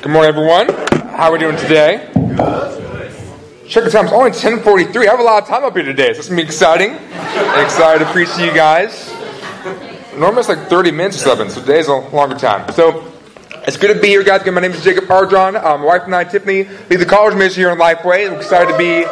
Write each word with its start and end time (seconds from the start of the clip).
Good 0.00 0.12
morning, 0.12 0.28
everyone. 0.28 0.68
How 1.10 1.28
are 1.28 1.32
we 1.32 1.40
doing 1.40 1.56
today? 1.56 2.08
Check 3.66 3.82
the 3.82 3.90
time. 3.90 4.04
It's 4.04 4.14
only 4.14 4.30
10:43. 4.30 5.08
I 5.08 5.10
have 5.10 5.18
a 5.18 5.24
lot 5.24 5.42
of 5.42 5.48
time 5.48 5.64
up 5.64 5.74
here 5.74 5.82
today, 5.82 6.12
so 6.12 6.20
it's 6.20 6.28
gonna 6.28 6.40
be 6.40 6.46
exciting. 6.46 6.94
excited 7.56 8.04
to 8.04 8.10
preach 8.12 8.32
to 8.36 8.44
you 8.44 8.52
guys. 8.52 9.12
Normally 10.16 10.40
it's 10.40 10.48
like 10.48 10.68
30 10.68 10.92
minutes 10.92 11.16
or 11.16 11.30
something, 11.30 11.50
so 11.50 11.60
today's 11.60 11.88
a 11.88 11.94
longer 11.94 12.36
time. 12.36 12.72
So 12.74 13.12
it's 13.66 13.76
good 13.76 13.92
to 13.92 14.00
be 14.00 14.06
here, 14.06 14.22
guys. 14.22 14.42
Again, 14.42 14.54
my 14.54 14.60
name 14.60 14.70
is 14.70 14.84
Jacob 14.84 15.06
Ardron. 15.08 15.56
Um, 15.56 15.80
my 15.80 15.86
wife 15.86 16.02
and 16.04 16.14
I, 16.14 16.22
Tiffany, 16.22 16.68
lead 16.88 17.00
the 17.00 17.04
college 17.04 17.34
ministry 17.34 17.64
here 17.64 17.70
in 17.72 17.78
Lifeway. 17.78 18.30
I'm 18.30 18.34
excited 18.34 18.70
to 18.70 18.78
be 18.78 19.04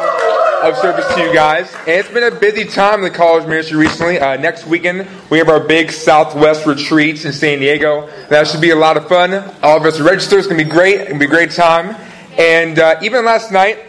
of 0.63 0.77
service 0.77 1.05
to 1.13 1.21
you 1.21 1.33
guys. 1.33 1.73
And 1.81 1.89
it's 1.89 2.09
been 2.09 2.23
a 2.23 2.31
busy 2.31 2.65
time 2.65 2.95
in 2.95 3.03
the 3.03 3.15
college 3.15 3.47
ministry 3.47 3.77
recently. 3.77 4.19
Uh, 4.19 4.37
next 4.37 4.65
weekend, 4.65 5.07
we 5.29 5.37
have 5.37 5.49
our 5.49 5.59
big 5.59 5.91
Southwest 5.91 6.65
retreats 6.65 7.25
in 7.25 7.33
San 7.33 7.59
Diego. 7.59 8.09
That 8.29 8.47
should 8.47 8.61
be 8.61 8.71
a 8.71 8.75
lot 8.75 8.97
of 8.97 9.07
fun. 9.07 9.33
All 9.61 9.77
of 9.77 9.85
us 9.85 9.99
are 9.99 10.03
registered. 10.03 10.39
It's 10.39 10.47
going 10.47 10.57
to 10.57 10.65
be 10.65 10.69
great. 10.69 10.95
It's 10.95 11.09
going 11.09 11.19
to 11.19 11.27
be 11.27 11.31
a 11.31 11.35
great 11.35 11.51
time. 11.51 11.95
And 12.37 12.79
uh, 12.79 12.99
even 13.01 13.25
last 13.25 13.51
night, 13.51 13.79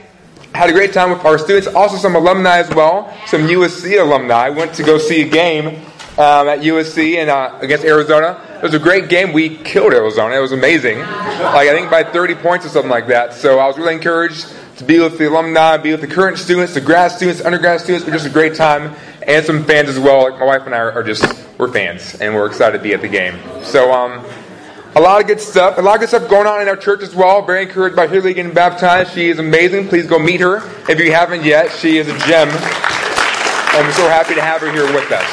had 0.55 0.71
a 0.71 0.73
great 0.73 0.93
time 0.93 1.11
with 1.11 1.25
our 1.25 1.39
students. 1.39 1.69
Also, 1.69 1.97
some 1.97 2.17
alumni 2.17 2.59
as 2.59 2.71
well. 2.71 3.15
Some 3.27 3.43
USC 3.43 4.01
alumni. 4.01 4.49
Went 4.49 4.75
to 4.75 4.83
go 4.83 4.99
see 4.99 5.23
a 5.23 5.29
game 5.29 5.69
um, 6.19 6.49
at 6.49 6.61
USC 6.61 7.17
and 7.17 7.31
uh, 7.31 7.57
against 7.61 7.85
Arizona. 7.85 8.41
It 8.57 8.63
was 8.63 8.75
a 8.75 8.79
great 8.79 9.09
game. 9.09 9.33
We 9.33 9.57
killed 9.57 9.95
Arizona. 9.95 10.37
It 10.37 10.41
was 10.41 10.53
amazing. 10.53 10.99
Like 10.99 11.69
I 11.69 11.73
think 11.73 11.91
by 11.91 12.03
30 12.03 12.35
points 12.37 12.67
or 12.67 12.71
something 12.71 12.91
like 12.91 13.07
that. 13.07 13.35
So 13.35 13.59
I 13.59 13.67
was 13.67 13.79
really 13.79 13.95
encouraged 13.95 14.53
to 14.79 14.85
be 14.85 14.99
with 15.01 15.19
the 15.19 15.29
alumni, 15.29 15.77
be 15.77 15.91
with 15.91 16.01
the 16.01 16.07
current 16.07 16.39
students, 16.39 16.75
the 16.75 16.81
grad 16.81 17.11
students, 17.11 17.45
undergrad 17.45 17.81
students. 17.81 18.07
It 18.07 18.13
was 18.13 18.23
just 18.23 18.31
a 18.31 18.35
great 18.35 18.55
time, 18.55 18.95
and 19.23 19.45
some 19.45 19.65
fans 19.65 19.89
as 19.89 19.99
well. 19.99 20.31
Like 20.31 20.39
my 20.39 20.47
wife 20.47 20.63
and 20.67 20.75
I 20.75 20.79
are, 20.79 21.03
just 21.03 21.25
we're 21.59 21.71
fans, 21.71 22.15
and 22.21 22.35
we're 22.35 22.47
excited 22.47 22.79
to 22.79 22.83
be 22.83 22.95
at 22.95 23.03
the 23.03 23.09
game. 23.09 23.39
So 23.63 23.93
um, 23.93 24.25
a 24.95 25.01
lot 25.01 25.21
of 25.21 25.27
good 25.27 25.41
stuff. 25.41 25.79
A 25.79 25.83
lot 25.83 25.97
of 25.97 26.01
good 26.01 26.09
stuff 26.09 26.31
going 26.31 26.47
on 26.47 26.63
in 26.63 26.69
our 26.69 26.77
church 26.77 27.03
as 27.03 27.15
well. 27.15 27.43
Very 27.43 27.65
encouraged 27.65 27.97
by 27.97 28.07
Haley 28.07 28.35
getting 28.35 28.55
baptized. 28.55 29.13
She 29.13 29.29
is 29.29 29.39
amazing. 29.39 29.89
Please 29.89 30.07
go 30.07 30.19
meet 30.19 30.41
her 30.41 30.59
if 30.89 31.01
you 31.01 31.13
haven't 31.13 31.45
yet. 31.45 31.73
She 31.73 31.99
is 31.99 32.09
a 32.09 32.19
gem, 32.27 32.49
we're 32.49 33.93
so 33.93 34.09
happy 34.09 34.35
to 34.35 34.43
have 34.43 34.61
her 34.61 34.73
here 34.73 34.93
with 34.93 35.11
us. 35.13 35.29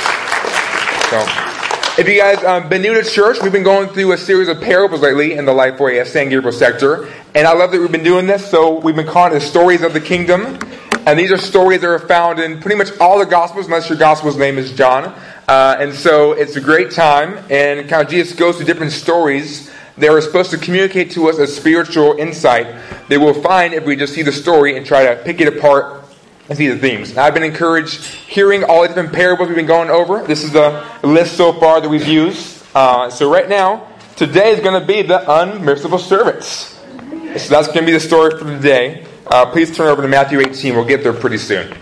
So. 1.09 1.54
If 1.97 2.09
you 2.09 2.19
guys 2.19 2.43
um, 2.43 2.67
been 2.67 2.81
new 2.81 2.93
to 2.93 3.09
church, 3.09 3.41
we've 3.41 3.53
been 3.53 3.63
going 3.63 3.87
through 3.87 4.11
a 4.11 4.17
series 4.17 4.49
of 4.49 4.59
parables 4.59 4.99
lately 4.99 5.31
in 5.31 5.45
the 5.45 5.53
Lifeway 5.53 6.05
San 6.05 6.27
Gabriel 6.27 6.51
sector, 6.51 7.07
and 7.33 7.47
I 7.47 7.53
love 7.53 7.71
that 7.71 7.79
we've 7.79 7.89
been 7.89 8.03
doing 8.03 8.27
this. 8.27 8.45
So 8.51 8.81
we've 8.81 8.97
been 8.97 9.07
calling 9.07 9.33
it 9.33 9.39
stories 9.39 9.81
of 9.81 9.93
the 9.93 10.01
kingdom, 10.01 10.59
and 11.07 11.17
these 11.17 11.31
are 11.31 11.37
stories 11.37 11.79
that 11.79 11.87
are 11.87 11.99
found 11.99 12.39
in 12.39 12.59
pretty 12.59 12.75
much 12.75 12.89
all 12.99 13.17
the 13.17 13.25
Gospels, 13.25 13.67
unless 13.67 13.87
your 13.87 13.97
Gospel's 13.97 14.35
name 14.35 14.57
is 14.57 14.73
John. 14.73 15.05
Uh, 15.47 15.77
and 15.79 15.93
so 15.93 16.33
it's 16.33 16.57
a 16.57 16.61
great 16.61 16.91
time, 16.91 17.37
and 17.49 17.87
kind 17.87 18.05
of 18.05 18.09
Jesus 18.09 18.37
goes 18.37 18.57
through 18.57 18.65
different 18.65 18.91
stories 18.91 19.71
that 19.97 20.09
are 20.09 20.19
supposed 20.19 20.51
to 20.51 20.57
communicate 20.57 21.11
to 21.11 21.29
us 21.29 21.37
a 21.37 21.47
spiritual 21.47 22.17
insight 22.17 22.65
that 23.07 23.21
we'll 23.21 23.41
find 23.41 23.73
if 23.73 23.85
we 23.85 23.95
just 23.95 24.13
see 24.13 24.21
the 24.21 24.33
story 24.33 24.75
and 24.75 24.85
try 24.85 25.05
to 25.05 25.23
pick 25.23 25.39
it 25.39 25.47
apart 25.47 26.04
and 26.47 26.57
see 26.57 26.67
the 26.67 26.77
themes. 26.77 27.17
I've 27.17 27.33
been 27.33 27.43
encouraged 27.43 28.03
hearing 28.03 28.63
all 28.63 28.83
the 28.83 28.89
different 28.89 29.13
parables 29.13 29.47
we've 29.47 29.55
been 29.55 29.65
going 29.65 29.89
over. 29.89 30.23
This 30.23 30.43
is 30.43 30.51
the 30.51 30.85
list 31.03 31.37
so 31.37 31.53
far 31.53 31.81
that 31.81 31.89
we've 31.89 32.07
used. 32.07 32.63
Uh, 32.75 33.09
so 33.09 33.31
right 33.31 33.49
now, 33.49 33.87
today 34.15 34.51
is 34.51 34.59
going 34.59 34.79
to 34.79 34.85
be 34.85 35.01
the 35.01 35.19
unmerciful 35.41 35.97
servants. 35.97 36.73
So 37.37 37.49
that's 37.49 37.67
going 37.67 37.79
to 37.79 37.85
be 37.85 37.91
the 37.91 37.99
story 37.99 38.37
for 38.37 38.45
today. 38.45 39.05
Uh, 39.25 39.47
please 39.47 39.75
turn 39.75 39.87
over 39.87 40.01
to 40.01 40.07
Matthew 40.07 40.39
18. 40.39 40.75
We'll 40.75 40.85
get 40.85 41.03
there 41.03 41.13
pretty 41.13 41.37
soon. 41.37 41.75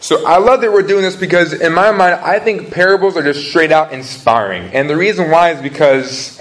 So 0.00 0.26
I 0.26 0.38
love 0.38 0.62
that 0.62 0.72
we're 0.72 0.82
doing 0.82 1.02
this 1.02 1.14
because, 1.14 1.52
in 1.52 1.72
my 1.72 1.92
mind, 1.92 2.14
I 2.14 2.40
think 2.40 2.72
parables 2.72 3.16
are 3.16 3.22
just 3.22 3.48
straight 3.48 3.70
out 3.70 3.92
inspiring. 3.92 4.64
And 4.72 4.90
the 4.90 4.96
reason 4.96 5.30
why 5.30 5.50
is 5.50 5.62
because 5.62 6.40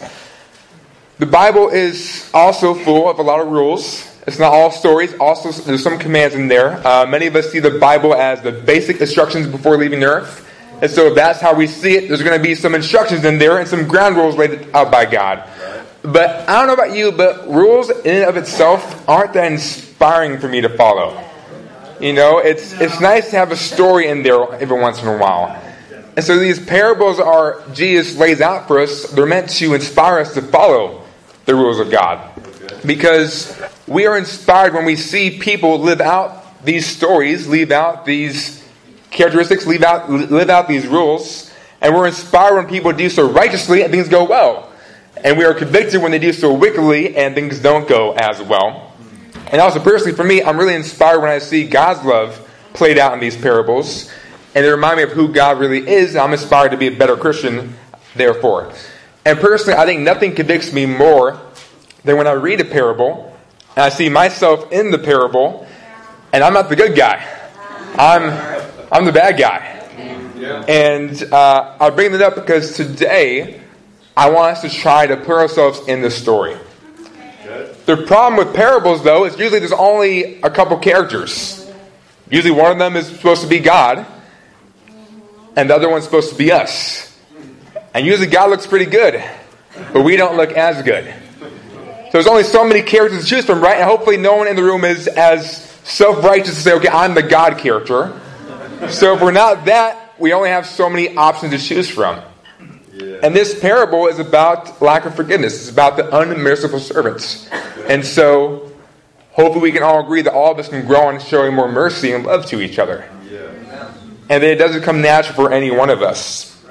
the 1.19 1.27
Bible 1.27 1.69
is 1.69 2.29
also 2.33 2.73
full 2.73 3.07
of 3.07 3.19
a 3.19 3.21
lot 3.21 3.39
of 3.39 3.49
rules 3.49 4.10
it's 4.27 4.37
not 4.37 4.53
all 4.53 4.71
stories. 4.71 5.13
Also, 5.19 5.51
there's 5.63 5.81
some 5.81 5.97
commands 5.97 6.35
in 6.35 6.47
there. 6.47 6.85
Uh, 6.85 7.05
many 7.05 7.27
of 7.27 7.35
us 7.35 7.51
see 7.51 7.59
the 7.59 7.71
Bible 7.71 8.13
as 8.13 8.41
the 8.41 8.51
basic 8.51 9.01
instructions 9.01 9.47
before 9.47 9.77
leaving 9.77 10.03
earth. 10.03 10.47
And 10.81 10.89
so 10.89 11.07
if 11.07 11.15
that's 11.15 11.39
how 11.39 11.53
we 11.53 11.67
see 11.67 11.95
it, 11.95 12.07
there's 12.07 12.23
going 12.23 12.37
to 12.37 12.43
be 12.43 12.55
some 12.55 12.75
instructions 12.75 13.25
in 13.25 13.37
there 13.37 13.59
and 13.59 13.67
some 13.67 13.87
ground 13.87 14.15
rules 14.15 14.35
laid 14.35 14.67
out 14.73 14.91
by 14.91 15.05
God. 15.05 15.47
But 16.03 16.49
I 16.49 16.57
don't 16.57 16.67
know 16.67 16.73
about 16.73 16.95
you, 16.95 17.11
but 17.11 17.47
rules 17.47 17.89
in 17.89 18.15
and 18.15 18.25
of 18.25 18.37
itself 18.37 19.07
aren't 19.07 19.33
that 19.33 19.51
inspiring 19.51 20.39
for 20.39 20.47
me 20.47 20.61
to 20.61 20.69
follow. 20.69 21.23
You 21.99 22.13
know, 22.13 22.39
it's 22.39 22.73
it's 22.81 22.99
nice 22.99 23.29
to 23.29 23.37
have 23.37 23.51
a 23.51 23.55
story 23.55 24.07
in 24.07 24.23
there 24.23 24.51
every 24.55 24.79
once 24.79 25.03
in 25.03 25.07
a 25.07 25.17
while. 25.17 25.55
And 26.15 26.25
so 26.25 26.39
these 26.39 26.59
parables 26.59 27.19
are 27.19 27.61
Jesus 27.73 28.17
lays 28.17 28.41
out 28.41 28.67
for 28.67 28.79
us. 28.79 29.11
They're 29.11 29.27
meant 29.27 29.49
to 29.51 29.75
inspire 29.75 30.17
us 30.17 30.33
to 30.33 30.41
follow 30.41 31.03
the 31.45 31.53
rules 31.53 31.79
of 31.79 31.91
God. 31.91 32.27
Because 32.83 33.55
we 33.87 34.05
are 34.07 34.17
inspired 34.17 34.73
when 34.73 34.85
we 34.85 34.95
see 34.95 35.39
people 35.39 35.79
live 35.79 36.01
out 36.01 36.63
these 36.63 36.85
stories, 36.85 37.47
live 37.47 37.71
out 37.71 38.05
these 38.05 38.63
characteristics, 39.09 39.65
live 39.65 39.83
out, 39.83 40.09
live 40.09 40.49
out 40.49 40.67
these 40.67 40.87
rules. 40.87 41.51
And 41.81 41.95
we're 41.95 42.07
inspired 42.07 42.55
when 42.55 42.67
people 42.67 42.91
do 42.93 43.09
so 43.09 43.29
righteously 43.29 43.81
and 43.81 43.91
things 43.91 44.07
go 44.07 44.23
well. 44.23 44.71
And 45.23 45.37
we 45.37 45.45
are 45.45 45.53
convicted 45.53 46.01
when 46.01 46.11
they 46.11 46.19
do 46.19 46.31
so 46.31 46.53
wickedly 46.53 47.15
and 47.17 47.35
things 47.35 47.59
don't 47.59 47.87
go 47.87 48.13
as 48.13 48.41
well. 48.41 48.93
And 49.51 49.59
also, 49.59 49.79
personally, 49.79 50.15
for 50.15 50.23
me, 50.23 50.41
I'm 50.41 50.57
really 50.57 50.75
inspired 50.75 51.19
when 51.19 51.29
I 51.29 51.39
see 51.39 51.67
God's 51.67 52.05
love 52.05 52.47
played 52.73 52.97
out 52.97 53.13
in 53.13 53.19
these 53.19 53.35
parables. 53.35 54.09
And 54.55 54.63
they 54.63 54.69
remind 54.69 54.97
me 54.97 55.03
of 55.03 55.11
who 55.11 55.33
God 55.33 55.59
really 55.59 55.87
is. 55.87 56.15
I'm 56.15 56.31
inspired 56.31 56.71
to 56.71 56.77
be 56.77 56.87
a 56.87 56.95
better 56.95 57.17
Christian, 57.17 57.75
therefore. 58.15 58.71
And 59.25 59.39
personally, 59.39 59.77
I 59.77 59.85
think 59.85 60.01
nothing 60.01 60.35
convicts 60.35 60.71
me 60.71 60.85
more 60.85 61.39
than 62.03 62.17
when 62.17 62.27
I 62.27 62.31
read 62.31 62.61
a 62.61 62.65
parable 62.65 63.30
and 63.75 63.83
I 63.85 63.89
see 63.89 64.09
myself 64.09 64.71
in 64.71 64.91
the 64.91 64.99
parable, 64.99 65.65
and 66.33 66.43
I'm 66.43 66.53
not 66.53 66.69
the 66.69 66.75
good 66.75 66.95
guy. 66.95 67.25
I'm, 67.95 68.29
I'm 68.91 69.05
the 69.05 69.11
bad 69.11 69.37
guy. 69.37 69.77
And 70.67 71.21
uh, 71.31 71.77
I 71.79 71.89
bring 71.91 72.11
that 72.11 72.21
up 72.21 72.35
because 72.35 72.75
today 72.75 73.61
I 74.17 74.29
want 74.29 74.57
us 74.57 74.61
to 74.63 74.69
try 74.69 75.07
to 75.07 75.17
put 75.17 75.35
ourselves 75.37 75.87
in 75.87 76.01
the 76.01 76.11
story. 76.11 76.57
The 77.85 77.97
problem 78.05 78.45
with 78.45 78.55
parables, 78.55 79.03
though, 79.03 79.25
is 79.25 79.37
usually 79.37 79.59
there's 79.59 79.71
only 79.71 80.41
a 80.41 80.49
couple 80.49 80.77
characters. 80.77 81.71
Usually 82.29 82.51
one 82.51 82.71
of 82.71 82.77
them 82.77 82.95
is 82.95 83.07
supposed 83.07 83.41
to 83.41 83.47
be 83.47 83.59
God, 83.59 84.05
and 85.55 85.69
the 85.69 85.75
other 85.75 85.89
one's 85.89 86.05
supposed 86.05 86.29
to 86.29 86.35
be 86.35 86.51
us. 86.51 87.19
And 87.93 88.05
usually 88.05 88.27
God 88.27 88.49
looks 88.49 88.65
pretty 88.67 88.85
good, 88.85 89.23
but 89.91 90.03
we 90.03 90.15
don't 90.15 90.37
look 90.37 90.51
as 90.51 90.81
good. 90.83 91.13
So 92.11 92.17
there's 92.17 92.27
only 92.27 92.43
so 92.43 92.65
many 92.65 92.81
characters 92.81 93.23
to 93.23 93.25
choose 93.25 93.45
from, 93.45 93.61
right? 93.61 93.77
And 93.77 93.85
hopefully 93.85 94.17
no 94.17 94.35
one 94.35 94.49
in 94.49 94.57
the 94.57 94.63
room 94.63 94.83
is 94.83 95.07
as 95.07 95.63
self-righteous 95.85 96.55
to 96.55 96.61
say, 96.61 96.73
okay, 96.73 96.89
I'm 96.89 97.13
the 97.13 97.23
God 97.23 97.57
character. 97.57 98.19
So 98.89 99.15
if 99.15 99.21
we're 99.21 99.31
not 99.31 99.63
that, 99.65 100.13
we 100.19 100.33
only 100.33 100.49
have 100.49 100.65
so 100.65 100.89
many 100.89 101.15
options 101.15 101.53
to 101.53 101.57
choose 101.57 101.89
from. 101.89 102.21
Yeah. 102.91 103.19
And 103.23 103.33
this 103.33 103.57
parable 103.57 104.07
is 104.07 104.19
about 104.19 104.81
lack 104.81 105.05
of 105.05 105.15
forgiveness. 105.15 105.53
It's 105.55 105.69
about 105.71 105.95
the 105.95 106.13
unmerciful 106.13 106.79
servants. 106.79 107.49
And 107.87 108.05
so 108.05 108.73
hopefully 109.31 109.61
we 109.61 109.71
can 109.71 109.81
all 109.81 110.03
agree 110.03 110.21
that 110.21 110.33
all 110.33 110.51
of 110.51 110.59
us 110.59 110.67
can 110.67 110.85
grow 110.85 111.09
in 111.11 111.19
showing 111.21 111.55
more 111.55 111.71
mercy 111.71 112.11
and 112.11 112.25
love 112.25 112.45
to 112.47 112.59
each 112.59 112.77
other. 112.77 113.09
Yeah. 113.29 113.93
And 114.29 114.43
that 114.43 114.51
it 114.51 114.57
doesn't 114.57 114.81
come 114.83 115.01
natural 115.01 115.35
for 115.35 115.53
any 115.53 115.71
one 115.71 115.89
of 115.89 116.01
us. 116.01 116.61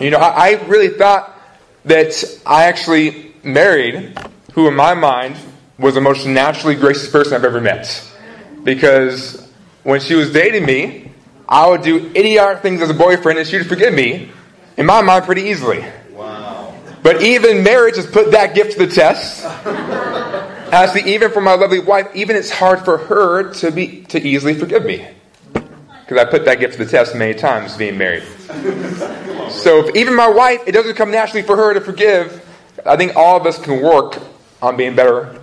You 0.00 0.10
know, 0.10 0.18
I, 0.18 0.48
I 0.48 0.66
really 0.66 0.88
thought 0.88 1.38
that 1.84 2.24
I 2.44 2.64
actually 2.64 3.32
married 3.44 4.18
who, 4.58 4.66
in 4.66 4.74
my 4.74 4.92
mind, 4.92 5.36
was 5.78 5.94
the 5.94 6.00
most 6.00 6.26
naturally 6.26 6.74
gracious 6.74 7.08
person 7.08 7.34
I've 7.34 7.44
ever 7.44 7.60
met. 7.60 8.04
Because 8.64 9.48
when 9.84 10.00
she 10.00 10.16
was 10.16 10.32
dating 10.32 10.66
me, 10.66 11.12
I 11.48 11.68
would 11.68 11.82
do 11.82 12.08
idiotic 12.08 12.60
things 12.60 12.80
as 12.80 12.90
a 12.90 12.94
boyfriend, 12.94 13.38
and 13.38 13.46
she 13.46 13.58
would 13.58 13.68
forgive 13.68 13.94
me, 13.94 14.32
in 14.76 14.84
my 14.84 15.00
mind, 15.00 15.26
pretty 15.26 15.42
easily. 15.42 15.84
Wow. 16.10 16.74
But 17.04 17.22
even 17.22 17.62
marriage 17.62 17.94
has 17.94 18.06
put 18.06 18.32
that 18.32 18.56
gift 18.56 18.72
to 18.72 18.86
the 18.86 18.92
test. 18.92 19.44
As 20.72 20.96
even 20.96 21.30
for 21.30 21.40
my 21.40 21.54
lovely 21.54 21.78
wife, 21.78 22.08
even 22.12 22.34
it's 22.34 22.50
hard 22.50 22.84
for 22.84 22.98
her 22.98 23.54
to 23.54 23.70
be 23.70 24.02
to 24.06 24.20
easily 24.20 24.54
forgive 24.54 24.84
me. 24.84 25.06
Because 25.52 26.18
I 26.18 26.24
put 26.24 26.46
that 26.46 26.58
gift 26.58 26.78
to 26.78 26.84
the 26.84 26.90
test 26.90 27.14
many 27.14 27.34
times 27.34 27.76
being 27.76 27.96
married. 27.96 28.24
So 29.50 29.86
if 29.86 29.94
even 29.94 30.16
my 30.16 30.28
wife, 30.28 30.62
it 30.66 30.72
doesn't 30.72 30.96
come 30.96 31.12
naturally 31.12 31.46
for 31.46 31.54
her 31.54 31.74
to 31.74 31.80
forgive, 31.80 32.44
I 32.84 32.96
think 32.96 33.14
all 33.14 33.36
of 33.36 33.46
us 33.46 33.56
can 33.62 33.80
work 33.80 34.20
on 34.60 34.76
being 34.76 34.94
better 34.94 35.40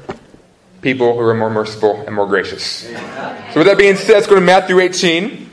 people 0.82 1.14
who 1.14 1.22
are 1.22 1.34
more 1.34 1.50
merciful 1.50 2.04
and 2.06 2.16
more 2.16 2.28
gracious. 2.28 2.64
So, 2.64 3.56
with 3.56 3.66
that 3.66 3.78
being 3.78 3.96
said, 3.96 4.14
let's 4.14 4.28
go 4.28 4.36
to 4.36 4.42
Matthew 4.42 4.80
18 4.80 5.50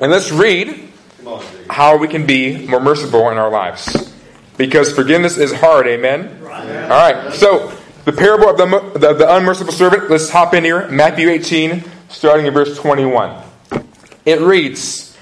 and 0.00 0.10
let's 0.10 0.32
read 0.32 0.88
how 1.68 1.98
we 1.98 2.08
can 2.08 2.24
be 2.24 2.66
more 2.66 2.80
merciful 2.80 3.28
in 3.30 3.36
our 3.36 3.50
lives. 3.50 4.10
Because 4.56 4.92
forgiveness 4.92 5.36
is 5.36 5.52
hard, 5.52 5.86
amen? 5.86 6.42
All 6.44 6.88
right, 6.88 7.32
so 7.34 7.76
the 8.04 8.12
parable 8.12 8.48
of 8.48 8.56
the, 8.56 8.98
the, 8.98 9.14
the 9.14 9.36
unmerciful 9.36 9.72
servant, 9.72 10.10
let's 10.10 10.30
hop 10.30 10.54
in 10.54 10.64
here. 10.64 10.88
Matthew 10.88 11.28
18, 11.28 11.84
starting 12.08 12.46
in 12.46 12.54
verse 12.54 12.76
21. 12.78 13.42
It 14.24 14.40
reads 14.40 15.16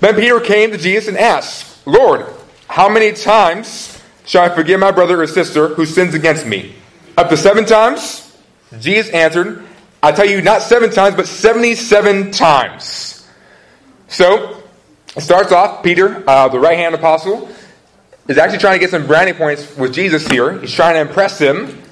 Then 0.00 0.14
Peter 0.14 0.40
came 0.40 0.70
to 0.70 0.78
Jesus 0.78 1.08
and 1.08 1.18
asked, 1.18 1.84
Lord, 1.84 2.26
how 2.68 2.88
many 2.88 3.12
times 3.12 4.00
shall 4.24 4.44
I 4.44 4.54
forgive 4.54 4.78
my 4.78 4.92
brother 4.92 5.20
or 5.20 5.26
sister 5.26 5.68
who 5.68 5.84
sins 5.84 6.14
against 6.14 6.46
me? 6.46 6.74
Up 7.18 7.30
to 7.30 7.36
seven 7.36 7.64
times? 7.64 8.32
Jesus 8.78 9.12
answered, 9.12 9.64
I 10.00 10.12
tell 10.12 10.24
you, 10.24 10.40
not 10.40 10.62
seven 10.62 10.88
times, 10.88 11.16
but 11.16 11.26
77 11.26 12.30
times. 12.30 13.28
So, 14.06 14.62
it 15.16 15.22
starts 15.22 15.50
off, 15.50 15.82
Peter, 15.82 16.22
uh, 16.30 16.46
the 16.46 16.60
right 16.60 16.78
hand 16.78 16.94
apostle, 16.94 17.50
is 18.28 18.38
actually 18.38 18.60
trying 18.60 18.74
to 18.74 18.78
get 18.78 18.90
some 18.90 19.08
brownie 19.08 19.32
points 19.32 19.76
with 19.76 19.92
Jesus 19.92 20.28
here. 20.28 20.60
He's 20.60 20.72
trying 20.72 20.94
to 20.94 21.00
impress 21.00 21.40
him. 21.40 21.82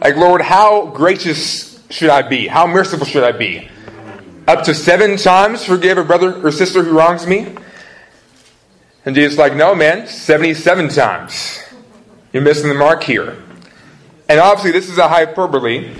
Like, 0.00 0.16
Lord, 0.16 0.40
how 0.40 0.86
gracious 0.86 1.78
should 1.90 2.08
I 2.08 2.22
be? 2.22 2.46
How 2.46 2.66
merciful 2.66 3.04
should 3.04 3.22
I 3.22 3.32
be? 3.32 3.68
Up 4.48 4.64
to 4.64 4.72
seven 4.72 5.18
times 5.18 5.62
forgive 5.62 5.98
a 5.98 6.04
brother 6.04 6.42
or 6.42 6.50
sister 6.50 6.82
who 6.82 6.96
wrongs 6.96 7.26
me? 7.26 7.54
And 9.04 9.14
Jesus 9.14 9.36
like, 9.36 9.54
no, 9.54 9.74
man, 9.74 10.06
77 10.06 10.88
times. 10.88 11.62
You're 12.32 12.42
missing 12.42 12.70
the 12.70 12.74
mark 12.74 13.02
here. 13.02 13.36
And 14.30 14.38
obviously, 14.38 14.70
this 14.70 14.88
is 14.88 14.96
a 14.96 15.08
hyperbole. 15.08 15.92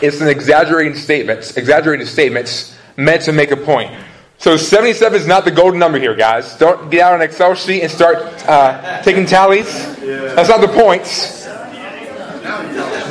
It's 0.00 0.22
an 0.22 0.28
exaggerating 0.28 0.94
statement, 0.94 1.58
exaggerated 1.58 2.08
statements 2.08 2.74
meant 2.96 3.20
to 3.24 3.32
make 3.32 3.50
a 3.50 3.56
point. 3.56 3.94
So 4.38 4.56
77 4.56 5.20
is 5.20 5.26
not 5.26 5.44
the 5.44 5.50
golden 5.50 5.78
number 5.78 5.98
here, 5.98 6.16
guys. 6.16 6.56
Don't 6.56 6.90
get 6.90 7.02
out 7.02 7.14
an 7.16 7.20
Excel 7.20 7.54
sheet 7.54 7.82
and 7.82 7.92
start 7.92 8.16
uh, 8.48 9.02
taking 9.02 9.26
tallies. 9.26 9.66
That's 9.98 10.48
not 10.48 10.62
the 10.62 10.68
point. 10.68 11.04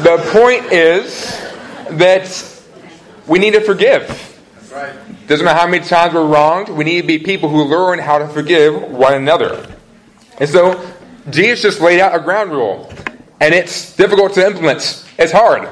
The 0.01 0.18
point 0.31 0.74
is 0.74 1.40
that 1.92 2.63
we 3.28 3.38
need 3.38 3.54
to 3.54 3.62
forgive. 3.62 4.07
Doesn't 5.28 5.46
matter 5.46 5.60
how 5.60 5.68
many 5.68 5.86
times 5.86 6.16
we're 6.16 6.25
wronged, 6.25 6.69
we 6.69 6.86
need 6.86 7.01
to 7.01 7.07
be 7.07 7.19
people 7.19 7.50
who 7.50 7.66
learn 7.66 8.00
how 8.00 8.18
to 8.18 8.28
forgive 8.28 8.81
one 8.81 9.13
another. 9.13 9.68
And 10.40 10.50
so 10.50 10.92
Jesus 11.30 11.62
just 11.62 11.81
laid 11.81 12.00
out 12.00 12.16
a 12.16 12.19
ground 12.19 12.50
rule, 12.50 12.92
and 13.39 13.53
it's 13.53 13.95
difficult 13.95 14.33
to 14.33 14.45
implement. 14.45 15.06
It's 15.18 15.31
hard. 15.31 15.68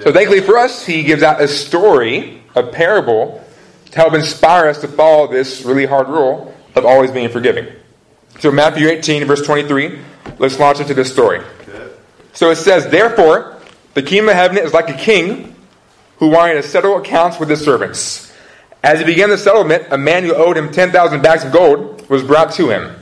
So 0.00 0.12
thankfully 0.12 0.40
for 0.40 0.56
us, 0.56 0.86
he 0.86 1.02
gives 1.02 1.22
out 1.22 1.40
a 1.40 1.48
story, 1.48 2.42
a 2.54 2.62
parable, 2.62 3.44
to 3.90 3.96
help 3.96 4.14
inspire 4.14 4.68
us 4.68 4.80
to 4.80 4.88
follow 4.88 5.26
this 5.26 5.62
really 5.62 5.84
hard 5.84 6.08
rule 6.08 6.54
of 6.74 6.86
always 6.86 7.10
being 7.10 7.28
forgiving. 7.28 7.66
So 8.38 8.50
Matthew 8.50 8.88
18, 8.88 9.24
verse 9.26 9.44
23, 9.44 9.98
let's 10.38 10.58
launch 10.58 10.80
into 10.80 10.94
this 10.94 11.12
story. 11.12 11.42
So 12.32 12.50
it 12.50 12.56
says, 12.56 12.88
Therefore, 12.88 13.60
the 13.94 14.02
kingdom 14.02 14.30
of 14.30 14.34
heaven 14.34 14.58
is 14.58 14.72
like 14.72 14.88
a 14.88 14.96
king 14.96 15.54
who 16.16 16.28
wanted 16.28 16.54
to 16.54 16.62
settle 16.62 16.96
accounts 16.96 17.38
with 17.38 17.50
his 17.50 17.62
servants. 17.62 18.32
As 18.82 18.98
he 18.98 19.04
began 19.04 19.28
the 19.28 19.38
settlement, 19.38 19.86
a 19.90 19.98
man 19.98 20.24
who 20.24 20.34
owed 20.34 20.56
him 20.56 20.72
10,000 20.72 21.22
bags 21.22 21.44
of 21.44 21.52
gold 21.52 22.08
was 22.08 22.22
brought 22.22 22.52
to 22.54 22.70
him. 22.70 23.01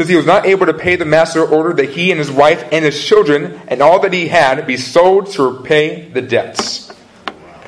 Since 0.00 0.08
he 0.08 0.16
was 0.16 0.24
not 0.24 0.46
able 0.46 0.64
to 0.64 0.72
pay, 0.72 0.96
the 0.96 1.04
master 1.04 1.44
ordered 1.44 1.76
that 1.76 1.90
he 1.90 2.10
and 2.10 2.18
his 2.18 2.30
wife 2.30 2.66
and 2.72 2.86
his 2.86 3.04
children 3.04 3.60
and 3.68 3.82
all 3.82 4.00
that 4.00 4.14
he 4.14 4.28
had 4.28 4.66
be 4.66 4.78
sold 4.78 5.26
to 5.32 5.50
repay 5.50 6.08
the 6.08 6.22
debts. 6.22 6.90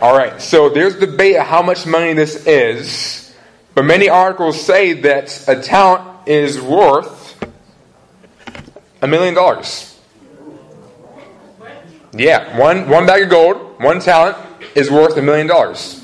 All 0.00 0.16
right, 0.16 0.40
so 0.40 0.70
there's 0.70 0.98
debate 0.98 1.36
how 1.36 1.60
much 1.60 1.84
money 1.84 2.14
this 2.14 2.46
is, 2.46 3.34
but 3.74 3.84
many 3.84 4.08
articles 4.08 4.58
say 4.58 4.94
that 4.94 5.46
a 5.46 5.60
talent 5.60 6.26
is 6.26 6.58
worth 6.58 7.38
a 9.02 9.06
million 9.06 9.34
dollars. 9.34 10.00
Yeah, 12.14 12.58
one, 12.58 12.88
one 12.88 13.04
bag 13.04 13.24
of 13.24 13.28
gold, 13.28 13.78
one 13.78 14.00
talent 14.00 14.38
is 14.74 14.90
worth 14.90 15.18
a 15.18 15.22
million 15.22 15.48
dollars. 15.48 16.02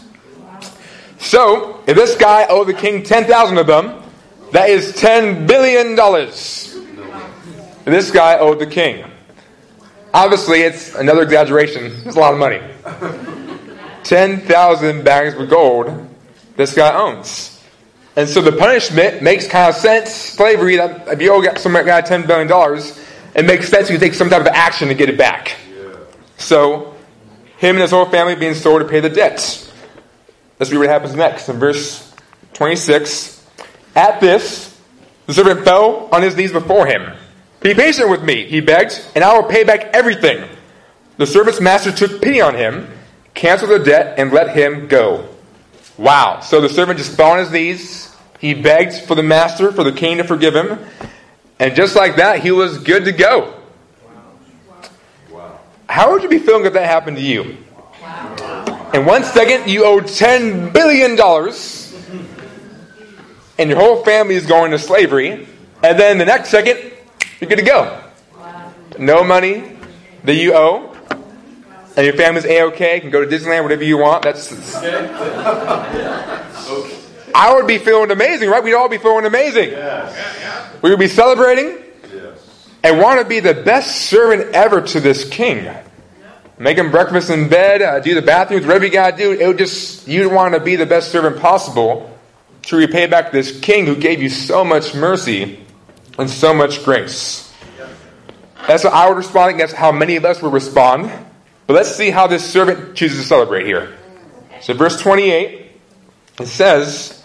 So, 1.20 1.82
if 1.86 1.96
this 1.96 2.16
guy 2.16 2.46
owed 2.50 2.66
the 2.66 2.74
king 2.74 3.02
10,000 3.02 3.56
of 3.56 3.66
them, 3.66 4.02
that 4.52 4.70
is 4.70 4.92
$10 4.94 5.46
billion. 5.46 5.94
This 7.84 8.10
guy 8.10 8.38
owed 8.38 8.58
the 8.58 8.66
king. 8.66 9.04
Obviously, 10.12 10.62
it's 10.62 10.94
another 10.94 11.22
exaggeration. 11.22 11.92
It's 12.04 12.16
a 12.16 12.20
lot 12.20 12.32
of 12.32 12.38
money. 12.38 12.60
10,000 14.04 15.04
bags 15.04 15.34
of 15.34 15.48
gold 15.48 16.08
this 16.56 16.74
guy 16.74 16.92
owns. 16.92 17.62
And 18.16 18.28
so 18.28 18.42
the 18.42 18.52
punishment 18.52 19.22
makes 19.22 19.46
kind 19.46 19.68
of 19.68 19.76
sense. 19.76 20.12
Slavery, 20.12 20.74
if 20.74 21.22
you 21.22 21.32
owe 21.32 21.54
some 21.54 21.72
guy 21.72 22.02
$10 22.02 22.26
billion, 22.26 22.82
it 23.34 23.44
makes 23.46 23.68
sense 23.68 23.88
you 23.90 23.98
take 23.98 24.14
some 24.14 24.28
type 24.28 24.40
of 24.40 24.48
action 24.48 24.88
to 24.88 24.94
get 24.94 25.08
it 25.08 25.16
back. 25.16 25.56
So, 26.36 26.96
him 27.58 27.76
and 27.76 27.82
his 27.82 27.92
whole 27.92 28.06
family 28.06 28.34
being 28.34 28.54
sold 28.54 28.82
to 28.82 28.88
pay 28.88 28.98
the 29.00 29.08
debts. 29.08 29.72
Let's 30.58 30.72
read 30.72 30.78
what 30.78 30.88
happens 30.88 31.14
next. 31.14 31.48
In 31.48 31.60
verse 31.60 32.12
26, 32.54 33.37
at 33.98 34.20
this, 34.20 34.80
the 35.26 35.34
servant 35.34 35.64
fell 35.64 36.08
on 36.12 36.22
his 36.22 36.36
knees 36.36 36.52
before 36.52 36.86
him. 36.86 37.12
Be 37.60 37.74
patient 37.74 38.08
with 38.08 38.22
me, 38.22 38.46
he 38.46 38.60
begged, 38.60 39.04
and 39.16 39.24
I 39.24 39.36
will 39.36 39.48
pay 39.48 39.64
back 39.64 39.90
everything. 39.92 40.48
The 41.16 41.26
servant's 41.26 41.60
master 41.60 41.90
took 41.90 42.22
pity 42.22 42.40
on 42.40 42.54
him, 42.54 42.88
canceled 43.34 43.72
the 43.72 43.80
debt, 43.80 44.18
and 44.18 44.32
let 44.32 44.54
him 44.54 44.86
go. 44.86 45.28
Wow. 45.96 46.40
So 46.40 46.60
the 46.60 46.68
servant 46.68 46.98
just 46.98 47.16
fell 47.16 47.32
on 47.32 47.40
his 47.40 47.50
knees. 47.50 48.16
He 48.38 48.54
begged 48.54 48.94
for 49.06 49.16
the 49.16 49.22
master, 49.24 49.72
for 49.72 49.82
the 49.82 49.90
king 49.90 50.18
to 50.18 50.24
forgive 50.24 50.54
him. 50.54 50.78
And 51.58 51.74
just 51.74 51.96
like 51.96 52.16
that, 52.16 52.40
he 52.40 52.52
was 52.52 52.78
good 52.78 53.04
to 53.06 53.12
go. 53.12 53.54
Wow. 55.32 55.58
How 55.88 56.12
would 56.12 56.22
you 56.22 56.28
be 56.28 56.38
feeling 56.38 56.64
if 56.66 56.72
that 56.74 56.86
happened 56.86 57.16
to 57.16 57.22
you? 57.22 57.56
In 58.94 59.04
one 59.04 59.24
second, 59.24 59.68
you 59.68 59.84
owe 59.84 60.00
$10 60.00 60.72
billion, 60.72 61.16
and 63.58 63.68
your 63.68 63.78
whole 63.78 64.04
family 64.04 64.36
is 64.36 64.46
going 64.46 64.70
to 64.70 64.78
slavery, 64.78 65.46
and 65.82 65.98
then 65.98 66.18
the 66.18 66.24
next 66.24 66.50
second, 66.50 66.78
you're 67.40 67.48
good 67.48 67.58
to 67.58 67.64
go. 67.64 68.00
No 68.98 69.22
money 69.24 69.76
that 70.24 70.34
you 70.34 70.54
owe, 70.54 70.96
and 71.96 72.06
your 72.06 72.14
family's 72.14 72.44
A-OK, 72.44 73.00
can 73.00 73.10
go 73.10 73.24
to 73.24 73.26
Disneyland, 73.26 73.62
whatever 73.62 73.84
you 73.84 73.98
want. 73.98 74.22
That's. 74.22 74.52
I 77.34 77.54
would 77.54 77.66
be 77.66 77.78
feeling 77.78 78.10
amazing, 78.10 78.48
right? 78.48 78.62
We'd 78.64 78.74
all 78.74 78.88
be 78.88 78.98
feeling 78.98 79.24
amazing. 79.26 79.70
We 80.82 80.90
would 80.90 80.98
be 80.98 81.08
celebrating 81.08 81.78
and 82.82 82.98
want 82.98 83.20
to 83.20 83.26
be 83.26 83.40
the 83.40 83.54
best 83.54 84.08
servant 84.08 84.54
ever 84.54 84.80
to 84.80 85.00
this 85.00 85.28
king. 85.28 85.68
Make 86.58 86.78
him 86.78 86.90
breakfast 86.90 87.30
in 87.30 87.48
bed, 87.48 87.82
uh, 87.82 88.00
do 88.00 88.14
the 88.14 88.22
bathrooms, 88.22 88.66
whatever 88.66 88.86
you 88.86 88.90
got 88.90 89.12
to 89.12 89.16
do. 89.16 89.32
It 89.32 89.46
would 89.46 89.58
just 89.58 90.08
you'd 90.08 90.32
want 90.32 90.54
to 90.54 90.60
be 90.60 90.74
the 90.74 90.86
best 90.86 91.12
servant 91.12 91.40
possible 91.40 92.17
to 92.68 92.76
repay 92.76 93.06
back 93.06 93.32
this 93.32 93.58
king 93.60 93.86
who 93.86 93.96
gave 93.96 94.20
you 94.20 94.28
so 94.28 94.62
much 94.62 94.94
mercy 94.94 95.58
and 96.18 96.28
so 96.28 96.52
much 96.52 96.84
grace. 96.84 97.50
That's 98.66 98.82
how 98.82 98.90
I 98.90 99.08
would 99.08 99.16
respond. 99.16 99.58
That's 99.58 99.72
how 99.72 99.90
many 99.90 100.16
of 100.16 100.26
us 100.26 100.42
would 100.42 100.52
respond. 100.52 101.10
But 101.66 101.72
let's 101.72 101.96
see 101.96 102.10
how 102.10 102.26
this 102.26 102.44
servant 102.44 102.94
chooses 102.94 103.22
to 103.22 103.26
celebrate 103.26 103.64
here. 103.64 103.96
So, 104.60 104.74
verse 104.74 105.00
28, 105.00 105.70
it 106.40 106.46
says, 106.46 107.24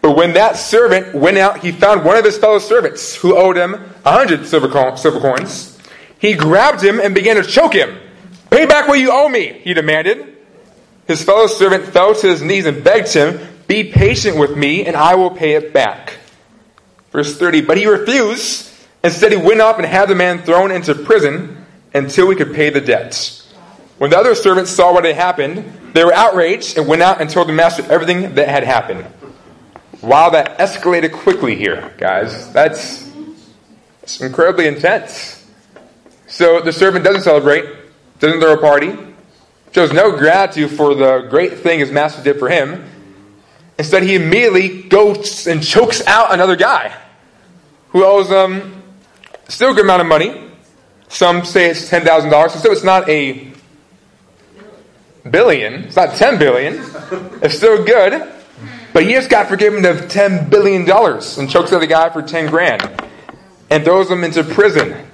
But 0.00 0.16
when 0.16 0.32
that 0.34 0.56
servant 0.56 1.14
went 1.14 1.36
out, 1.36 1.58
he 1.60 1.72
found 1.72 2.02
one 2.02 2.16
of 2.16 2.24
his 2.24 2.38
fellow 2.38 2.58
servants 2.58 3.14
who 3.14 3.36
owed 3.36 3.58
him 3.58 3.74
a 4.04 4.12
hundred 4.12 4.46
silver 4.46 4.68
coins. 4.68 5.78
He 6.18 6.32
grabbed 6.32 6.82
him 6.82 7.00
and 7.00 7.14
began 7.14 7.36
to 7.36 7.42
choke 7.42 7.74
him. 7.74 7.98
Pay 8.48 8.64
back 8.64 8.88
what 8.88 8.98
you 8.98 9.10
owe 9.12 9.28
me, 9.28 9.60
he 9.62 9.74
demanded. 9.74 10.38
His 11.06 11.22
fellow 11.22 11.48
servant 11.48 11.84
fell 11.84 12.14
to 12.14 12.26
his 12.28 12.40
knees 12.40 12.64
and 12.64 12.82
begged 12.82 13.12
him, 13.12 13.38
Be 13.70 13.84
patient 13.84 14.36
with 14.36 14.56
me, 14.56 14.84
and 14.84 14.96
I 14.96 15.14
will 15.14 15.30
pay 15.30 15.52
it 15.52 15.72
back. 15.72 16.14
Verse 17.12 17.38
30 17.38 17.60
But 17.60 17.76
he 17.76 17.86
refused. 17.86 18.68
Instead, 19.04 19.30
he 19.30 19.38
went 19.38 19.60
up 19.60 19.78
and 19.78 19.86
had 19.86 20.08
the 20.08 20.16
man 20.16 20.42
thrown 20.42 20.72
into 20.72 20.92
prison 20.92 21.64
until 21.94 22.26
we 22.26 22.34
could 22.34 22.52
pay 22.52 22.70
the 22.70 22.80
debts. 22.80 23.48
When 23.98 24.10
the 24.10 24.18
other 24.18 24.34
servants 24.34 24.72
saw 24.72 24.92
what 24.92 25.04
had 25.04 25.14
happened, 25.14 25.92
they 25.92 26.02
were 26.02 26.12
outraged 26.12 26.78
and 26.78 26.88
went 26.88 27.00
out 27.00 27.20
and 27.20 27.30
told 27.30 27.46
the 27.46 27.52
master 27.52 27.84
everything 27.88 28.34
that 28.34 28.48
had 28.48 28.64
happened. 28.64 29.06
Wow, 30.02 30.30
that 30.30 30.58
escalated 30.58 31.12
quickly 31.12 31.54
here, 31.54 31.94
guys. 31.96 32.52
That's, 32.52 33.08
that's 34.00 34.20
incredibly 34.20 34.66
intense. 34.66 35.48
So 36.26 36.60
the 36.60 36.72
servant 36.72 37.04
doesn't 37.04 37.22
celebrate, 37.22 37.66
doesn't 38.18 38.40
throw 38.40 38.54
a 38.54 38.60
party, 38.60 38.98
shows 39.70 39.92
no 39.92 40.10
gratitude 40.18 40.72
for 40.72 40.96
the 40.96 41.28
great 41.30 41.60
thing 41.60 41.78
his 41.78 41.92
master 41.92 42.20
did 42.20 42.40
for 42.40 42.48
him. 42.48 42.84
Instead, 43.80 44.02
he 44.02 44.14
immediately 44.14 44.82
goes 44.82 45.46
and 45.46 45.62
chokes 45.62 46.06
out 46.06 46.34
another 46.34 46.54
guy 46.54 46.94
who 47.88 48.04
owes 48.04 48.28
him 48.28 48.60
um, 48.60 48.82
still 49.48 49.70
a 49.70 49.74
good 49.74 49.86
amount 49.86 50.02
of 50.02 50.06
money. 50.06 50.50
Some 51.08 51.46
say 51.46 51.70
it's 51.70 51.88
$10,000, 51.88 52.50
so 52.50 52.72
it's 52.72 52.84
not 52.84 53.08
a 53.08 53.50
billion. 55.30 55.84
It's 55.84 55.96
not 55.96 56.14
10 56.14 56.38
billion. 56.38 56.74
It's 57.40 57.56
still 57.56 57.82
good. 57.82 58.30
But 58.92 59.04
he 59.04 59.12
just 59.12 59.30
got 59.30 59.48
forgiven 59.48 59.86
of 59.86 59.96
$10 60.10 60.50
billion 60.50 60.82
and 60.82 61.50
chokes 61.50 61.72
out 61.72 61.80
the 61.80 61.86
guy 61.86 62.10
for 62.10 62.20
10 62.20 62.50
grand 62.50 62.82
and 63.70 63.82
throws 63.82 64.10
him 64.10 64.24
into 64.24 64.44
prison. 64.44 65.06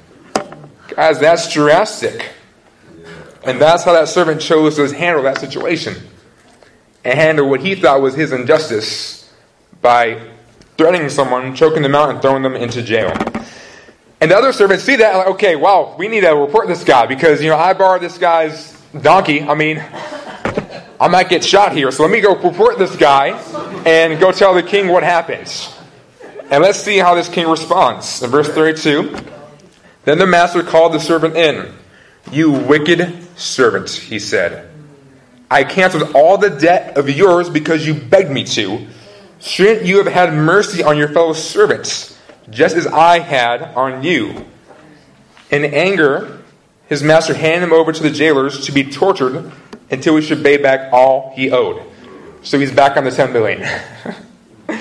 Guys, 0.89 1.21
that's 1.21 1.53
drastic. 1.53 2.33
And 3.45 3.61
that's 3.61 3.85
how 3.85 3.93
that 3.93 4.09
servant 4.09 4.41
chose 4.41 4.75
to 4.75 4.93
handle 4.93 5.23
that 5.23 5.39
situation 5.39 5.95
and 7.07 7.17
handle 7.17 7.49
what 7.49 7.61
he 7.61 7.77
thought 7.77 8.03
was 8.03 8.17
his 8.17 8.33
injustice 8.33 9.33
by 9.81 10.21
threatening 10.77 11.09
someone, 11.09 11.55
choking 11.55 11.83
them 11.83 11.95
out, 11.95 12.11
and 12.11 12.21
throwing 12.21 12.43
them 12.43 12.57
into 12.57 12.83
jail. 12.83 13.17
And 14.21 14.33
the 14.33 14.37
other 14.37 14.53
servants 14.53 14.83
see 14.83 14.97
that, 14.97 15.17
like, 15.17 15.29
okay, 15.29 15.55
wow, 15.55 15.95
we 15.97 16.09
need 16.09 16.23
to 16.23 16.31
report 16.31 16.67
this 16.67 16.83
guy 16.83 17.07
because, 17.07 17.41
you 17.41 17.49
know, 17.49 17.57
I 17.57 17.75
borrowed 17.75 18.03
this 18.03 18.19
guy's 18.19 18.73
donkey. 19.03 19.41
I 19.41 19.55
mean, 19.55 19.79
I 20.99 21.07
might 21.07 21.29
get 21.29 21.45
shot 21.45 21.73
here, 21.73 21.93
so 21.93 22.03
let 22.03 22.11
me 22.11 22.21
go 22.21 22.35
report 22.35 22.77
this 22.77 22.97
guy 22.97 23.29
and 23.87 24.19
go 24.19 24.33
tell 24.33 24.53
the 24.53 24.65
king 24.65 24.89
what 24.89 25.05
happens. 25.05 25.73
And 26.51 26.61
let's 26.61 26.81
see 26.81 26.99
how 26.99 27.15
this 27.15 27.29
king 27.29 27.47
responds. 27.47 28.21
In 28.21 28.31
verse 28.31 28.49
32, 28.49 29.17
then 30.05 30.19
the 30.19 30.27
master 30.27 30.65
called 30.65 30.93
the 30.93 31.01
servant 31.01 31.37
in. 31.37 31.73
You 32.33 32.51
wicked 32.51 33.39
servant, 33.39 33.91
he 33.91 34.19
said. 34.19 34.76
I 35.51 35.65
canceled 35.65 36.15
all 36.15 36.39
the 36.39 36.51
debt 36.51 36.97
of 36.97 37.09
yours 37.09 37.49
because 37.49 37.87
you 37.87 37.95
begged 37.95 38.31
me 38.31 38.45
to. 38.45 38.87
Shouldn't 39.41 39.87
you 39.87 39.99
have 39.99 40.13
had 40.13 40.33
mercy 40.33 40.83
on 40.83 40.97
your 40.97 41.09
fellow 41.09 41.33
servants, 41.33 42.19
just 42.51 42.77
as 42.77 42.87
I 42.87 43.21
had 43.21 43.63
on 43.63 44.03
you? 44.03 44.47
In 45.51 45.65
anger, 45.65 46.43
his 46.89 47.03
master 47.03 47.35
handed 47.35 47.67
him 47.67 47.73
over 47.73 47.93
to 47.93 48.03
the 48.03 48.11
jailers 48.11 48.67
to 48.67 48.73
be 48.73 48.85
tortured 48.85 49.53
until 49.91 50.17
he 50.17 50.23
should 50.23 50.43
pay 50.43 50.57
back 50.57 50.93
all 50.93 51.33
he 51.37 51.51
owed. 51.51 51.83
So 52.43 52.59
he's 52.59 52.73
back 52.73 52.97
on 52.97 53.05
the 53.05 53.11
10 53.11 53.33
million. 53.33 53.63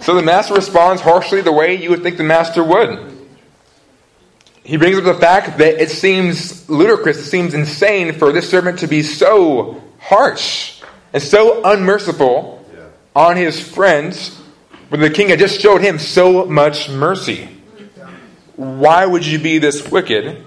so 0.00 0.14
the 0.14 0.22
master 0.22 0.54
responds 0.54 1.02
harshly 1.02 1.40
the 1.40 1.52
way 1.52 1.74
you 1.74 1.90
would 1.90 2.02
think 2.02 2.16
the 2.16 2.24
master 2.24 2.62
would. 2.62 3.09
He 4.70 4.76
brings 4.76 4.96
up 4.96 5.02
the 5.02 5.14
fact 5.14 5.58
that 5.58 5.82
it 5.82 5.90
seems 5.90 6.70
ludicrous, 6.70 7.18
it 7.18 7.24
seems 7.24 7.54
insane 7.54 8.12
for 8.12 8.30
this 8.30 8.48
servant 8.48 8.78
to 8.78 8.86
be 8.86 9.02
so 9.02 9.82
harsh 9.98 10.80
and 11.12 11.20
so 11.20 11.60
unmerciful 11.64 12.64
yeah. 12.72 12.84
on 13.16 13.36
his 13.36 13.58
friends 13.60 14.28
when 14.88 15.00
the 15.00 15.10
king 15.10 15.30
had 15.30 15.40
just 15.40 15.60
showed 15.60 15.80
him 15.80 15.98
so 15.98 16.46
much 16.46 16.88
mercy. 16.88 17.48
Why 18.54 19.04
would 19.04 19.26
you 19.26 19.40
be 19.40 19.58
this 19.58 19.90
wicked? 19.90 20.46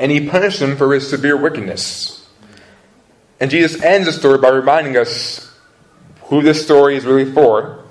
And 0.00 0.10
he 0.10 0.28
punished 0.28 0.60
him 0.60 0.76
for 0.76 0.92
his 0.92 1.08
severe 1.08 1.36
wickedness. 1.36 2.28
And 3.38 3.52
Jesus 3.52 3.80
ends 3.80 4.08
the 4.08 4.12
story 4.12 4.38
by 4.38 4.48
reminding 4.48 4.96
us 4.96 5.56
who 6.22 6.42
this 6.42 6.64
story 6.64 6.96
is 6.96 7.04
really 7.04 7.32
for. 7.32 7.84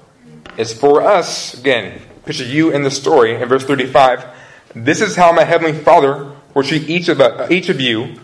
It's 0.58 0.74
for 0.74 1.02
us, 1.04 1.58
again, 1.58 2.02
picture 2.26 2.44
you 2.44 2.72
in 2.72 2.84
the 2.84 2.92
story 2.92 3.36
in 3.36 3.48
verse 3.48 3.64
35 3.64 4.34
this 4.76 5.02
is 5.02 5.16
how 5.16 5.32
my 5.32 5.44
heavenly 5.44 5.78
Father 5.78 6.32
will 6.54 6.64
treat 6.64 6.90
each 6.90 7.08
of, 7.10 7.22
uh, 7.22 7.48
each 7.50 7.70
of 7.70 7.80
you 7.80 8.20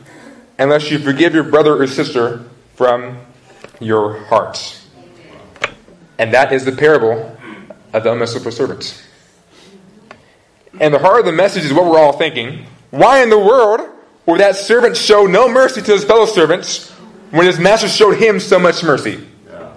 unless 0.58 0.90
you 0.92 1.00
forgive 1.00 1.34
your 1.34 1.44
brother 1.44 1.82
or 1.82 1.88
sister 1.88 2.44
from 2.76 3.18
your 3.80 4.24
heart. 4.26 4.80
And 6.18 6.34
that 6.34 6.52
is 6.54 6.66
the 6.66 6.72
parable 6.72 7.38
of 7.92 8.04
the 8.04 8.12
unmerciful 8.12 8.52
servant. 8.52 9.04
And 10.80 10.94
the 10.94 11.00
heart 11.00 11.20
of 11.20 11.26
the 11.26 11.32
message 11.32 11.66
is 11.66 11.74
what 11.74 11.86
we're 11.86 12.00
all 12.00 12.14
thinking. 12.14 12.66
Why 12.90 13.22
in 13.22 13.30
the 13.30 13.40
world 13.40 13.82
would 14.26 14.40
that 14.40 14.56
servant 14.56 14.98
show 14.98 15.26
no 15.26 15.48
mercy 15.48 15.82
to 15.82 15.92
his 15.92 16.04
fellow 16.04 16.26
servants 16.26 16.90
when 17.32 17.46
his 17.46 17.60
master 17.60 17.88
showed 17.88 18.18
him 18.18 18.40
so 18.40 18.60
much 18.60 18.84
mercy? 18.84 19.26
Yeah. 19.48 19.74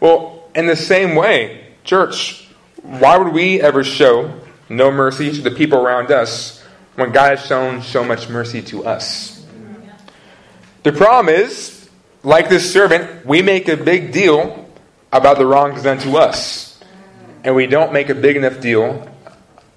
Well, 0.00 0.48
in 0.54 0.66
the 0.66 0.76
same 0.76 1.14
way, 1.14 1.68
church, 1.84 2.48
why 2.82 3.18
would 3.18 3.32
we 3.32 3.60
ever 3.60 3.84
show 3.84 4.39
no 4.70 4.90
mercy 4.90 5.32
to 5.32 5.42
the 5.42 5.50
people 5.50 5.80
around 5.80 6.10
us 6.10 6.64
when 6.94 7.12
God 7.12 7.36
has 7.36 7.46
shown 7.46 7.82
so 7.82 8.04
much 8.04 8.28
mercy 8.28 8.62
to 8.62 8.84
us. 8.84 9.44
The 10.84 10.92
problem 10.92 11.34
is, 11.34 11.90
like 12.22 12.48
this 12.48 12.72
servant, 12.72 13.26
we 13.26 13.42
make 13.42 13.68
a 13.68 13.76
big 13.76 14.12
deal 14.12 14.70
about 15.12 15.38
the 15.38 15.44
wrongs 15.44 15.82
done 15.82 15.98
to 15.98 16.16
us, 16.16 16.80
and 17.44 17.54
we 17.54 17.66
don't 17.66 17.92
make 17.92 18.08
a 18.08 18.14
big 18.14 18.36
enough 18.36 18.60
deal 18.60 19.06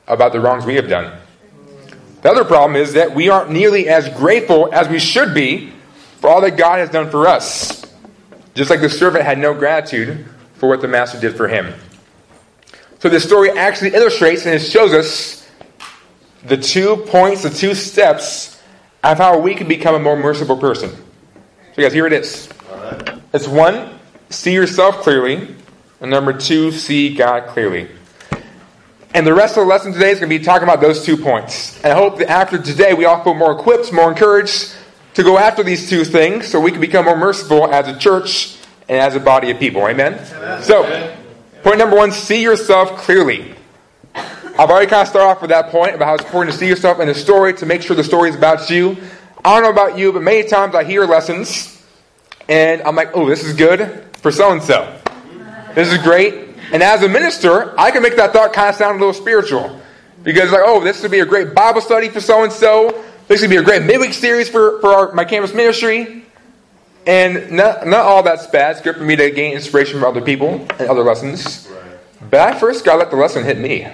about 0.07 0.31
the 0.31 0.39
wrongs 0.39 0.65
we 0.65 0.75
have 0.75 0.87
done. 0.87 1.19
The 2.21 2.29
other 2.29 2.45
problem 2.45 2.77
is 2.77 2.93
that 2.93 3.13
we 3.13 3.29
aren't 3.29 3.51
nearly 3.51 3.89
as 3.89 4.07
grateful 4.09 4.73
as 4.73 4.87
we 4.87 4.99
should 4.99 5.33
be 5.33 5.73
for 6.19 6.29
all 6.29 6.39
that 6.41 6.55
God 6.55 6.79
has 6.79 6.89
done 6.89 7.09
for 7.09 7.27
us. 7.27 7.83
Just 8.53 8.69
like 8.69 8.79
the 8.79 8.89
servant 8.89 9.25
had 9.25 9.39
no 9.39 9.53
gratitude 9.53 10.25
for 10.55 10.69
what 10.69 10.81
the 10.81 10.87
master 10.87 11.19
did 11.19 11.35
for 11.35 11.47
him. 11.47 11.73
So 13.03 13.09
this 13.09 13.25
story 13.25 13.51
actually 13.51 13.95
illustrates 13.95 14.45
and 14.45 14.55
it 14.55 14.59
shows 14.59 14.93
us 14.93 15.45
the 16.45 16.55
two 16.55 16.95
points, 16.95 17.43
the 17.43 17.49
two 17.49 17.75
steps 17.75 18.61
of 19.03 19.17
how 19.17 19.39
we 19.39 19.55
can 19.55 19.67
become 19.67 19.93
a 19.93 19.99
more 19.99 20.15
merciful 20.15 20.55
person. 20.55 20.89
So, 21.75 21.81
guys, 21.81 21.91
here 21.91 22.07
it 22.07 22.13
is. 22.13 22.47
Right. 22.71 23.21
It's 23.33 23.45
one, 23.45 23.99
see 24.29 24.53
yourself 24.53 25.01
clearly, 25.01 25.53
and 25.99 26.11
number 26.11 26.31
two, 26.31 26.71
see 26.71 27.13
God 27.13 27.47
clearly. 27.47 27.89
And 29.13 29.27
the 29.27 29.33
rest 29.33 29.57
of 29.57 29.65
the 29.65 29.69
lesson 29.69 29.91
today 29.91 30.11
is 30.11 30.21
going 30.21 30.29
to 30.29 30.39
be 30.39 30.41
talking 30.41 30.63
about 30.63 30.79
those 30.79 31.03
two 31.03 31.17
points. 31.17 31.75
And 31.83 31.91
I 31.91 31.95
hope 31.95 32.19
that 32.19 32.29
after 32.29 32.57
today, 32.57 32.93
we 32.93 33.03
all 33.03 33.21
feel 33.21 33.33
more 33.33 33.51
equipped, 33.51 33.91
more 33.91 34.09
encouraged 34.09 34.73
to 35.15 35.23
go 35.23 35.37
after 35.37 35.61
these 35.61 35.89
two 35.89 36.05
things 36.05 36.47
so 36.47 36.57
we 36.57 36.71
can 36.71 36.79
become 36.79 37.03
more 37.03 37.17
merciful 37.17 37.69
as 37.69 37.85
a 37.85 37.99
church 37.99 38.55
and 38.87 38.97
as 38.97 39.13
a 39.13 39.19
body 39.19 39.51
of 39.51 39.59
people. 39.59 39.85
Amen? 39.89 40.13
Amen. 40.13 40.63
So, 40.63 41.17
Point 41.63 41.77
number 41.77 41.95
one, 41.95 42.11
see 42.11 42.43
yourself 42.43 42.97
clearly. 42.97 43.55
I've 44.13 44.69
already 44.69 44.85
kind 44.85 45.01
of 45.01 45.07
started 45.07 45.29
off 45.29 45.41
with 45.41 45.49
that 45.49 45.69
point 45.69 45.95
about 45.95 46.05
how 46.05 46.15
it's 46.15 46.25
important 46.25 46.51
to 46.51 46.59
see 46.59 46.67
yourself 46.67 46.99
in 46.99 47.07
the 47.07 47.15
story 47.15 47.53
to 47.53 47.65
make 47.65 47.81
sure 47.81 47.95
the 47.95 48.03
story 48.03 48.29
is 48.29 48.35
about 48.35 48.69
you. 48.69 48.97
I 49.45 49.53
don't 49.53 49.63
know 49.63 49.69
about 49.69 49.97
you, 49.97 50.11
but 50.11 50.23
many 50.23 50.45
times 50.45 50.75
I 50.75 50.83
hear 50.83 51.05
lessons 51.05 51.81
and 52.49 52.81
I'm 52.81 52.97
like, 52.97 53.15
oh, 53.15 53.29
this 53.29 53.45
is 53.45 53.55
good 53.55 54.03
for 54.17 54.29
so 54.29 54.51
and 54.51 54.61
so. 54.61 54.99
This 55.73 55.89
is 55.89 55.99
great. 55.99 56.49
And 56.73 56.83
as 56.83 57.01
a 57.01 57.07
minister, 57.07 57.73
I 57.79 57.91
can 57.91 58.03
make 58.03 58.17
that 58.17 58.33
thought 58.33 58.51
kind 58.51 58.67
of 58.67 58.75
sound 58.75 58.97
a 58.97 58.99
little 58.99 59.13
spiritual. 59.13 59.79
Because, 60.21 60.51
like, 60.51 60.63
oh, 60.65 60.83
this 60.83 61.01
would 61.01 61.11
be 61.11 61.19
a 61.19 61.25
great 61.25 61.53
Bible 61.53 61.79
study 61.79 62.09
for 62.09 62.19
so 62.19 62.43
and 62.43 62.51
so. 62.51 63.03
This 63.29 63.39
would 63.39 63.49
be 63.49 63.57
a 63.57 63.63
great 63.63 63.83
midweek 63.83 64.13
series 64.13 64.49
for, 64.49 64.81
for 64.81 64.89
our, 64.89 65.11
my 65.13 65.23
campus 65.23 65.53
ministry. 65.53 66.22
And 67.05 67.51
not, 67.51 67.85
not 67.85 68.01
all 68.01 68.23
that's 68.23 68.47
bad. 68.47 68.71
It's 68.71 68.81
good 68.81 68.95
for 68.95 69.03
me 69.03 69.15
to 69.17 69.29
gain 69.31 69.53
inspiration 69.53 69.99
from 69.99 70.05
other 70.05 70.21
people 70.21 70.65
and 70.79 70.89
other 70.89 71.03
lessons. 71.03 71.69
But 72.29 72.39
I 72.39 72.57
first 72.57 72.85
got 72.85 72.93
to 72.93 72.99
let 72.99 73.11
the 73.11 73.17
lesson 73.17 73.43
hit 73.43 73.57
me. 73.57 73.87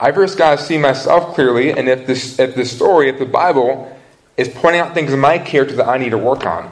I 0.00 0.12
first 0.12 0.38
got 0.38 0.58
to 0.58 0.64
see 0.64 0.78
myself 0.78 1.34
clearly, 1.34 1.72
and 1.72 1.88
if 1.88 2.06
this, 2.06 2.38
if 2.38 2.54
the 2.54 2.64
story, 2.64 3.08
if 3.08 3.18
the 3.18 3.26
Bible 3.26 3.96
is 4.36 4.48
pointing 4.48 4.80
out 4.80 4.94
things 4.94 5.12
in 5.12 5.18
my 5.18 5.38
character 5.38 5.74
that 5.76 5.88
I 5.88 5.98
need 5.98 6.10
to 6.10 6.18
work 6.18 6.46
on. 6.46 6.70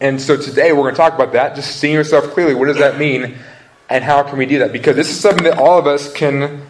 And 0.00 0.20
so 0.20 0.36
today 0.36 0.72
we're 0.72 0.82
going 0.82 0.94
to 0.94 0.98
talk 0.98 1.14
about 1.14 1.32
that, 1.34 1.54
just 1.54 1.76
seeing 1.76 1.94
yourself 1.94 2.32
clearly. 2.32 2.54
What 2.54 2.66
does 2.66 2.78
that 2.78 2.98
mean? 2.98 3.36
And 3.88 4.02
how 4.02 4.24
can 4.24 4.38
we 4.38 4.46
do 4.46 4.58
that? 4.60 4.72
Because 4.72 4.96
this 4.96 5.08
is 5.08 5.20
something 5.20 5.44
that 5.44 5.58
all 5.58 5.78
of 5.78 5.86
us 5.86 6.12
can 6.12 6.66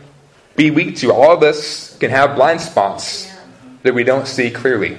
be 0.56 0.70
weak 0.70 0.96
to. 0.96 1.12
All 1.12 1.32
of 1.32 1.42
us 1.42 1.96
can 1.96 2.10
have 2.10 2.36
blind 2.36 2.60
spots 2.60 3.32
that 3.82 3.94
we 3.94 4.04
don't 4.04 4.26
see 4.26 4.50
clearly. 4.50 4.98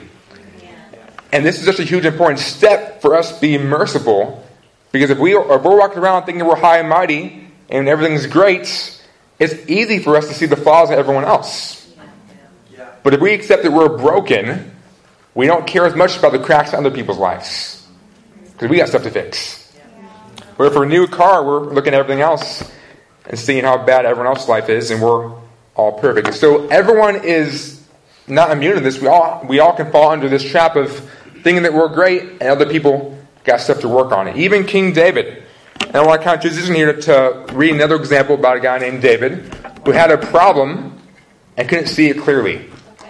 And 1.32 1.46
this 1.46 1.60
is 1.60 1.66
such 1.66 1.80
a 1.80 1.84
huge 1.84 2.06
important 2.06 2.40
step 2.40 3.02
for 3.02 3.16
us 3.16 3.38
being 3.40 3.66
merciful. 3.66 4.44
Because 4.92 5.10
if, 5.10 5.18
we 5.18 5.34
are, 5.34 5.58
if 5.58 5.64
we're 5.64 5.78
walking 5.78 6.00
around 6.00 6.26
thinking 6.26 6.46
we're 6.46 6.56
high 6.56 6.80
and 6.80 6.88
mighty 6.88 7.48
and 7.70 7.88
everything's 7.88 8.28
great, 8.28 9.02
it's 9.40 9.54
easy 9.70 10.00
for 10.00 10.16
us 10.16 10.28
to 10.30 10.34
see 10.34 10.46
the 10.46 10.56
flaws 10.56 10.90
in 10.90 10.98
everyone 10.98 11.26
else. 11.26 11.82
But 13.04 13.14
if 13.14 13.22
we 13.22 13.34
accept 13.34 13.64
that 13.64 13.72
we're 13.72 13.98
broken, 13.98 14.72
we 15.36 15.48
don't 15.48 15.68
care 15.68 15.86
as 15.86 15.96
much 15.96 16.18
about 16.18 16.32
the 16.32 16.40
cracks 16.40 16.74
in 16.74 16.80
other 16.80 16.92
people's 16.92 17.18
lives. 17.18 17.86
Because 18.54 18.70
we 18.70 18.78
got 18.78 18.88
stuff 18.88 19.04
to 19.04 19.12
fix. 19.12 19.62
But 20.58 20.72
for 20.72 20.84
a 20.84 20.88
new 20.88 21.08
car, 21.08 21.46
we're 21.46 21.60
looking 21.60 21.94
at 21.94 22.00
everything 22.00 22.22
else 22.22 22.64
and 23.30 23.38
seeing 23.38 23.64
how 23.64 23.78
bad 23.78 24.06
everyone 24.06 24.28
else's 24.28 24.48
life 24.48 24.70
is, 24.70 24.92
and 24.92 25.02
we're 25.02 25.34
all 25.76 26.00
perfect. 26.00 26.34
So 26.36 26.68
everyone 26.68 27.26
is 27.26 27.75
not 28.28 28.52
immune 28.52 28.76
to 28.76 28.82
this. 28.82 29.00
We 29.00 29.08
all 29.08 29.46
we 29.48 29.60
all 29.60 29.74
can 29.76 29.92
fall 29.92 30.10
under 30.10 30.30
this 30.30 30.44
trap 30.44 30.76
of 30.76 30.92
thinking 31.44 31.64
that 31.64 31.74
we're 31.74 31.90
great, 31.90 32.24
and 32.24 32.44
other 32.44 32.66
people 32.66 33.18
got 33.44 33.62
stuff 33.62 33.82
to 33.82 33.90
work 33.90 34.12
on 34.12 34.28
it. 34.28 34.38
Even 34.38 34.66
King 34.66 34.94
David. 34.94 35.44
And 35.82 35.96
I 35.96 36.06
want 36.06 36.22
to 36.22 36.26
kind 36.26 36.36
of 36.36 36.42
transition 36.42 36.74
here 36.74 36.94
to 37.02 37.46
read 37.54 37.76
another 37.76 37.96
example 37.96 38.36
about 38.36 38.58
a 38.58 38.60
guy 38.60 38.80
named 38.80 39.02
David 39.02 39.54
who 39.86 39.92
had 39.92 40.10
a 40.10 40.18
problem 40.18 41.00
and 41.58 41.70
couldn't 41.70 41.88
see 41.88 42.08
it 42.08 42.18
clearly. 42.18 42.70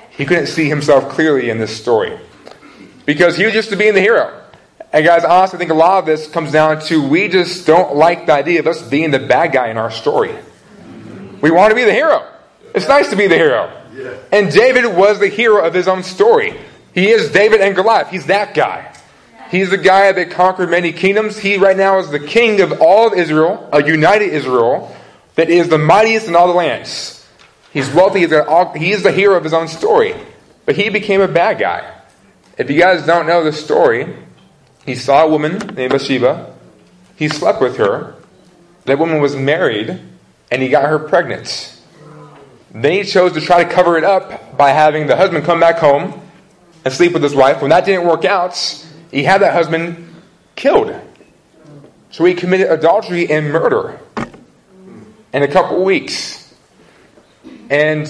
He 0.10 0.26
couldn't 0.26 0.48
see 0.48 0.68
himself 0.68 1.10
clearly 1.10 1.50
in 1.50 1.58
this 1.58 1.76
story 1.76 2.18
because 3.06 3.38
he 3.38 3.46
was 3.46 3.54
used 3.54 3.70
to 3.70 3.76
being 3.76 3.94
the 3.94 4.02
hero. 4.02 4.42
And 4.92 5.06
guys, 5.06 5.24
honestly, 5.24 5.58
I 5.58 5.60
think 5.60 5.72
a 5.72 5.76
lot 5.76 6.00
of 6.00 6.06
this 6.06 6.28
comes 6.28 6.52
down 6.52 6.80
to 6.82 7.06
we 7.08 7.28
just 7.28 7.68
don't 7.68 7.96
like 7.96 8.26
the 8.26 8.34
idea 8.34 8.60
of 8.60 8.68
us 8.68 8.82
being 8.82 9.12
the 9.12 9.20
bad 9.20 9.52
guy 9.52 9.68
in 9.68 9.78
our 9.78 9.92
story. 9.92 10.36
We 11.42 11.52
want 11.52 11.72
to 11.72 11.76
be 11.76 11.84
the 11.84 11.94
hero. 11.94 12.26
It's 12.76 12.88
nice 12.88 13.10
to 13.10 13.16
be 13.16 13.28
the 13.28 13.38
hero. 13.38 13.72
And 14.32 14.52
David 14.52 14.86
was 14.96 15.20
the 15.20 15.30
hero 15.30 15.66
of 15.66 15.74
his 15.74 15.88
own 15.88 16.04
story. 16.04 16.60
He 16.94 17.10
is 17.10 17.32
David 17.32 17.62
and 17.62 17.76
Goliath. 17.76 18.10
He's 18.10 18.26
that 18.28 18.54
guy. 18.54 18.94
He's 19.50 19.70
the 19.70 19.78
guy 19.78 20.12
that 20.12 20.32
conquered 20.32 20.70
many 20.70 20.92
kingdoms. 20.92 21.38
He 21.38 21.58
right 21.58 21.78
now 21.78 22.00
is 22.00 22.10
the 22.10 22.20
king 22.20 22.62
of 22.62 22.82
all 22.82 23.08
of 23.08 23.14
Israel, 23.14 23.70
a 23.72 23.82
united 23.82 24.30
Israel 24.30 24.96
that 25.36 25.50
is 25.50 25.70
the 25.70 25.78
mightiest 25.78 26.28
in 26.28 26.36
all 26.36 26.48
the 26.48 26.54
lands. 26.54 27.26
He's 27.72 27.90
wealthy. 27.90 28.22
He's 28.22 28.34
all, 28.34 28.74
he 28.74 28.92
is 28.92 29.04
the 29.04 29.12
hero 29.12 29.36
of 29.36 29.44
his 29.44 29.54
own 29.54 29.68
story. 29.68 30.16
But 30.66 30.76
he 30.76 30.90
became 30.90 31.22
a 31.22 31.28
bad 31.28 31.60
guy. 31.60 31.94
If 32.58 32.70
you 32.70 32.80
guys 32.80 33.06
don't 33.06 33.28
know 33.28 33.44
the 33.44 33.54
story, 33.54 34.16
he 34.86 34.96
saw 34.96 35.26
a 35.26 35.30
woman 35.30 35.58
named 35.76 35.92
Bathsheba. 35.92 36.56
He 37.16 37.28
slept 37.30 37.62
with 37.62 37.78
her. 37.78 38.16
That 38.86 39.00
woman 39.00 39.20
was 39.22 39.36
married, 39.36 40.00
and 40.52 40.62
he 40.62 40.70
got 40.70 40.90
her 40.90 41.00
pregnant. 41.00 41.75
Then 42.76 42.92
he 42.92 43.04
chose 43.06 43.32
to 43.34 43.42
try 43.42 43.64
to 43.64 43.70
cover 43.70 43.98
it 43.98 44.04
up 44.04 44.58
by 44.58 44.72
having 44.72 45.08
the 45.08 45.16
husband 45.16 45.46
come 45.46 45.62
back 45.62 45.78
home 45.78 46.22
and 46.84 46.94
sleep 46.94 47.14
with 47.14 47.24
his 47.24 47.34
wife. 47.34 47.62
When 47.62 47.70
that 47.70 47.86
didn't 47.86 48.06
work 48.06 48.26
out, 48.26 48.54
he 49.12 49.24
had 49.24 49.42
that 49.42 49.54
husband 49.54 50.14
killed. 50.58 50.94
So 52.12 52.26
he 52.26 52.34
committed 52.34 52.70
adultery 52.70 53.32
and 53.32 53.50
murder 53.50 53.98
in 55.32 55.42
a 55.42 55.48
couple 55.48 55.86
weeks. 55.86 56.54
And 57.70 58.08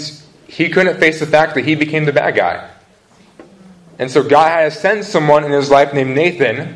he 0.48 0.70
couldn't 0.70 1.00
face 1.00 1.20
the 1.20 1.28
fact 1.28 1.54
that 1.54 1.64
he 1.64 1.76
became 1.76 2.06
the 2.06 2.14
bad 2.14 2.36
guy. 2.36 2.68
And 4.00 4.10
so 4.10 4.24
God 4.24 4.50
had 4.50 4.72
to 4.72 4.78
send 4.78 5.06
someone 5.06 5.44
in 5.44 5.52
his 5.52 5.70
life 5.70 5.94
named 5.94 6.16
Nathan 6.16 6.76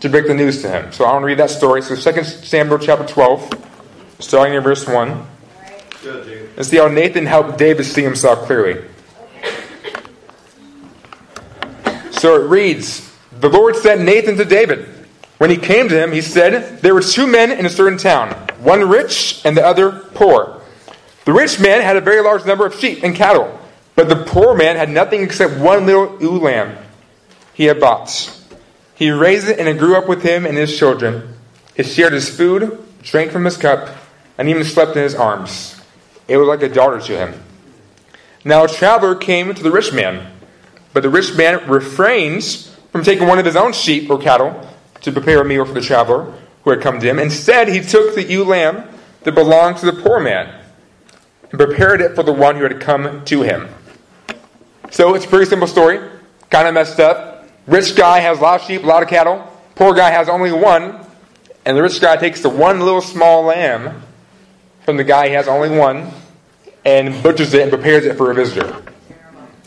to 0.00 0.08
break 0.08 0.26
the 0.26 0.34
news 0.34 0.62
to 0.62 0.70
him. 0.70 0.90
So 0.90 1.04
I 1.04 1.12
want 1.12 1.22
to 1.22 1.26
read 1.26 1.38
that 1.38 1.50
story. 1.50 1.82
So 1.82 1.96
2 1.96 2.24
Samuel 2.24 2.78
chapter 2.78 3.06
12, 3.06 3.66
starting 4.20 4.54
in 4.54 4.62
verse 4.62 4.86
1. 4.86 5.35
And 6.56 6.64
see 6.64 6.76
how 6.76 6.88
Nathan 6.88 7.26
helped 7.26 7.58
David 7.58 7.84
see 7.84 8.02
himself 8.02 8.46
clearly. 8.46 8.84
So 12.12 12.42
it 12.42 12.48
reads 12.48 13.12
The 13.40 13.48
Lord 13.48 13.76
sent 13.76 14.00
Nathan 14.00 14.36
to 14.36 14.44
David. 14.44 14.88
When 15.38 15.50
he 15.50 15.56
came 15.56 15.88
to 15.88 16.02
him, 16.02 16.12
he 16.12 16.22
said, 16.22 16.80
There 16.80 16.94
were 16.94 17.02
two 17.02 17.26
men 17.26 17.52
in 17.52 17.66
a 17.66 17.70
certain 17.70 17.98
town, 17.98 18.30
one 18.58 18.88
rich 18.88 19.42
and 19.44 19.56
the 19.56 19.64
other 19.64 19.92
poor. 20.14 20.62
The 21.26 21.32
rich 21.32 21.60
man 21.60 21.82
had 21.82 21.96
a 21.96 22.00
very 22.00 22.22
large 22.22 22.46
number 22.46 22.64
of 22.64 22.74
sheep 22.74 23.02
and 23.02 23.14
cattle, 23.14 23.60
but 23.94 24.08
the 24.08 24.16
poor 24.16 24.54
man 24.54 24.76
had 24.76 24.88
nothing 24.88 25.22
except 25.22 25.58
one 25.58 25.84
little 25.84 26.16
ewe 26.20 26.38
lamb 26.38 26.78
he 27.52 27.64
had 27.64 27.80
bought. 27.80 28.32
He 28.94 29.10
raised 29.10 29.48
it 29.48 29.58
and 29.58 29.68
it 29.68 29.78
grew 29.78 29.96
up 29.96 30.08
with 30.08 30.22
him 30.22 30.46
and 30.46 30.56
his 30.56 30.76
children. 30.78 31.34
It 31.74 31.84
shared 31.84 32.14
his 32.14 32.34
food, 32.34 32.82
drank 33.02 33.30
from 33.30 33.44
his 33.44 33.58
cup, 33.58 33.94
and 34.38 34.48
even 34.48 34.64
slept 34.64 34.96
in 34.96 35.02
his 35.02 35.14
arms. 35.14 35.75
It 36.28 36.36
was 36.36 36.48
like 36.48 36.62
a 36.62 36.68
daughter 36.68 37.00
to 37.00 37.16
him. 37.16 37.42
Now 38.44 38.64
a 38.64 38.68
traveler 38.68 39.14
came 39.14 39.54
to 39.54 39.62
the 39.62 39.70
rich 39.70 39.92
man, 39.92 40.32
but 40.92 41.02
the 41.02 41.10
rich 41.10 41.36
man 41.36 41.68
refrains 41.68 42.74
from 42.92 43.04
taking 43.04 43.26
one 43.26 43.38
of 43.38 43.44
his 43.44 43.56
own 43.56 43.72
sheep 43.72 44.10
or 44.10 44.18
cattle 44.18 44.68
to 45.02 45.12
prepare 45.12 45.40
a 45.40 45.44
meal 45.44 45.64
for 45.64 45.72
the 45.72 45.80
traveler 45.80 46.32
who 46.64 46.70
had 46.70 46.80
come 46.80 46.98
to 46.98 47.06
him. 47.06 47.18
Instead, 47.18 47.68
he 47.68 47.80
took 47.80 48.14
the 48.14 48.24
ewe 48.24 48.44
lamb 48.44 48.88
that 49.22 49.34
belonged 49.34 49.76
to 49.78 49.86
the 49.86 49.92
poor 49.92 50.20
man 50.20 50.62
and 51.50 51.58
prepared 51.60 52.00
it 52.00 52.14
for 52.14 52.22
the 52.22 52.32
one 52.32 52.56
who 52.56 52.62
had 52.62 52.80
come 52.80 53.24
to 53.24 53.42
him. 53.42 53.68
So 54.90 55.14
it's 55.14 55.24
a 55.24 55.28
pretty 55.28 55.46
simple 55.46 55.68
story, 55.68 56.00
kind 56.50 56.66
of 56.66 56.74
messed 56.74 57.00
up. 57.00 57.48
Rich 57.66 57.96
guy 57.96 58.20
has 58.20 58.38
a 58.38 58.42
lot 58.42 58.60
of 58.60 58.66
sheep, 58.66 58.84
a 58.84 58.86
lot 58.86 59.02
of 59.02 59.08
cattle. 59.08 59.46
Poor 59.74 59.92
guy 59.94 60.10
has 60.10 60.28
only 60.28 60.52
one, 60.52 61.04
and 61.64 61.76
the 61.76 61.82
rich 61.82 62.00
guy 62.00 62.16
takes 62.16 62.40
the 62.40 62.48
one 62.48 62.80
little 62.80 63.00
small 63.00 63.42
lamb 63.42 64.02
from 64.86 64.96
the 64.96 65.04
guy 65.04 65.28
he 65.28 65.34
has 65.34 65.48
only 65.48 65.76
one 65.76 66.10
and 66.84 67.22
butchers 67.22 67.52
it 67.52 67.62
and 67.62 67.70
prepares 67.70 68.06
it 68.06 68.16
for 68.16 68.30
a 68.30 68.34
visitor. 68.34 68.82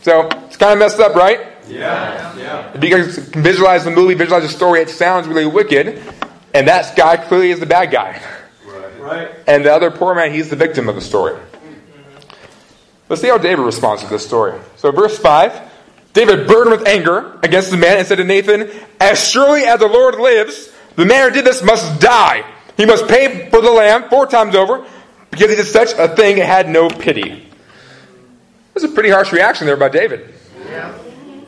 So 0.00 0.26
it's 0.46 0.56
kind 0.56 0.72
of 0.72 0.78
messed 0.78 0.98
up, 0.98 1.14
right? 1.14 1.40
Yeah. 1.68 2.36
yeah. 2.36 2.72
If 2.74 2.82
you 2.82 2.90
guys 2.90 3.28
can 3.28 3.42
visualize 3.42 3.84
the 3.84 3.90
movie, 3.90 4.14
visualize 4.14 4.42
the 4.42 4.48
story, 4.48 4.80
it 4.80 4.88
sounds 4.88 5.28
really 5.28 5.46
wicked. 5.46 6.02
And 6.54 6.66
that 6.66 6.96
guy 6.96 7.18
clearly 7.18 7.50
is 7.50 7.60
the 7.60 7.66
bad 7.66 7.90
guy. 7.90 8.20
Right. 8.66 9.00
right. 9.00 9.30
And 9.46 9.64
the 9.64 9.72
other 9.72 9.90
poor 9.90 10.14
man, 10.14 10.32
he's 10.32 10.48
the 10.48 10.56
victim 10.56 10.88
of 10.88 10.94
the 10.94 11.00
story. 11.02 11.38
Let's 13.10 13.20
see 13.20 13.28
how 13.28 13.38
David 13.38 13.62
responds 13.62 14.02
to 14.02 14.08
this 14.08 14.24
story. 14.24 14.58
So, 14.76 14.90
verse 14.90 15.18
5 15.18 15.68
David 16.12 16.48
burned 16.48 16.70
with 16.70 16.88
anger 16.88 17.38
against 17.42 17.70
the 17.70 17.76
man 17.76 17.98
and 17.98 18.06
said 18.06 18.16
to 18.16 18.24
Nathan, 18.24 18.70
As 18.98 19.28
surely 19.28 19.64
as 19.64 19.78
the 19.78 19.86
Lord 19.86 20.16
lives, 20.16 20.72
the 20.96 21.04
man 21.04 21.28
who 21.28 21.34
did 21.34 21.44
this 21.44 21.62
must 21.62 22.00
die. 22.00 22.44
He 22.76 22.86
must 22.86 23.06
pay 23.06 23.48
for 23.50 23.60
the 23.60 23.70
lamb 23.70 24.08
four 24.08 24.26
times 24.26 24.54
over 24.54 24.86
because 25.30 25.50
he 25.50 25.56
did 25.56 25.66
such 25.66 25.92
a 25.98 26.08
thing 26.14 26.36
had 26.36 26.68
no 26.68 26.88
pity. 26.88 27.48
That's 28.74 28.84
a 28.84 28.88
pretty 28.88 29.10
harsh 29.10 29.32
reaction 29.32 29.66
there 29.66 29.76
by 29.76 29.88
David. 29.88 30.34
Yeah. 30.66 30.96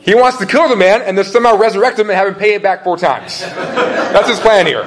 He 0.01 0.15
wants 0.15 0.37
to 0.39 0.45
kill 0.45 0.67
the 0.67 0.75
man 0.75 1.01
and 1.01 1.17
then 1.17 1.23
somehow 1.23 1.57
resurrect 1.57 1.97
him 1.97 2.09
and 2.09 2.17
have 2.17 2.27
him 2.27 2.35
pay 2.35 2.55
it 2.55 2.63
back 2.63 2.83
four 2.83 2.97
times. 2.97 3.39
That's 3.39 4.27
his 4.27 4.39
plan 4.39 4.65
here. 4.65 4.83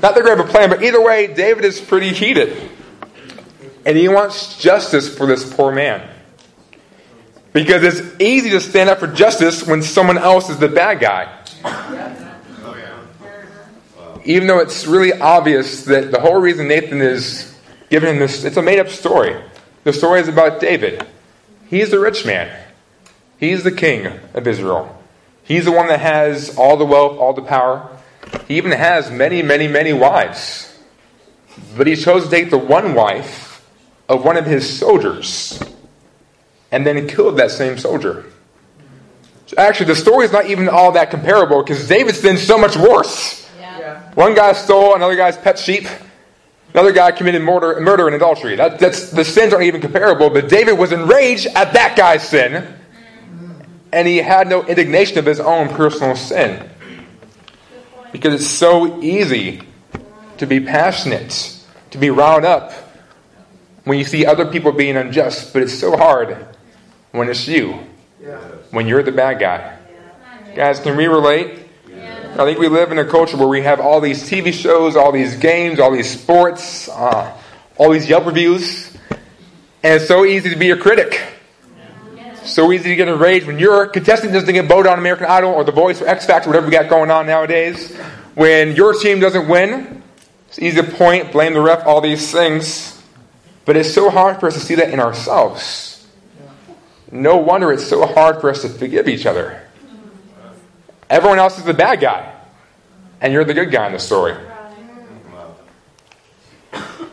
Not 0.00 0.14
that 0.16 0.22
great 0.22 0.38
of 0.38 0.48
a 0.48 0.50
plan, 0.50 0.68
but 0.68 0.82
either 0.82 1.00
way, 1.00 1.32
David 1.32 1.64
is 1.64 1.80
pretty 1.80 2.12
heated. 2.12 2.70
And 3.84 3.96
he 3.96 4.08
wants 4.08 4.58
justice 4.58 5.16
for 5.16 5.26
this 5.26 5.52
poor 5.52 5.72
man. 5.72 6.08
Because 7.52 7.82
it's 7.82 8.20
easy 8.20 8.50
to 8.50 8.60
stand 8.60 8.88
up 8.88 8.98
for 8.98 9.06
justice 9.06 9.66
when 9.66 9.82
someone 9.82 10.18
else 10.18 10.48
is 10.48 10.58
the 10.58 10.68
bad 10.68 11.00
guy. 11.00 12.18
Even 14.24 14.46
though 14.46 14.60
it's 14.60 14.86
really 14.86 15.12
obvious 15.12 15.84
that 15.84 16.10
the 16.10 16.20
whole 16.20 16.40
reason 16.40 16.68
Nathan 16.68 17.00
is 17.00 17.56
giving 17.90 18.10
him 18.10 18.18
this, 18.18 18.44
it's 18.44 18.56
a 18.56 18.62
made 18.62 18.78
up 18.78 18.88
story. 18.88 19.42
The 19.84 19.92
story 19.92 20.20
is 20.20 20.28
about 20.28 20.60
David. 20.60 21.04
He's 21.68 21.90
the 21.90 21.98
rich 21.98 22.24
man, 22.24 22.56
he's 23.38 23.64
the 23.64 23.72
king 23.72 24.06
of 24.34 24.46
Israel. 24.46 24.98
He's 25.44 25.64
the 25.64 25.72
one 25.72 25.88
that 25.88 26.00
has 26.00 26.56
all 26.56 26.76
the 26.76 26.84
wealth, 26.84 27.18
all 27.18 27.32
the 27.32 27.42
power. 27.42 27.88
He 28.46 28.56
even 28.56 28.70
has 28.70 29.10
many, 29.10 29.42
many, 29.42 29.66
many 29.66 29.92
wives. 29.92 30.72
But 31.76 31.86
he 31.86 31.96
chose 31.96 32.24
to 32.24 32.30
take 32.30 32.50
the 32.50 32.58
one 32.58 32.94
wife 32.94 33.68
of 34.08 34.24
one 34.24 34.36
of 34.36 34.46
his 34.46 34.78
soldiers 34.78 35.62
and 36.70 36.86
then 36.86 37.06
killed 37.08 37.38
that 37.38 37.50
same 37.50 37.76
soldier. 37.76 38.24
So 39.46 39.56
actually, 39.58 39.86
the 39.86 39.96
story 39.96 40.24
is 40.24 40.32
not 40.32 40.46
even 40.46 40.68
all 40.68 40.92
that 40.92 41.10
comparable 41.10 41.62
because 41.62 41.86
David's 41.86 42.22
been 42.22 42.38
so 42.38 42.56
much 42.56 42.76
worse. 42.76 43.41
One 44.14 44.34
guy 44.34 44.52
stole 44.52 44.94
another 44.94 45.16
guy's 45.16 45.36
pet 45.36 45.58
sheep. 45.58 45.86
Another 46.74 46.92
guy 46.92 47.12
committed 47.12 47.42
murder, 47.42 47.80
murder 47.80 48.06
and 48.06 48.16
adultery. 48.16 48.56
That, 48.56 48.78
that's, 48.78 49.10
the 49.10 49.24
sins 49.24 49.52
aren't 49.52 49.66
even 49.66 49.80
comparable, 49.80 50.30
but 50.30 50.48
David 50.48 50.78
was 50.78 50.92
enraged 50.92 51.46
at 51.48 51.74
that 51.74 51.96
guy's 51.96 52.26
sin, 52.26 52.66
and 53.92 54.08
he 54.08 54.18
had 54.18 54.48
no 54.48 54.64
indignation 54.64 55.18
of 55.18 55.26
his 55.26 55.38
own 55.38 55.68
personal 55.68 56.16
sin. 56.16 56.68
Because 58.10 58.34
it's 58.34 58.46
so 58.46 59.02
easy 59.02 59.62
to 60.38 60.46
be 60.46 60.60
passionate, 60.60 61.58
to 61.90 61.98
be 61.98 62.10
riled 62.10 62.44
up 62.44 62.72
when 63.84 63.98
you 63.98 64.04
see 64.04 64.24
other 64.24 64.46
people 64.46 64.72
being 64.72 64.96
unjust, 64.96 65.52
but 65.52 65.62
it's 65.62 65.78
so 65.78 65.96
hard 65.96 66.46
when 67.10 67.28
it's 67.28 67.46
you, 67.48 67.80
when 68.70 68.86
you're 68.86 69.02
the 69.02 69.12
bad 69.12 69.40
guy. 69.40 69.78
Guys, 70.54 70.80
can 70.80 70.96
we 70.96 71.06
relate? 71.06 71.58
I 72.32 72.46
think 72.46 72.58
we 72.58 72.68
live 72.68 72.90
in 72.90 72.98
a 72.98 73.04
culture 73.04 73.36
where 73.36 73.46
we 73.46 73.60
have 73.60 73.78
all 73.78 74.00
these 74.00 74.22
TV 74.22 74.54
shows, 74.54 74.96
all 74.96 75.12
these 75.12 75.36
games, 75.36 75.78
all 75.78 75.90
these 75.90 76.08
sports, 76.18 76.88
uh, 76.88 77.38
all 77.76 77.90
these 77.90 78.08
Yelp 78.08 78.24
reviews, 78.24 78.90
and 79.82 79.96
it's 79.96 80.08
so 80.08 80.24
easy 80.24 80.48
to 80.48 80.56
be 80.56 80.70
a 80.70 80.76
critic. 80.76 81.20
So 82.44 82.72
easy 82.72 82.88
to 82.88 82.96
get 82.96 83.08
enraged 83.08 83.46
when 83.46 83.58
your 83.58 83.86
contestant 83.86 84.32
doesn't 84.32 84.52
get 84.52 84.64
voted 84.64 84.90
on 84.90 84.98
American 84.98 85.26
Idol 85.26 85.52
or 85.52 85.62
The 85.62 85.72
Voice 85.72 86.00
or 86.00 86.08
X 86.08 86.24
Factor, 86.24 86.48
whatever 86.48 86.66
we 86.66 86.72
got 86.72 86.88
going 86.88 87.10
on 87.10 87.26
nowadays. 87.26 87.94
When 88.34 88.76
your 88.76 88.94
team 88.94 89.20
doesn't 89.20 89.46
win, 89.46 90.02
it's 90.48 90.58
easy 90.58 90.80
to 90.80 90.90
point, 90.90 91.32
blame 91.32 91.52
the 91.52 91.60
ref, 91.60 91.86
all 91.86 92.00
these 92.00 92.32
things. 92.32 92.98
But 93.66 93.76
it's 93.76 93.92
so 93.92 94.08
hard 94.08 94.40
for 94.40 94.46
us 94.46 94.54
to 94.54 94.60
see 94.60 94.76
that 94.76 94.88
in 94.88 95.00
ourselves. 95.00 96.08
No 97.10 97.36
wonder 97.36 97.70
it's 97.72 97.86
so 97.86 98.06
hard 98.06 98.40
for 98.40 98.48
us 98.48 98.62
to 98.62 98.70
forgive 98.70 99.06
each 99.06 99.26
other. 99.26 99.62
Everyone 101.12 101.38
else 101.38 101.58
is 101.58 101.64
the 101.64 101.74
bad 101.74 102.00
guy, 102.00 102.32
and 103.20 103.34
you're 103.34 103.44
the 103.44 103.52
good 103.52 103.70
guy 103.70 103.86
in 103.86 103.92
the 103.92 103.98
story. 103.98 104.34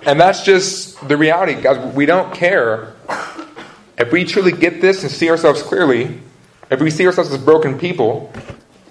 And 0.05 0.17
that's 0.17 0.43
just 0.43 1.05
the 1.05 1.17
reality, 1.17 1.61
guys. 1.61 1.93
We 1.93 2.05
don't 2.05 2.33
care. 2.33 2.93
If 3.97 4.09
we 4.13 4.23
truly 4.23 4.53
get 4.53 4.79
this 4.79 5.03
and 5.03 5.11
see 5.11 5.29
ourselves 5.29 5.61
clearly, 5.61 6.21
if 6.71 6.79
we 6.79 6.89
see 6.91 7.05
ourselves 7.05 7.29
as 7.33 7.39
broken 7.39 7.77
people, 7.77 8.31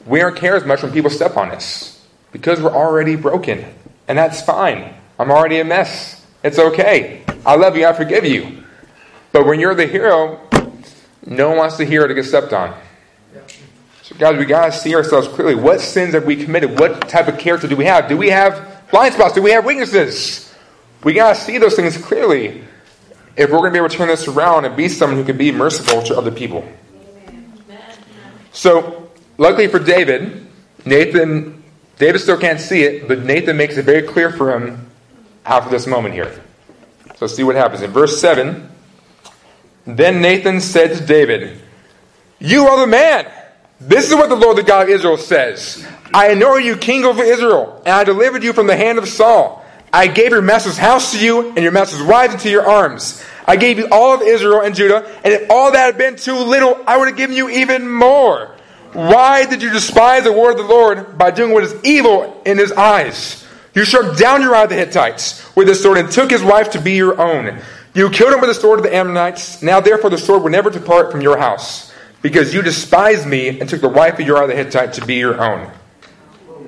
we 0.05 0.19
don't 0.19 0.37
care 0.37 0.57
as 0.57 0.67
much 0.67 0.83
when 0.83 0.93
people 0.93 1.09
step 1.09 1.39
on 1.39 1.53
us 1.53 2.07
because 2.31 2.61
we're 2.61 2.77
already 2.77 3.17
broken. 3.17 3.65
And 4.09 4.19
that's 4.19 4.43
fine. 4.43 4.93
I'm 5.19 5.31
already 5.31 5.59
a 5.61 5.65
mess. 5.65 6.27
It's 6.45 6.59
okay. 6.59 7.25
I 7.47 7.57
love 7.57 7.79
you. 7.79 7.87
I 7.87 7.95
forgive 7.95 8.27
you. 8.27 8.63
But 9.33 9.47
when 9.47 9.59
you're 9.59 9.75
the 9.75 9.87
hero, 9.87 10.47
no 11.25 11.49
one 11.49 11.57
wants 11.57 11.79
the 11.79 11.87
hero 11.87 12.07
to 12.07 12.13
get 12.13 12.27
stepped 12.27 12.53
on. 12.53 12.79
So, 14.09 14.15
guys, 14.15 14.39
we 14.39 14.47
got 14.47 14.65
to 14.65 14.73
see 14.73 14.95
ourselves 14.95 15.29
clearly. 15.29 15.55
What 15.55 15.83
sins 15.83 16.15
have 16.15 16.25
we 16.25 16.43
committed? 16.43 16.79
What 16.79 17.11
type 17.11 17.29
of 17.29 17.39
character 17.39 17.69
do 17.69 17.77
we 17.77 17.85
have? 17.85 18.09
Do 18.09 18.17
we 18.17 18.31
have 18.31 18.87
blind 18.91 19.13
spots? 19.13 19.35
Do 19.35 19.43
we 19.43 19.51
have 19.51 19.67
weaknesses? 19.67 20.51
We 21.05 21.13
got 21.13 21.35
to 21.35 21.39
see 21.39 21.59
those 21.59 21.77
things 21.77 21.95
clearly 21.99 22.65
if 23.37 23.51
we're 23.51 23.59
going 23.59 23.65
to 23.65 23.73
be 23.73 23.77
able 23.77 23.91
to 23.91 23.95
turn 23.95 24.09
this 24.09 24.27
around 24.27 24.65
and 24.65 24.75
be 24.75 24.89
someone 24.89 25.19
who 25.19 25.27
can 25.27 25.37
be 25.37 25.53
merciful 25.53 26.03
to 26.05 26.17
other 26.17 26.31
people. 26.31 26.67
So, 28.53 29.11
luckily 29.37 29.67
for 29.67 29.79
David, 29.79 30.47
Nathan, 30.87 31.63
David 31.99 32.21
still 32.21 32.39
can't 32.39 32.61
see 32.61 32.85
it, 32.85 33.09
but 33.09 33.27
Nathan 33.27 33.59
makes 33.59 33.77
it 33.77 33.85
very 33.85 34.09
clear 34.09 34.31
for 34.31 34.57
him 34.57 34.91
after 35.45 35.69
this 35.69 35.87
moment 35.87 36.15
here. 36.15 36.41
So, 37.17 37.27
see 37.27 37.43
what 37.43 37.57
happens. 37.57 37.83
In 37.83 37.91
verse 37.91 38.19
7, 38.19 38.71
then 39.87 40.23
Nathan 40.23 40.63
said 40.63 40.97
to 40.97 41.05
David, 41.05 41.61
You 42.39 42.69
are 42.69 42.81
the 42.81 42.87
man. 42.87 43.35
This 43.81 44.09
is 44.09 44.15
what 44.15 44.29
the 44.29 44.37
Lord, 44.37 44.57
the 44.57 44.63
God 44.63 44.85
of 44.85 44.89
Israel, 44.89 45.17
says 45.17 45.87
I 46.13 46.31
anointed 46.31 46.67
you 46.67 46.77
king 46.77 47.05
over 47.05 47.23
Israel, 47.23 47.81
and 47.87 47.95
I 47.95 48.05
delivered 48.05 48.43
you 48.43 48.53
from 48.53 48.67
the 48.67 48.77
hand 48.77 48.99
of 48.99 49.09
Saul. 49.09 49.65
I 49.93 50.07
gave 50.07 50.33
your 50.33 50.43
master's 50.43 50.77
house 50.77 51.13
to 51.13 51.25
you 51.25 51.49
and 51.49 51.59
your 51.59 51.73
master's 51.73 52.03
wives 52.03 52.35
into 52.35 52.51
your 52.51 52.67
arms. 52.67 53.25
I 53.47 53.57
gave 53.57 53.79
you 53.79 53.89
all 53.91 54.15
of 54.15 54.23
Israel 54.23 54.61
and 54.61 54.75
Judah, 54.75 55.09
and 55.25 55.33
if 55.33 55.51
all 55.51 55.73
that 55.73 55.87
had 55.87 55.99
been 55.99 56.17
too 56.17 56.37
little, 56.37 56.79
I 56.87 56.99
would 56.99 57.09
have 57.09 57.17
given 57.17 57.37
you 57.37 57.49
even 57.49 57.89
more. 57.89 58.55
Why 58.93 59.47
did 59.47 59.63
you 59.63 59.71
despise 59.71 60.25
the 60.25 60.33
word 60.33 60.53
of 60.53 60.59
the 60.59 60.65
Lord 60.65 61.17
by 61.17 61.31
doing 61.31 61.53
what 61.53 61.65
is 61.65 61.75
evil 61.85 62.43
in 62.45 62.59
his 62.59 62.73
eyes? 62.73 63.47
You 63.75 63.85
struck 63.85 64.19
down 64.19 64.43
Uriah 64.43 64.67
the 64.67 64.75
Hittites 64.75 65.55
with 65.55 65.69
the 65.69 65.75
sword 65.75 65.99
and 65.99 66.11
took 66.11 66.31
his 66.31 66.43
wife 66.43 66.71
to 66.71 66.81
be 66.81 66.93
your 66.93 67.21
own. 67.21 67.61
You 67.95 68.11
killed 68.11 68.33
him 68.35 68.41
with 68.41 68.51
the 68.51 68.55
sword 68.55 68.81
of 68.81 68.85
the 68.85 68.95
Ammonites. 68.95 69.63
Now, 69.63 69.81
therefore, 69.81 70.11
the 70.11 70.19
sword 70.19 70.43
will 70.43 70.51
never 70.51 70.71
depart 70.71 71.13
from 71.13 71.21
your 71.21 71.39
house, 71.39 71.88
because 72.23 72.53
you 72.53 72.63
despised 72.63 73.27
me 73.27 73.61
and 73.61 73.69
took 73.69 73.81
the 73.81 73.89
wife 73.89 74.15
of 74.19 74.27
Uriah 74.27 74.47
the 74.47 74.57
Hittite 74.57 74.95
to 74.95 75.07
be 75.07 75.17
your 75.17 75.41
own. 75.41 75.71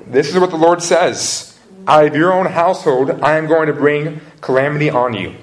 This 0.07 0.29
is 0.29 0.39
what 0.39 0.49
the 0.49 0.57
Lord 0.57 0.81
says 0.81 1.57
Out 1.87 2.05
of 2.05 2.15
your 2.15 2.33
own 2.33 2.45
household, 2.45 3.11
I 3.21 3.37
am 3.37 3.47
going 3.47 3.67
to 3.67 3.73
bring 3.73 4.21
calamity 4.41 4.89
on 4.89 5.13
you. 5.13 5.35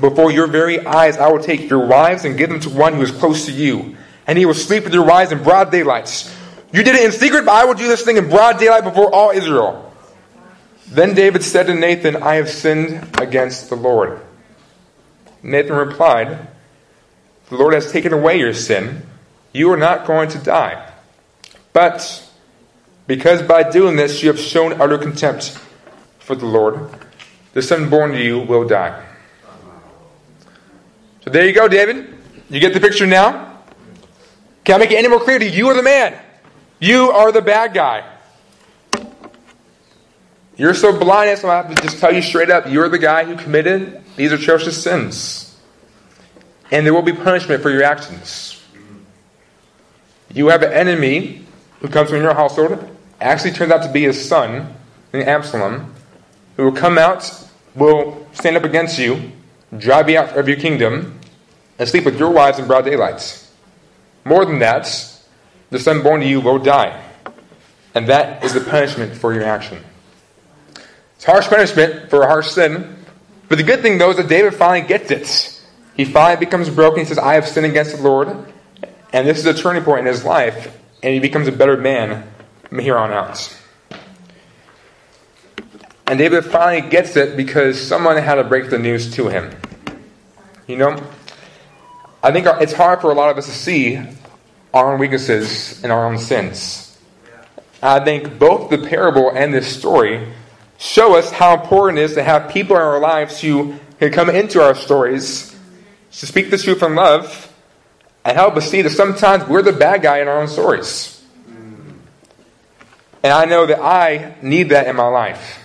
Before 0.00 0.30
your 0.30 0.46
very 0.46 0.84
eyes, 0.86 1.16
I 1.16 1.28
will 1.28 1.42
take 1.42 1.68
your 1.68 1.86
wives 1.86 2.24
and 2.24 2.38
give 2.38 2.50
them 2.50 2.60
to 2.60 2.70
one 2.70 2.94
who 2.94 3.02
is 3.02 3.10
close 3.10 3.46
to 3.46 3.52
you, 3.52 3.96
and 4.26 4.38
he 4.38 4.46
will 4.46 4.54
sleep 4.54 4.84
with 4.84 4.94
your 4.94 5.04
wives 5.04 5.32
in 5.32 5.42
broad 5.42 5.70
daylight. 5.70 6.32
You 6.72 6.82
did 6.82 6.94
it 6.94 7.04
in 7.04 7.12
secret, 7.12 7.44
but 7.44 7.52
I 7.52 7.64
will 7.64 7.74
do 7.74 7.88
this 7.88 8.02
thing 8.02 8.16
in 8.16 8.28
broad 8.28 8.58
daylight 8.58 8.84
before 8.84 9.12
all 9.12 9.30
Israel. 9.30 9.92
Then 10.86 11.14
David 11.14 11.42
said 11.42 11.66
to 11.66 11.74
Nathan, 11.74 12.16
I 12.16 12.36
have 12.36 12.48
sinned 12.48 13.20
against 13.20 13.68
the 13.68 13.76
Lord. 13.76 14.20
Nathan 15.42 15.76
replied, 15.76 16.48
The 17.48 17.56
Lord 17.56 17.74
has 17.74 17.90
taken 17.90 18.12
away 18.12 18.38
your 18.38 18.54
sin. 18.54 19.02
You 19.52 19.72
are 19.72 19.76
not 19.76 20.06
going 20.06 20.28
to 20.30 20.38
die. 20.38 20.92
But 21.72 22.28
because 23.06 23.42
by 23.42 23.70
doing 23.70 23.96
this 23.96 24.22
you 24.22 24.28
have 24.28 24.38
shown 24.38 24.80
utter 24.80 24.98
contempt 24.98 25.58
for 26.18 26.34
the 26.34 26.46
Lord, 26.46 26.90
the 27.54 27.62
son 27.62 27.88
born 27.88 28.12
to 28.12 28.22
you 28.22 28.40
will 28.40 28.66
die. 28.66 29.04
So 31.24 31.30
there 31.30 31.46
you 31.46 31.52
go, 31.52 31.68
David. 31.68 32.14
You 32.50 32.60
get 32.60 32.74
the 32.74 32.80
picture 32.80 33.06
now? 33.06 33.60
Can 34.64 34.76
I 34.76 34.78
make 34.78 34.90
it 34.90 34.96
any 34.96 35.08
more 35.08 35.20
clear 35.20 35.38
to 35.38 35.44
you? 35.44 35.50
You 35.50 35.68
are 35.68 35.74
the 35.74 35.82
man. 35.82 36.18
You 36.78 37.10
are 37.10 37.32
the 37.32 37.42
bad 37.42 37.74
guy. 37.74 38.04
You're 40.56 40.74
so 40.74 40.98
blind, 40.98 41.38
so 41.38 41.48
I 41.48 41.56
have 41.56 41.74
to 41.74 41.82
just 41.82 41.98
tell 41.98 42.12
you 42.12 42.20
straight 42.20 42.50
up 42.50 42.66
you're 42.68 42.88
the 42.88 42.98
guy 42.98 43.24
who 43.24 43.36
committed 43.36 44.02
these 44.16 44.32
atrocious 44.32 44.82
sins. 44.82 45.56
And 46.70 46.84
there 46.84 46.92
will 46.92 47.02
be 47.02 47.12
punishment 47.12 47.62
for 47.62 47.70
your 47.70 47.84
actions. 47.84 48.47
You 50.38 50.50
have 50.50 50.62
an 50.62 50.72
enemy 50.72 51.44
who 51.80 51.88
comes 51.88 52.10
from 52.10 52.22
your 52.22 52.32
household, 52.32 52.96
actually 53.20 53.50
turns 53.50 53.72
out 53.72 53.82
to 53.82 53.90
be 53.90 54.02
his 54.04 54.28
son, 54.28 54.72
in 55.12 55.22
Absalom, 55.22 55.92
who 56.56 56.62
will 56.62 56.78
come 56.78 56.96
out, 56.96 57.28
will 57.74 58.24
stand 58.34 58.56
up 58.56 58.62
against 58.62 59.00
you, 59.00 59.32
drive 59.76 60.08
you 60.08 60.16
out 60.16 60.38
of 60.38 60.46
your 60.46 60.56
kingdom, 60.56 61.18
and 61.80 61.88
sleep 61.88 62.04
with 62.04 62.20
your 62.20 62.30
wives 62.30 62.60
in 62.60 62.68
broad 62.68 62.84
daylight. 62.84 63.48
More 64.24 64.44
than 64.44 64.60
that, 64.60 64.86
the 65.70 65.80
son 65.80 66.04
born 66.04 66.20
to 66.20 66.26
you 66.28 66.40
will 66.40 66.60
die. 66.60 67.02
And 67.96 68.08
that 68.08 68.44
is 68.44 68.54
the 68.54 68.60
punishment 68.60 69.16
for 69.16 69.34
your 69.34 69.42
action. 69.42 69.82
It's 71.16 71.24
harsh 71.24 71.48
punishment 71.48 72.10
for 72.10 72.22
a 72.22 72.28
harsh 72.28 72.46
sin. 72.46 72.96
But 73.48 73.58
the 73.58 73.64
good 73.64 73.82
thing, 73.82 73.98
though, 73.98 74.10
is 74.10 74.18
that 74.18 74.28
David 74.28 74.54
finally 74.54 74.86
gets 74.86 75.10
it. 75.10 75.60
He 75.96 76.04
finally 76.04 76.38
becomes 76.38 76.70
broken. 76.70 77.00
He 77.00 77.06
says, 77.06 77.18
I 77.18 77.34
have 77.34 77.48
sinned 77.48 77.66
against 77.66 77.96
the 77.96 78.02
Lord. 78.04 78.52
And 79.12 79.26
this 79.26 79.38
is 79.38 79.46
a 79.46 79.54
turning 79.54 79.82
point 79.82 80.00
in 80.00 80.06
his 80.06 80.24
life. 80.24 80.76
And 81.02 81.14
he 81.14 81.20
becomes 81.20 81.48
a 81.48 81.52
better 81.52 81.76
man 81.76 82.28
from 82.68 82.78
here 82.78 82.98
on 82.98 83.12
out. 83.12 83.56
And 86.06 86.18
David 86.18 86.44
finally 86.44 86.88
gets 86.88 87.16
it 87.16 87.36
because 87.36 87.80
someone 87.80 88.16
had 88.16 88.36
to 88.36 88.44
break 88.44 88.70
the 88.70 88.78
news 88.78 89.14
to 89.14 89.28
him. 89.28 89.54
You 90.66 90.76
know, 90.76 91.02
I 92.22 92.32
think 92.32 92.46
it's 92.60 92.72
hard 92.72 93.00
for 93.00 93.10
a 93.10 93.14
lot 93.14 93.30
of 93.30 93.38
us 93.38 93.46
to 93.46 93.52
see 93.52 94.00
our 94.74 94.92
own 94.92 94.98
weaknesses 94.98 95.82
and 95.82 95.92
our 95.92 96.06
own 96.06 96.18
sins. 96.18 96.98
I 97.82 98.00
think 98.00 98.38
both 98.38 98.70
the 98.70 98.78
parable 98.78 99.30
and 99.30 99.54
this 99.54 99.68
story 99.68 100.26
show 100.78 101.16
us 101.16 101.30
how 101.30 101.60
important 101.60 101.98
it 101.98 102.02
is 102.02 102.14
to 102.14 102.22
have 102.22 102.50
people 102.50 102.76
in 102.76 102.82
our 102.82 102.98
lives 102.98 103.40
who 103.40 103.76
can 103.98 104.12
come 104.12 104.30
into 104.30 104.62
our 104.62 104.74
stories 104.74 105.56
to 106.12 106.26
speak 106.26 106.50
the 106.50 106.58
truth 106.58 106.82
in 106.82 106.94
love 106.94 107.47
and 108.28 108.36
help 108.36 108.58
us 108.58 108.70
see 108.70 108.82
that 108.82 108.90
sometimes 108.90 109.48
we're 109.48 109.62
the 109.62 109.72
bad 109.72 110.02
guy 110.02 110.20
in 110.20 110.28
our 110.28 110.42
own 110.42 110.48
stories. 110.48 111.24
And 111.46 113.32
I 113.32 113.46
know 113.46 113.64
that 113.64 113.80
I 113.80 114.34
need 114.42 114.68
that 114.68 114.86
in 114.86 114.96
my 114.96 115.06
life. 115.06 115.58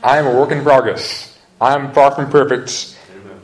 I 0.00 0.18
am 0.18 0.28
a 0.28 0.30
work 0.30 0.52
in 0.52 0.62
progress. 0.62 1.36
I'm 1.60 1.92
far 1.92 2.12
from 2.12 2.30
perfect. 2.30 2.96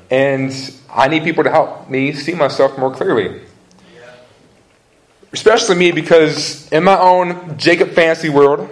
And 0.08 0.52
I 0.88 1.08
need 1.08 1.24
people 1.24 1.42
to 1.42 1.50
help 1.50 1.90
me 1.90 2.12
see 2.12 2.34
myself 2.34 2.78
more 2.78 2.94
clearly. 2.94 3.40
Especially 5.32 5.74
me, 5.74 5.90
because 5.90 6.70
in 6.70 6.84
my 6.84 6.96
own 6.96 7.58
Jacob 7.58 7.90
fantasy 7.90 8.28
world, 8.28 8.70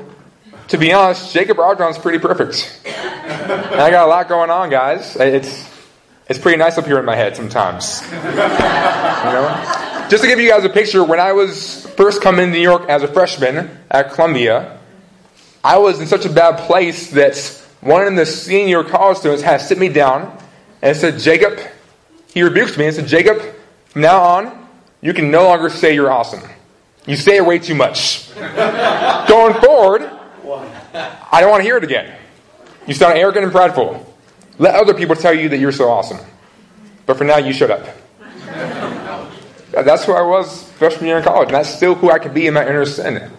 to 0.68 0.78
be 0.78 0.92
honest, 0.92 1.34
Jacob 1.34 1.56
Ardron's 1.56 1.98
pretty 1.98 2.20
perfect. 2.20 2.82
I 2.86 3.90
got 3.90 4.06
a 4.06 4.08
lot 4.08 4.28
going 4.28 4.48
on, 4.48 4.70
guys. 4.70 5.16
It's 5.16 5.75
it's 6.28 6.38
pretty 6.38 6.58
nice 6.58 6.76
up 6.78 6.86
here 6.86 6.98
in 6.98 7.04
my 7.04 7.14
head 7.14 7.36
sometimes. 7.36 8.02
You 8.10 8.10
know? 8.10 10.06
Just 10.08 10.22
to 10.22 10.28
give 10.28 10.38
you 10.40 10.48
guys 10.50 10.64
a 10.64 10.68
picture, 10.68 11.02
when 11.04 11.20
I 11.20 11.32
was 11.32 11.86
first 11.96 12.22
coming 12.22 12.46
to 12.46 12.52
New 12.52 12.60
York 12.60 12.88
as 12.88 13.02
a 13.02 13.08
freshman 13.08 13.76
at 13.90 14.12
Columbia, 14.12 14.78
I 15.64 15.78
was 15.78 16.00
in 16.00 16.06
such 16.06 16.24
a 16.24 16.28
bad 16.28 16.66
place 16.66 17.10
that 17.10 17.36
one 17.80 18.06
of 18.06 18.14
the 18.16 18.26
senior 18.26 18.84
college 18.84 19.18
students 19.18 19.42
had 19.42 19.60
sit 19.60 19.78
me 19.78 19.88
down 19.88 20.36
and 20.82 20.96
said, 20.96 21.18
Jacob, 21.18 21.58
he 22.32 22.42
rebuked 22.42 22.78
me 22.78 22.86
and 22.86 22.94
said, 22.94 23.06
Jacob, 23.06 23.40
from 23.86 24.02
now 24.02 24.20
on, 24.20 24.68
you 25.00 25.12
can 25.12 25.30
no 25.30 25.44
longer 25.44 25.68
say 25.68 25.94
you're 25.94 26.10
awesome. 26.10 26.42
You 27.06 27.16
say 27.16 27.36
it 27.36 27.46
way 27.46 27.58
too 27.58 27.74
much. 27.74 28.32
Going 28.34 29.54
forward, 29.60 30.02
I 30.94 31.40
don't 31.40 31.50
want 31.50 31.60
to 31.60 31.64
hear 31.64 31.76
it 31.76 31.84
again. 31.84 32.16
You 32.86 32.94
sound 32.94 33.18
arrogant 33.18 33.44
and 33.44 33.52
prideful. 33.52 34.05
Let 34.58 34.74
other 34.74 34.94
people 34.94 35.16
tell 35.16 35.34
you 35.34 35.48
that 35.50 35.58
you're 35.58 35.72
so 35.72 35.88
awesome. 35.88 36.18
But 37.04 37.18
for 37.18 37.24
now, 37.24 37.38
you 37.38 37.52
shut 37.52 37.70
up. 37.70 37.86
That's 39.70 40.04
who 40.04 40.12
I 40.12 40.22
was 40.22 40.70
freshman 40.72 41.06
year 41.06 41.18
in 41.18 41.24
college, 41.24 41.48
and 41.48 41.54
that's 41.54 41.68
still 41.68 41.94
who 41.94 42.10
I 42.10 42.18
can 42.18 42.32
be 42.32 42.46
in 42.46 42.54
my 42.54 42.66
inner 42.66 42.86
sin. 42.86 43.30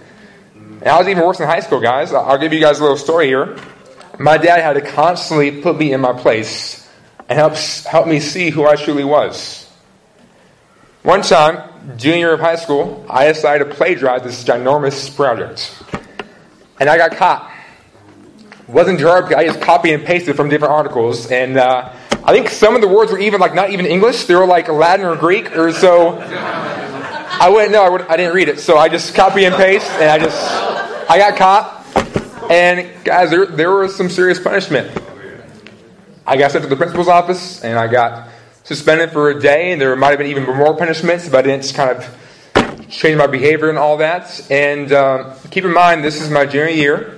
And 0.54 0.88
I 0.88 0.98
was 1.00 1.08
even 1.08 1.24
worse 1.24 1.40
in 1.40 1.48
high 1.48 1.62
school, 1.62 1.80
guys. 1.80 2.14
I'll 2.14 2.38
give 2.38 2.54
you 2.54 2.60
guys 2.60 2.80
a 2.80 2.84
little 2.84 2.98
story 2.98 3.26
here. 3.26 3.58
My 4.20 4.38
dad 4.38 4.62
had 4.62 4.74
to 4.74 4.82
constantly 4.82 5.62
put 5.62 5.78
me 5.78 5.94
in 5.94 6.02
my 6.02 6.14
place 6.14 6.88
and 7.28 7.38
help, 7.38 7.56
help 7.56 8.08
me 8.08 8.20
see 8.20 8.52
who 8.52 8.66
I 8.66 8.76
truly 8.76 9.04
was. 9.04 9.70
One 11.04 11.22
time, 11.24 11.98
junior 11.98 12.34
of 12.34 12.40
high 12.40 12.56
school, 12.56 13.06
I 13.10 13.28
decided 13.28 13.66
to 13.66 13.76
plagiarize 13.76 14.24
this 14.24 14.44
ginormous 14.44 15.16
project. 15.16 15.74
And 16.80 16.90
I 16.90 16.98
got 16.98 17.16
caught 17.18 17.52
wasn't 18.68 19.00
jarred. 19.00 19.34
I 19.34 19.46
just 19.46 19.62
copy 19.62 19.94
and 19.94 20.04
pasted 20.04 20.36
from 20.36 20.50
different 20.50 20.74
articles, 20.74 21.32
and 21.32 21.58
uh, 21.58 21.94
I 22.24 22.34
think 22.34 22.50
some 22.50 22.76
of 22.76 22.82
the 22.82 22.88
words 22.88 23.12
were 23.12 23.20
even 23.20 23.40
like 23.40 23.54
not 23.54 23.72
even 23.72 23.86
English; 23.86 24.26
they 24.26 24.36
were 24.36 24.46
like 24.46 24.68
Latin 24.68 25.06
or 25.06 25.16
Greek, 25.16 25.56
or 25.56 25.72
so. 25.72 26.20
I 27.40 27.50
wouldn't 27.50 27.72
know. 27.72 27.84
I, 27.84 27.90
would, 27.90 28.02
I 28.02 28.18
didn't 28.18 28.34
read 28.34 28.50
it, 28.50 28.60
so 28.60 28.78
I 28.78 28.90
just 28.90 29.14
copy 29.14 29.46
and 29.46 29.56
paste, 29.56 29.90
and 29.92 30.10
I 30.10 30.20
just 30.20 31.10
I 31.10 31.18
got 31.18 31.38
caught. 31.38 32.52
And 32.52 33.04
guys, 33.04 33.30
there 33.30 33.46
there 33.46 33.72
was 33.72 33.96
some 33.96 34.10
serious 34.10 34.40
punishment. 34.40 34.92
I 36.26 36.36
got 36.36 36.52
sent 36.52 36.64
to 36.64 36.70
the 36.70 36.76
principal's 36.76 37.08
office, 37.08 37.64
and 37.64 37.80
I 37.80 37.88
got 37.88 38.30
suspended 38.64 39.12
for 39.12 39.30
a 39.30 39.40
day, 39.40 39.72
and 39.72 39.80
there 39.80 39.96
might 39.96 40.10
have 40.10 40.18
been 40.18 40.28
even 40.28 40.44
more 40.44 40.76
punishments 40.76 41.26
if 41.26 41.34
I 41.34 41.42
didn't 41.42 41.62
just 41.62 41.76
kind 41.76 41.92
of 41.92 42.90
change 42.90 43.18
my 43.18 43.28
behavior 43.28 43.70
and 43.70 43.78
all 43.78 43.98
that. 43.98 44.52
And 44.52 44.92
um, 44.92 45.34
keep 45.52 45.64
in 45.64 45.74
mind, 45.74 46.04
this 46.04 46.22
is 46.22 46.30
my 46.30 46.46
junior 46.46 46.70
year. 46.70 47.17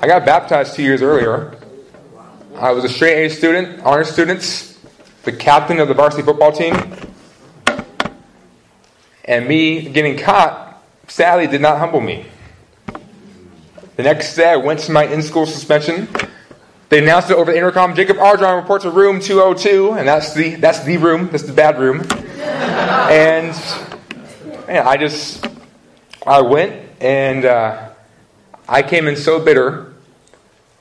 I 0.00 0.06
got 0.06 0.26
baptized 0.26 0.74
two 0.74 0.82
years 0.82 1.00
earlier. 1.00 1.56
I 2.54 2.70
was 2.72 2.84
a 2.84 2.88
straight 2.88 3.26
A 3.26 3.30
student, 3.30 3.80
honor 3.80 4.04
students, 4.04 4.78
the 5.24 5.32
captain 5.32 5.80
of 5.80 5.88
the 5.88 5.94
varsity 5.94 6.22
football 6.22 6.52
team. 6.52 6.74
And 9.24 9.48
me 9.48 9.88
getting 9.88 10.18
caught, 10.18 10.82
sadly, 11.08 11.46
did 11.46 11.60
not 11.60 11.78
humble 11.78 12.00
me. 12.00 12.26
The 13.96 14.02
next 14.02 14.36
day, 14.36 14.50
I 14.50 14.56
went 14.56 14.80
to 14.80 14.92
my 14.92 15.04
in 15.06 15.22
school 15.22 15.46
suspension. 15.46 16.08
They 16.90 16.98
announced 16.98 17.30
it 17.30 17.36
over 17.36 17.50
the 17.50 17.58
intercom. 17.58 17.94
Jacob 17.94 18.18
Ardron 18.18 18.60
reports 18.60 18.84
to 18.84 18.90
room 18.90 19.18
202, 19.18 19.92
and 19.94 20.06
that's 20.06 20.34
the 20.34 20.54
that's 20.56 20.84
the 20.84 20.98
room. 20.98 21.28
That's 21.30 21.44
the 21.44 21.52
bad 21.52 21.80
room. 21.80 22.00
and 22.40 23.48
man, 24.68 24.86
I 24.86 24.96
just 24.96 25.46
I 26.26 26.42
went 26.42 26.86
and 27.00 27.44
uh, 27.44 27.90
I 28.68 28.82
came 28.82 29.08
in 29.08 29.16
so 29.16 29.40
bitter, 29.40 29.85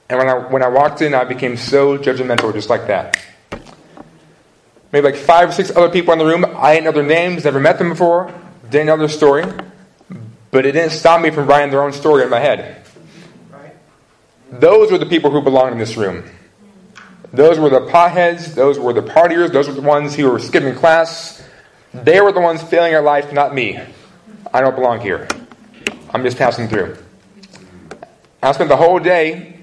and 0.09 0.19
when 0.19 0.29
I, 0.29 0.33
when 0.33 0.61
I 0.61 0.67
walked 0.67 1.01
in, 1.01 1.13
I 1.13 1.23
became 1.23 1.57
so 1.57 1.97
judgmental, 1.97 2.53
just 2.53 2.69
like 2.69 2.87
that. 2.87 3.17
Maybe 4.91 5.03
like 5.03 5.15
five 5.15 5.49
or 5.49 5.51
six 5.51 5.71
other 5.71 5.89
people 5.89 6.13
in 6.13 6.19
the 6.19 6.25
room, 6.25 6.45
I 6.55 6.75
didn't 6.75 6.85
know 6.85 6.91
their 6.91 7.03
names, 7.03 7.43
never 7.43 7.59
met 7.59 7.79
them 7.79 7.89
before, 7.89 8.33
didn't 8.69 8.85
know 8.85 8.97
their 8.97 9.09
story, 9.09 9.43
but 10.51 10.65
it 10.65 10.73
didn't 10.73 10.91
stop 10.91 11.21
me 11.21 11.31
from 11.31 11.47
writing 11.47 11.71
their 11.71 11.81
own 11.81 11.91
story 11.91 12.23
in 12.23 12.29
my 12.29 12.39
head. 12.39 12.83
those 14.51 14.91
were 14.91 14.97
the 14.97 15.05
people 15.05 15.31
who 15.31 15.41
belonged 15.41 15.73
in 15.73 15.79
this 15.79 15.97
room. 15.97 16.23
Those 17.33 17.59
were 17.59 17.69
the 17.69 17.81
potheads, 17.81 18.53
those 18.53 18.79
were 18.79 18.93
the 18.93 19.01
partiers, 19.01 19.51
those 19.51 19.67
were 19.67 19.73
the 19.73 19.81
ones 19.81 20.15
who 20.15 20.31
were 20.31 20.39
skipping 20.39 20.75
class. 20.75 21.43
They 21.93 22.21
were 22.21 22.31
the 22.31 22.39
ones 22.39 22.61
failing 22.61 22.93
at 22.93 23.03
life, 23.03 23.33
not 23.33 23.53
me. 23.53 23.79
I 24.53 24.61
don't 24.61 24.75
belong 24.75 25.01
here. 25.01 25.27
I'm 26.13 26.23
just 26.23 26.37
passing 26.37 26.69
through. 26.69 26.95
I 28.41 28.51
spent 28.53 28.69
the 28.69 28.77
whole 28.77 28.99
day 28.99 29.54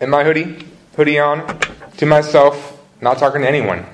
in 0.00 0.10
my 0.10 0.24
hoodie, 0.24 0.66
hoodie 0.96 1.18
on, 1.18 1.58
to 1.98 2.06
myself, 2.06 2.80
not 3.00 3.18
talking 3.18 3.42
to 3.42 3.48
anyone, 3.48 3.84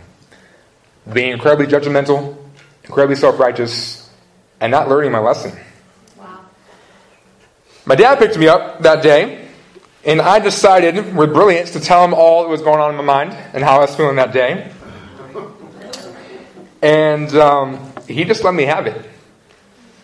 being 1.12 1.32
incredibly 1.32 1.66
judgmental, 1.66 2.36
incredibly 2.84 3.16
self 3.16 3.38
righteous, 3.38 4.10
and 4.60 4.70
not 4.70 4.88
learning 4.88 5.12
my 5.12 5.18
lesson. 5.18 5.52
Wow. 6.16 6.40
My 7.84 7.94
dad 7.94 8.18
picked 8.18 8.38
me 8.38 8.48
up 8.48 8.82
that 8.82 9.02
day, 9.02 9.48
and 10.04 10.20
I 10.20 10.38
decided, 10.38 11.14
with 11.16 11.32
brilliance, 11.32 11.72
to 11.72 11.80
tell 11.80 12.04
him 12.04 12.14
all 12.14 12.44
that 12.44 12.48
was 12.48 12.62
going 12.62 12.80
on 12.80 12.90
in 12.90 12.96
my 12.96 13.02
mind 13.02 13.32
and 13.52 13.64
how 13.64 13.78
I 13.78 13.80
was 13.80 13.94
feeling 13.96 14.16
that 14.16 14.32
day. 14.32 14.70
And 16.80 17.34
um, 17.34 17.92
he 18.06 18.24
just 18.24 18.44
let 18.44 18.54
me 18.54 18.64
have 18.64 18.86
it. 18.86 18.94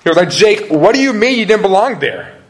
He 0.03 0.09
was 0.09 0.17
like, 0.17 0.31
Jake, 0.31 0.69
what 0.71 0.95
do 0.95 1.01
you 1.01 1.13
mean 1.13 1.39
you 1.39 1.47
didn't 1.47 1.63
belong 1.63 2.01
there? 2.01 2.42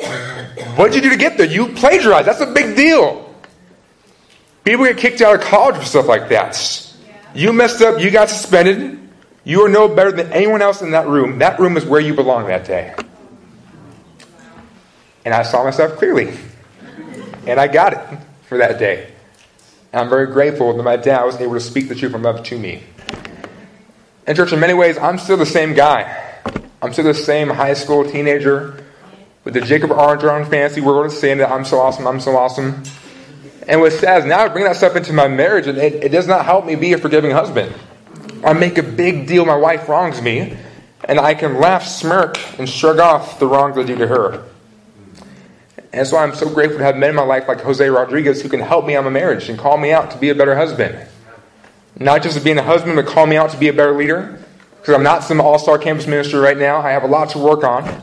What 0.00 0.92
did 0.92 0.96
you 0.96 1.00
do 1.02 1.10
to 1.10 1.16
get 1.16 1.36
there? 1.36 1.46
You 1.46 1.68
plagiarized. 1.68 2.28
That's 2.28 2.40
a 2.40 2.52
big 2.52 2.76
deal. 2.76 3.34
People 4.64 4.84
get 4.84 4.98
kicked 4.98 5.20
out 5.20 5.34
of 5.34 5.40
college 5.40 5.76
for 5.76 5.84
stuff 5.84 6.06
like 6.06 6.28
that. 6.28 6.94
You 7.34 7.52
messed 7.52 7.80
up, 7.82 8.00
you 8.00 8.10
got 8.10 8.28
suspended. 8.28 8.98
You 9.44 9.64
are 9.64 9.68
no 9.68 9.88
better 9.88 10.12
than 10.12 10.30
anyone 10.32 10.60
else 10.60 10.82
in 10.82 10.90
that 10.90 11.06
room. 11.06 11.38
That 11.38 11.58
room 11.58 11.76
is 11.76 11.84
where 11.84 12.00
you 12.00 12.14
belong 12.14 12.46
that 12.48 12.66
day. 12.66 12.94
And 15.24 15.34
I 15.34 15.42
saw 15.42 15.64
myself 15.64 15.96
clearly. 15.96 16.36
And 17.46 17.58
I 17.58 17.66
got 17.66 17.94
it 17.94 18.18
for 18.46 18.58
that 18.58 18.78
day. 18.78 19.10
And 19.92 20.02
I'm 20.02 20.10
very 20.10 20.26
grateful 20.26 20.76
that 20.76 20.82
my 20.82 20.96
dad 20.96 21.24
was 21.24 21.36
able 21.36 21.54
to 21.54 21.60
speak 21.60 21.88
the 21.88 21.94
truth 21.94 22.12
from 22.12 22.22
love 22.22 22.44
to 22.44 22.58
me. 22.58 22.82
And, 24.26 24.36
church, 24.36 24.52
in 24.52 24.60
many 24.60 24.74
ways, 24.74 24.98
I'm 24.98 25.18
still 25.18 25.38
the 25.38 25.46
same 25.46 25.72
guy. 25.72 26.42
I'm 26.82 26.92
still 26.92 27.06
the 27.06 27.14
same 27.14 27.48
high 27.48 27.72
school 27.72 28.04
teenager 28.04 28.84
with 29.48 29.54
the 29.54 29.62
Jacob 29.62 29.90
Armstrong 29.92 30.44
fancy 30.44 30.82
world 30.82 31.10
saying 31.10 31.38
that 31.38 31.50
I'm 31.50 31.64
so 31.64 31.78
awesome, 31.78 32.06
I'm 32.06 32.20
so 32.20 32.36
awesome. 32.36 32.82
And 33.66 33.80
what's 33.80 33.98
sad 33.98 34.18
is 34.18 34.24
now 34.26 34.40
I 34.40 34.48
bring 34.48 34.64
that 34.64 34.76
stuff 34.76 34.94
into 34.94 35.14
my 35.14 35.26
marriage, 35.26 35.66
and 35.66 35.78
it, 35.78 36.04
it 36.04 36.08
does 36.10 36.26
not 36.26 36.44
help 36.44 36.66
me 36.66 36.74
be 36.74 36.92
a 36.92 36.98
forgiving 36.98 37.30
husband. 37.30 37.74
I 38.44 38.52
make 38.52 38.76
a 38.76 38.82
big 38.82 39.26
deal 39.26 39.46
my 39.46 39.56
wife 39.56 39.88
wrongs 39.88 40.20
me, 40.20 40.54
and 41.02 41.18
I 41.18 41.32
can 41.32 41.60
laugh, 41.60 41.86
smirk, 41.86 42.36
and 42.58 42.68
shrug 42.68 42.98
off 42.98 43.38
the 43.38 43.46
wrongs 43.46 43.78
I 43.78 43.84
do 43.84 43.96
to 43.96 44.06
her. 44.06 44.44
And 45.94 46.06
so 46.06 46.18
I'm 46.18 46.34
so 46.34 46.52
grateful 46.52 46.76
to 46.80 46.84
have 46.84 46.98
men 46.98 47.08
in 47.08 47.16
my 47.16 47.22
life 47.22 47.48
like 47.48 47.62
Jose 47.62 47.88
Rodriguez 47.88 48.42
who 48.42 48.50
can 48.50 48.60
help 48.60 48.84
me 48.84 48.96
on 48.96 49.04
my 49.04 49.10
marriage 49.10 49.48
and 49.48 49.58
call 49.58 49.78
me 49.78 49.92
out 49.92 50.10
to 50.10 50.18
be 50.18 50.28
a 50.28 50.34
better 50.34 50.56
husband. 50.56 51.08
Not 51.98 52.22
just 52.22 52.44
being 52.44 52.58
a 52.58 52.62
husband, 52.62 52.96
but 52.96 53.06
call 53.06 53.26
me 53.26 53.38
out 53.38 53.48
to 53.52 53.56
be 53.56 53.68
a 53.68 53.72
better 53.72 53.96
leader. 53.96 54.44
Because 54.78 54.94
I'm 54.94 55.02
not 55.02 55.24
some 55.24 55.40
all 55.40 55.58
star 55.58 55.78
campus 55.78 56.06
minister 56.06 56.38
right 56.38 56.58
now. 56.58 56.82
I 56.82 56.90
have 56.90 57.02
a 57.02 57.06
lot 57.06 57.30
to 57.30 57.38
work 57.38 57.64
on. 57.64 58.02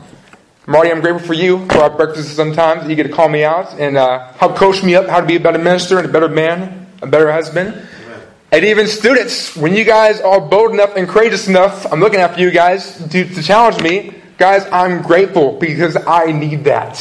Marty, 0.68 0.90
I'm 0.90 1.00
grateful 1.00 1.24
for 1.24 1.34
you 1.34 1.64
for 1.66 1.78
our 1.78 1.90
breakfasts 1.90 2.32
sometimes. 2.32 2.88
You 2.88 2.96
get 2.96 3.04
to 3.04 3.12
call 3.12 3.28
me 3.28 3.44
out 3.44 3.78
and 3.78 3.96
uh, 3.96 4.32
help 4.32 4.56
coach 4.56 4.82
me 4.82 4.96
up 4.96 5.06
how 5.06 5.20
to 5.20 5.26
be 5.26 5.36
a 5.36 5.40
better 5.40 5.58
minister 5.58 5.98
and 5.98 6.08
a 6.08 6.10
better 6.10 6.28
man, 6.28 6.88
a 7.02 7.06
better 7.06 7.30
husband. 7.30 7.68
Amen. 7.68 8.22
And 8.50 8.64
even 8.64 8.88
students, 8.88 9.54
when 9.54 9.76
you 9.76 9.84
guys 9.84 10.20
are 10.20 10.40
bold 10.40 10.72
enough 10.72 10.96
and 10.96 11.08
courageous 11.08 11.46
enough, 11.46 11.86
I'm 11.92 12.00
looking 12.00 12.18
after 12.18 12.42
you 12.42 12.50
guys 12.50 12.98
to, 13.10 13.24
to 13.32 13.42
challenge 13.44 13.80
me. 13.80 14.14
Guys, 14.38 14.66
I'm 14.72 15.02
grateful 15.02 15.56
because 15.56 15.96
I 16.04 16.32
need 16.32 16.64
that. 16.64 17.00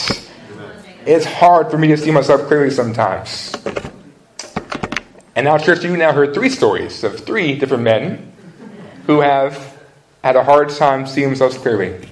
Amen. 0.51 0.83
It's 1.07 1.25
hard 1.25 1.71
for 1.71 1.79
me 1.79 1.87
to 1.87 1.97
see 1.97 2.11
myself 2.11 2.41
clearly 2.41 2.69
sometimes. 2.69 3.51
And 5.35 5.45
now, 5.45 5.57
church, 5.57 5.83
you 5.83 5.97
now 5.97 6.13
heard 6.13 6.35
three 6.35 6.49
stories 6.49 7.03
of 7.03 7.19
three 7.21 7.57
different 7.57 7.81
men 7.81 8.31
who 9.07 9.21
have 9.21 9.81
had 10.23 10.35
a 10.35 10.43
hard 10.43 10.69
time 10.69 11.07
seeing 11.07 11.29
themselves 11.29 11.57
clearly 11.57 12.07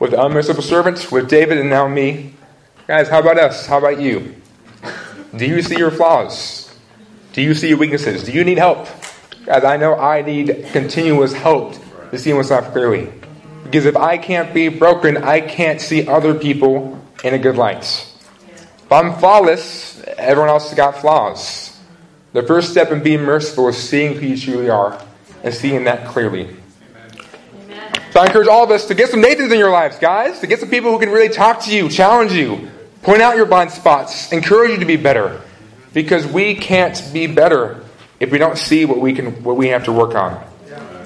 with 0.00 0.12
the 0.12 0.24
unmerciful 0.24 0.62
servant, 0.62 1.12
with 1.12 1.28
David, 1.28 1.58
and 1.58 1.68
now 1.68 1.86
me. 1.86 2.34
Guys, 2.88 3.08
how 3.08 3.20
about 3.20 3.38
us? 3.38 3.66
How 3.66 3.78
about 3.78 4.00
you? 4.00 4.34
Do 5.36 5.46
you 5.46 5.62
see 5.62 5.76
your 5.76 5.90
flaws? 5.90 6.74
Do 7.34 7.42
you 7.42 7.54
see 7.54 7.68
your 7.68 7.78
weaknesses? 7.78 8.24
Do 8.24 8.32
you 8.32 8.42
need 8.42 8.58
help? 8.58 8.88
Guys, 9.44 9.62
I 9.62 9.76
know 9.76 9.94
I 9.94 10.22
need 10.22 10.66
continuous 10.72 11.32
help 11.32 11.74
to 12.10 12.18
see 12.18 12.32
myself 12.32 12.72
clearly. 12.72 13.12
Because 13.62 13.84
if 13.84 13.96
I 13.96 14.16
can't 14.16 14.52
be 14.52 14.68
broken, 14.68 15.18
I 15.18 15.40
can't 15.42 15.80
see 15.80 16.08
other 16.08 16.34
people 16.34 17.00
in 17.22 17.34
a 17.34 17.38
good 17.38 17.56
light. 17.56 17.84
If 18.56 18.90
I'm 18.90 19.14
flawless, 19.20 20.02
everyone 20.16 20.48
else 20.48 20.70
has 20.70 20.76
got 20.76 20.96
flaws. 20.96 21.78
The 22.32 22.42
first 22.42 22.70
step 22.70 22.90
in 22.90 23.02
being 23.02 23.20
merciful 23.20 23.68
is 23.68 23.76
seeing 23.76 24.14
who 24.14 24.26
you 24.26 24.36
truly 24.36 24.70
are 24.70 25.00
and 25.44 25.52
seeing 25.54 25.84
that 25.84 26.06
clearly. 26.06 26.56
So 28.10 28.18
I 28.18 28.26
encourage 28.26 28.48
all 28.48 28.64
of 28.64 28.72
us 28.72 28.86
to 28.86 28.94
get 28.94 29.08
some 29.08 29.20
Nathans 29.20 29.52
in 29.52 29.58
your 29.58 29.70
lives, 29.70 29.96
guys, 29.98 30.40
to 30.40 30.48
get 30.48 30.58
some 30.58 30.68
people 30.68 30.90
who 30.90 30.98
can 30.98 31.10
really 31.10 31.28
talk 31.28 31.60
to 31.62 31.74
you, 31.74 31.88
challenge 31.88 32.32
you, 32.32 32.68
point 33.02 33.22
out 33.22 33.36
your 33.36 33.46
blind 33.46 33.70
spots, 33.70 34.32
encourage 34.32 34.72
you 34.72 34.78
to 34.78 34.84
be 34.84 34.96
better. 34.96 35.40
Because 35.92 36.26
we 36.26 36.56
can't 36.56 37.00
be 37.12 37.28
better 37.28 37.84
if 38.18 38.32
we 38.32 38.38
don't 38.38 38.58
see 38.58 38.84
what 38.84 38.98
we 38.98 39.12
can 39.12 39.42
what 39.44 39.56
we 39.56 39.68
have 39.68 39.84
to 39.84 39.92
work 39.92 40.16
on. 40.16 40.44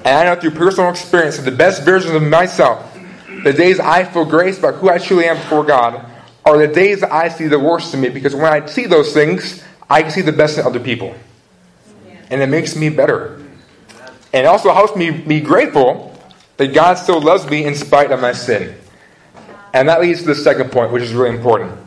And 0.03 0.07
I 0.07 0.25
know 0.25 0.39
through 0.39 0.51
personal 0.51 0.89
experience 0.89 1.37
that 1.37 1.43
the 1.43 1.55
best 1.55 1.83
versions 1.83 2.13
of 2.13 2.23
myself, 2.23 2.97
the 3.43 3.53
days 3.53 3.79
I 3.79 4.03
feel 4.03 4.25
grace 4.25 4.57
about 4.57 4.75
who 4.75 4.89
I 4.89 4.97
truly 4.97 5.25
am 5.25 5.37
before 5.37 5.63
God, 5.63 6.05
are 6.43 6.57
the 6.57 6.67
days 6.67 7.01
that 7.01 7.11
I 7.11 7.29
see 7.29 7.47
the 7.47 7.59
worst 7.59 7.93
in 7.93 8.01
me 8.01 8.09
because 8.09 8.33
when 8.33 8.45
I 8.45 8.65
see 8.65 8.87
those 8.87 9.13
things, 9.13 9.63
I 9.89 10.01
can 10.01 10.11
see 10.11 10.21
the 10.21 10.31
best 10.31 10.57
in 10.57 10.65
other 10.65 10.79
people. 10.79 11.15
And 12.31 12.41
it 12.41 12.49
makes 12.49 12.75
me 12.75 12.89
better. 12.89 13.35
And 14.33 14.43
it 14.43 14.45
also 14.45 14.73
helps 14.73 14.95
me 14.95 15.11
be 15.11 15.39
grateful 15.39 16.14
that 16.57 16.73
God 16.73 16.95
still 16.95 17.21
loves 17.21 17.49
me 17.49 17.65
in 17.65 17.75
spite 17.75 18.11
of 18.11 18.21
my 18.21 18.31
sin. 18.31 18.75
And 19.73 19.89
that 19.89 20.01
leads 20.01 20.21
to 20.21 20.27
the 20.27 20.35
second 20.35 20.71
point, 20.71 20.91
which 20.91 21.03
is 21.03 21.13
really 21.13 21.35
important. 21.35 21.77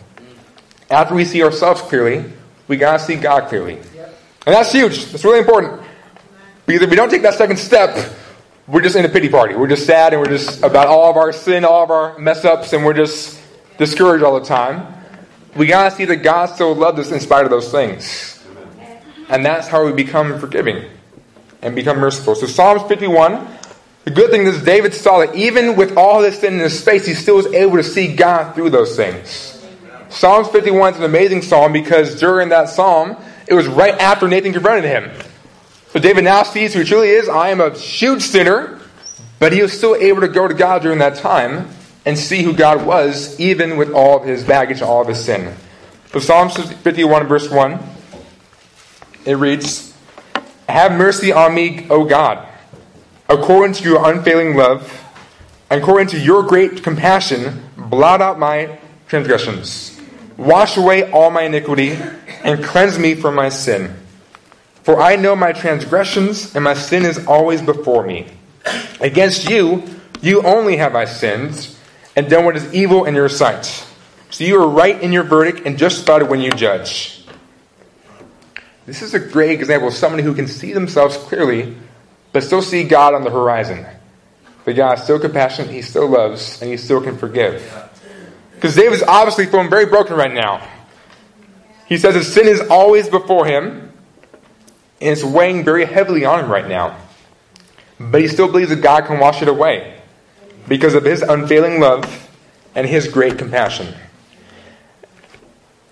After 0.90 1.14
we 1.14 1.24
see 1.24 1.42
ourselves 1.42 1.80
clearly, 1.82 2.24
we 2.66 2.76
gotta 2.76 2.98
see 2.98 3.16
God 3.16 3.48
clearly. 3.48 3.74
And 3.76 4.54
that's 4.54 4.72
huge. 4.72 5.06
That's 5.06 5.24
really 5.24 5.38
important. 5.38 5.82
Because 6.66 6.82
if 6.82 6.90
we 6.90 6.96
don't 6.96 7.10
take 7.10 7.22
that 7.22 7.34
second 7.34 7.58
step, 7.58 8.14
we're 8.66 8.82
just 8.82 8.96
in 8.96 9.04
a 9.04 9.08
pity 9.08 9.28
party. 9.28 9.54
We're 9.54 9.68
just 9.68 9.86
sad 9.86 10.12
and 10.12 10.20
we're 10.20 10.28
just 10.28 10.62
about 10.62 10.86
all 10.86 11.10
of 11.10 11.16
our 11.16 11.32
sin, 11.32 11.64
all 11.64 11.82
of 11.82 11.90
our 11.90 12.18
mess 12.18 12.44
ups, 12.44 12.74
and 12.74 12.84
we're 12.84 12.94
just 12.94 13.40
discouraged 13.78 14.22
all 14.22 14.38
the 14.38 14.46
time. 14.46 14.94
We 15.56 15.66
gotta 15.66 15.94
see 15.94 16.04
that 16.04 16.16
God 16.16 16.46
still 16.46 16.74
loves 16.74 16.98
us 16.98 17.10
in 17.10 17.20
spite 17.20 17.44
of 17.44 17.50
those 17.50 17.70
things. 17.70 18.44
And 19.30 19.44
that's 19.44 19.68
how 19.68 19.84
we 19.86 19.92
become 19.92 20.38
forgiving 20.38 20.84
and 21.62 21.74
become 21.74 21.98
merciful. 21.98 22.34
So 22.34 22.46
Psalms 22.46 22.82
51 22.82 23.57
the 24.08 24.14
good 24.14 24.30
thing 24.30 24.46
is 24.46 24.62
David 24.62 24.94
saw 24.94 25.18
that 25.18 25.34
even 25.34 25.76
with 25.76 25.98
all 25.98 26.22
this 26.22 26.40
sin 26.40 26.54
in 26.54 26.60
his 26.60 26.82
face, 26.82 27.04
he 27.04 27.12
still 27.12 27.36
was 27.36 27.46
able 27.48 27.76
to 27.76 27.84
see 27.84 28.16
God 28.16 28.54
through 28.54 28.70
those 28.70 28.96
things. 28.96 29.62
Psalms 30.08 30.48
51 30.48 30.94
is 30.94 30.98
an 31.00 31.04
amazing 31.04 31.42
psalm 31.42 31.74
because 31.74 32.18
during 32.18 32.48
that 32.48 32.70
psalm, 32.70 33.18
it 33.46 33.52
was 33.52 33.66
right 33.66 33.92
after 33.98 34.26
Nathan 34.26 34.54
confronted 34.54 34.84
him. 34.84 35.10
So 35.90 36.00
David 36.00 36.24
now 36.24 36.42
sees 36.42 36.72
who 36.72 36.80
he 36.80 36.86
truly 36.86 37.10
is. 37.10 37.28
I 37.28 37.50
am 37.50 37.60
a 37.60 37.68
huge 37.74 38.22
sinner, 38.22 38.80
but 39.40 39.52
he 39.52 39.60
was 39.60 39.74
still 39.74 39.94
able 39.94 40.22
to 40.22 40.28
go 40.28 40.48
to 40.48 40.54
God 40.54 40.80
during 40.80 41.00
that 41.00 41.16
time 41.16 41.68
and 42.06 42.18
see 42.18 42.42
who 42.42 42.54
God 42.54 42.86
was, 42.86 43.38
even 43.38 43.76
with 43.76 43.92
all 43.92 44.22
of 44.22 44.24
his 44.26 44.42
baggage 44.42 44.80
all 44.80 45.02
of 45.02 45.08
his 45.08 45.22
sin. 45.22 45.54
So 46.12 46.20
Psalms 46.20 46.56
51, 46.56 47.26
verse 47.26 47.50
1, 47.50 47.78
it 49.26 49.34
reads, 49.34 49.94
Have 50.66 50.92
mercy 50.92 51.30
on 51.30 51.54
me, 51.54 51.86
O 51.90 52.06
God 52.06 52.47
according 53.28 53.74
to 53.74 53.84
your 53.84 54.10
unfailing 54.10 54.56
love, 54.56 54.90
according 55.70 56.08
to 56.08 56.18
your 56.18 56.42
great 56.42 56.82
compassion, 56.82 57.62
blot 57.76 58.22
out 58.22 58.38
my 58.38 58.78
transgressions. 59.08 60.00
Wash 60.36 60.76
away 60.76 61.10
all 61.10 61.30
my 61.30 61.42
iniquity, 61.42 61.98
and 62.42 62.62
cleanse 62.64 62.98
me 62.98 63.14
from 63.14 63.34
my 63.34 63.48
sin. 63.48 63.94
For 64.82 65.00
I 65.00 65.16
know 65.16 65.36
my 65.36 65.52
transgressions, 65.52 66.54
and 66.54 66.64
my 66.64 66.74
sin 66.74 67.04
is 67.04 67.26
always 67.26 67.60
before 67.60 68.06
me. 68.06 68.26
Against 69.00 69.50
you, 69.50 69.82
you 70.22 70.42
only 70.42 70.76
have 70.76 70.94
I 70.94 71.04
sinned, 71.04 71.74
and 72.16 72.30
done 72.30 72.44
what 72.44 72.56
is 72.56 72.72
evil 72.72 73.04
in 73.04 73.14
your 73.14 73.28
sight. 73.28 73.64
So 74.30 74.44
you 74.44 74.60
are 74.62 74.68
right 74.68 75.00
in 75.00 75.12
your 75.12 75.24
verdict, 75.24 75.66
and 75.66 75.76
just 75.76 75.96
justified 75.96 76.22
when 76.22 76.40
you 76.40 76.50
judge. 76.52 77.24
This 78.86 79.02
is 79.02 79.12
a 79.12 79.18
great 79.18 79.58
example 79.58 79.88
of 79.88 79.94
somebody 79.94 80.22
who 80.22 80.34
can 80.34 80.46
see 80.46 80.72
themselves 80.72 81.16
clearly 81.16 81.76
but 82.32 82.42
still 82.42 82.62
see 82.62 82.84
God 82.84 83.14
on 83.14 83.22
the 83.22 83.30
horizon. 83.30 83.86
But 84.64 84.76
God 84.76 84.98
is 84.98 85.04
still 85.04 85.18
compassionate, 85.18 85.70
He 85.70 85.82
still 85.82 86.08
loves, 86.08 86.60
and 86.60 86.70
He 86.70 86.76
still 86.76 87.00
can 87.00 87.16
forgive. 87.16 87.62
Because 88.54 88.74
David's 88.74 89.02
obviously 89.02 89.46
feeling 89.46 89.70
very 89.70 89.86
broken 89.86 90.16
right 90.16 90.32
now. 90.32 90.66
He 91.86 91.96
says 91.96 92.14
his 92.14 92.32
sin 92.32 92.46
is 92.46 92.60
always 92.68 93.08
before 93.08 93.46
him, 93.46 93.92
and 95.00 95.10
it's 95.10 95.24
weighing 95.24 95.64
very 95.64 95.84
heavily 95.84 96.24
on 96.24 96.44
him 96.44 96.50
right 96.50 96.68
now. 96.68 96.98
But 98.00 98.20
he 98.20 98.28
still 98.28 98.48
believes 98.48 98.70
that 98.70 98.82
God 98.82 99.06
can 99.06 99.20
wash 99.20 99.42
it 99.42 99.48
away 99.48 99.98
because 100.68 100.94
of 100.94 101.04
his 101.04 101.22
unfailing 101.22 101.80
love 101.80 102.28
and 102.74 102.86
his 102.86 103.08
great 103.08 103.38
compassion. 103.38 103.86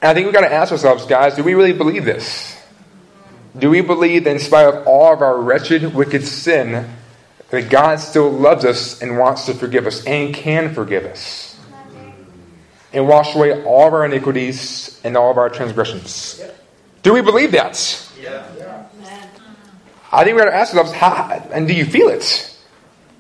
And 0.03 0.11
I 0.11 0.15
think 0.15 0.27
we've 0.27 0.35
got 0.35 0.43
to 0.43 0.53
ask 0.53 0.71
ourselves, 0.71 1.07
guys, 1.07 1.35
do 1.35 1.43
we 1.43 1.55
really 1.55 1.73
believe 1.73 2.05
this? 2.05 2.56
Do 3.59 3.71
we 3.71 3.81
believe 3.81 4.25
that 4.25 4.31
in 4.31 4.39
spite 4.39 4.67
of 4.67 4.87
all 4.87 5.15
of 5.15 5.23
our 5.23 5.41
wretched, 5.41 5.95
wicked 5.95 6.27
sin, 6.27 6.91
that 7.51 7.71
God 7.71 8.01
still 8.01 8.31
loves 8.31 8.65
us 8.65 9.01
and 9.01 9.19
wants 9.19 9.47
to 9.47 9.55
forgive 9.55 9.87
us 9.87 10.05
and 10.05 10.35
can 10.35 10.75
forgive 10.75 11.05
us? 11.05 11.59
And 12.93 13.09
wash 13.09 13.35
away 13.35 13.63
all 13.65 13.89
of 13.89 13.95
our 13.95 14.05
iniquities 14.05 15.01
and 15.05 15.17
all 15.17 15.31
of 15.31 15.39
our 15.39 15.49
transgressions. 15.49 16.43
Do 17.03 17.13
we 17.13 17.23
believe 17.23 17.53
that? 17.53 18.11
Yeah. 18.21 18.47
I 20.13 20.25
think 20.25 20.37
we 20.37 20.43
got 20.43 20.51
to 20.51 20.55
ask 20.55 20.75
ourselves, 20.75 20.93
how, 20.93 21.47
and 21.53 21.69
do 21.69 21.75
you 21.75 21.85
feel 21.85 22.09
it? 22.09 22.57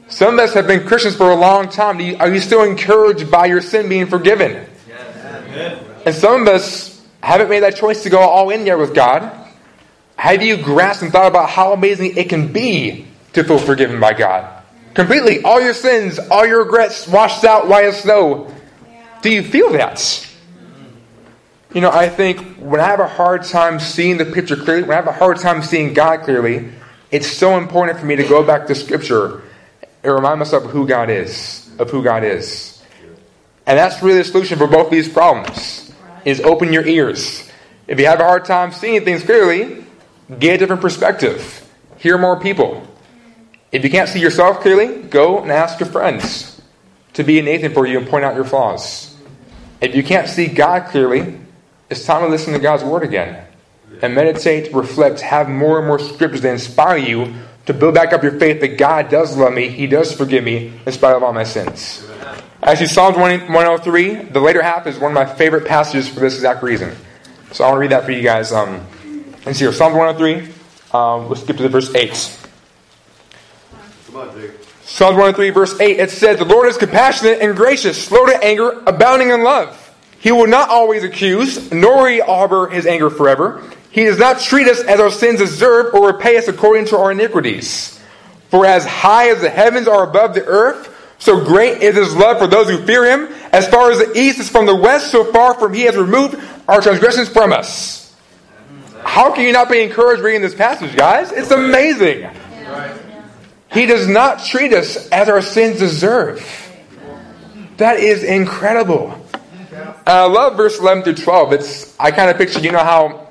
Some 0.08 0.34
of 0.34 0.40
us 0.40 0.54
have 0.54 0.66
been 0.66 0.86
Christians 0.86 1.16
for 1.16 1.30
a 1.30 1.34
long 1.34 1.68
time. 1.68 1.98
You, 2.00 2.16
are 2.18 2.32
you 2.32 2.40
still 2.40 2.62
encouraged 2.62 3.30
by 3.30 3.46
your 3.46 3.60
sin 3.60 3.88
being 3.88 4.06
forgiven? 4.06 4.66
Yes. 4.88 5.82
And 6.06 6.14
some 6.14 6.42
of 6.42 6.48
us 6.48 7.04
haven't 7.22 7.48
made 7.48 7.60
that 7.60 7.76
choice 7.76 8.02
to 8.04 8.10
go 8.10 8.20
all 8.20 8.50
in 8.50 8.64
there 8.64 8.78
with 8.78 8.94
God. 8.94 9.45
Have 10.16 10.42
you 10.42 10.56
grasped 10.56 11.02
and 11.02 11.12
thought 11.12 11.28
about 11.28 11.50
how 11.50 11.72
amazing 11.72 12.16
it 12.16 12.28
can 12.28 12.52
be 12.52 13.06
to 13.34 13.44
feel 13.44 13.58
forgiven 13.58 14.00
by 14.00 14.14
God? 14.14 14.62
Completely. 14.94 15.42
All 15.42 15.60
your 15.60 15.74
sins, 15.74 16.18
all 16.18 16.46
your 16.46 16.64
regrets 16.64 17.06
washed 17.06 17.44
out 17.44 17.68
white 17.68 17.84
as 17.84 18.00
snow. 18.00 18.52
Do 19.20 19.30
you 19.30 19.42
feel 19.42 19.72
that? 19.72 20.26
You 21.74 21.82
know, 21.82 21.90
I 21.90 22.08
think 22.08 22.56
when 22.56 22.80
I 22.80 22.86
have 22.86 23.00
a 23.00 23.06
hard 23.06 23.44
time 23.44 23.78
seeing 23.78 24.16
the 24.16 24.24
picture 24.24 24.56
clearly, 24.56 24.82
when 24.82 24.92
I 24.92 24.96
have 24.96 25.06
a 25.06 25.12
hard 25.12 25.38
time 25.38 25.62
seeing 25.62 25.92
God 25.92 26.22
clearly, 26.22 26.70
it's 27.10 27.26
so 27.26 27.58
important 27.58 27.98
for 27.98 28.06
me 28.06 28.16
to 28.16 28.26
go 28.26 28.42
back 28.42 28.66
to 28.68 28.74
Scripture 28.74 29.42
and 30.02 30.14
remind 30.14 30.38
myself 30.38 30.64
of 30.64 30.70
who 30.70 30.86
God 30.86 31.10
is, 31.10 31.68
of 31.78 31.90
who 31.90 32.02
God 32.02 32.24
is. 32.24 32.82
And 33.66 33.78
that's 33.78 34.02
really 34.02 34.18
the 34.18 34.24
solution 34.24 34.56
for 34.56 34.66
both 34.66 34.86
of 34.86 34.92
these 34.92 35.08
problems, 35.08 35.92
is 36.24 36.40
open 36.40 36.72
your 36.72 36.86
ears. 36.86 37.50
If 37.86 38.00
you 38.00 38.06
have 38.06 38.20
a 38.20 38.24
hard 38.24 38.44
time 38.46 38.72
seeing 38.72 39.04
things 39.04 39.22
clearly, 39.22 39.84
get 40.38 40.54
a 40.54 40.58
different 40.58 40.82
perspective. 40.82 41.62
Hear 41.98 42.18
more 42.18 42.38
people. 42.40 42.86
If 43.72 43.84
you 43.84 43.90
can't 43.90 44.08
see 44.08 44.20
yourself 44.20 44.60
clearly, 44.60 45.02
go 45.02 45.40
and 45.40 45.50
ask 45.50 45.80
your 45.80 45.88
friends 45.88 46.60
to 47.14 47.24
be 47.24 47.38
a 47.38 47.42
Nathan 47.42 47.72
for 47.72 47.86
you 47.86 47.98
and 47.98 48.08
point 48.08 48.24
out 48.24 48.34
your 48.34 48.44
flaws. 48.44 49.16
If 49.80 49.94
you 49.94 50.02
can't 50.02 50.28
see 50.28 50.46
God 50.46 50.88
clearly, 50.88 51.38
it's 51.90 52.04
time 52.04 52.22
to 52.22 52.28
listen 52.28 52.52
to 52.52 52.58
God's 52.58 52.84
word 52.84 53.02
again. 53.02 53.44
And 54.02 54.14
meditate, 54.14 54.72
reflect, 54.74 55.20
have 55.20 55.48
more 55.48 55.78
and 55.78 55.86
more 55.86 55.98
scriptures 55.98 56.42
that 56.42 56.52
inspire 56.52 56.98
you 56.98 57.34
to 57.66 57.74
build 57.74 57.94
back 57.94 58.12
up 58.12 58.22
your 58.22 58.38
faith 58.38 58.60
that 58.60 58.78
God 58.78 59.08
does 59.08 59.36
love 59.36 59.52
me, 59.52 59.68
He 59.68 59.86
does 59.86 60.12
forgive 60.12 60.44
me 60.44 60.72
in 60.84 60.92
spite 60.92 61.16
of 61.16 61.22
all 61.22 61.32
my 61.32 61.44
sins. 61.44 62.06
Actually, 62.62 62.86
Psalms 62.86 63.16
103, 63.16 64.14
the 64.30 64.40
later 64.40 64.62
half, 64.62 64.86
is 64.86 64.98
one 64.98 65.10
of 65.10 65.14
my 65.14 65.26
favorite 65.26 65.66
passages 65.66 66.08
for 66.08 66.20
this 66.20 66.34
exact 66.34 66.62
reason. 66.62 66.96
So 67.52 67.64
I 67.64 67.68
want 67.68 67.76
to 67.76 67.80
read 67.80 67.90
that 67.90 68.04
for 68.04 68.12
you 68.12 68.22
guys. 68.22 68.52
Um, 68.52 68.86
let's 69.46 69.58
see 69.58 69.64
here. 69.64 69.72
Psalms 69.72 69.94
103. 69.94 70.52
Um, 70.92 71.28
let's 71.28 71.42
skip 71.42 71.56
to 71.56 71.62
the 71.62 71.68
verse 71.68 71.94
8. 71.94 72.48
Come 74.06 74.16
on, 74.16 74.40
Jake. 74.40 74.52
Psalms 74.84 75.14
103, 75.14 75.50
verse 75.50 75.80
8, 75.80 75.98
it 75.98 76.10
says, 76.10 76.38
The 76.38 76.44
Lord 76.44 76.68
is 76.68 76.76
compassionate 76.76 77.40
and 77.40 77.56
gracious, 77.56 78.02
slow 78.02 78.24
to 78.26 78.44
anger, 78.44 78.82
abounding 78.86 79.30
in 79.30 79.42
love. 79.42 79.82
He 80.20 80.30
will 80.30 80.46
not 80.46 80.68
always 80.70 81.02
accuse, 81.02 81.72
nor 81.72 81.96
will 81.96 82.06
he 82.06 82.20
harbor 82.20 82.68
his 82.68 82.86
anger 82.86 83.10
forever. 83.10 83.62
He 83.90 84.04
does 84.04 84.18
not 84.18 84.40
treat 84.40 84.68
us 84.68 84.80
as 84.82 85.00
our 85.00 85.10
sins 85.10 85.40
deserve 85.40 85.92
or 85.92 86.12
repay 86.12 86.36
us 86.36 86.48
according 86.48 86.86
to 86.86 86.98
our 86.98 87.12
iniquities. 87.12 88.00
For 88.48 88.64
as 88.64 88.86
high 88.86 89.30
as 89.30 89.40
the 89.40 89.50
heavens 89.50 89.88
are 89.88 90.08
above 90.08 90.34
the 90.34 90.44
earth, 90.44 90.92
so 91.18 91.44
great 91.44 91.82
is 91.82 91.96
his 91.96 92.14
love 92.14 92.38
for 92.38 92.46
those 92.46 92.68
who 92.68 92.78
fear 92.84 93.04
him. 93.04 93.34
As 93.52 93.66
far 93.68 93.90
as 93.90 93.98
the 93.98 94.18
east 94.18 94.38
is 94.38 94.48
from 94.48 94.66
the 94.66 94.76
west, 94.76 95.10
so 95.10 95.24
far 95.32 95.54
from 95.54 95.74
he 95.74 95.82
has 95.82 95.96
removed 95.96 96.40
our 96.68 96.80
transgressions 96.80 97.28
from 97.28 97.52
us. 97.52 98.05
How 99.04 99.32
can 99.32 99.44
you 99.44 99.52
not 99.52 99.70
be 99.70 99.82
encouraged 99.82 100.22
reading 100.22 100.42
this 100.42 100.54
passage, 100.54 100.96
guys? 100.96 101.32
It's 101.32 101.50
amazing. 101.50 102.28
He 103.72 103.86
does 103.86 104.08
not 104.08 104.44
treat 104.44 104.72
us 104.72 105.08
as 105.10 105.28
our 105.28 105.42
sins 105.42 105.78
deserve. 105.78 106.44
That 107.76 107.98
is 107.98 108.24
incredible. 108.24 109.20
Uh, 109.72 109.92
I 110.06 110.26
love 110.26 110.56
verse 110.56 110.78
11 110.78 111.04
through 111.04 111.14
12. 111.14 111.52
It's 111.52 111.98
I 111.98 112.10
kind 112.10 112.30
of 112.30 112.38
picture, 112.38 112.60
you 112.60 112.72
know 112.72 112.78
how 112.78 113.28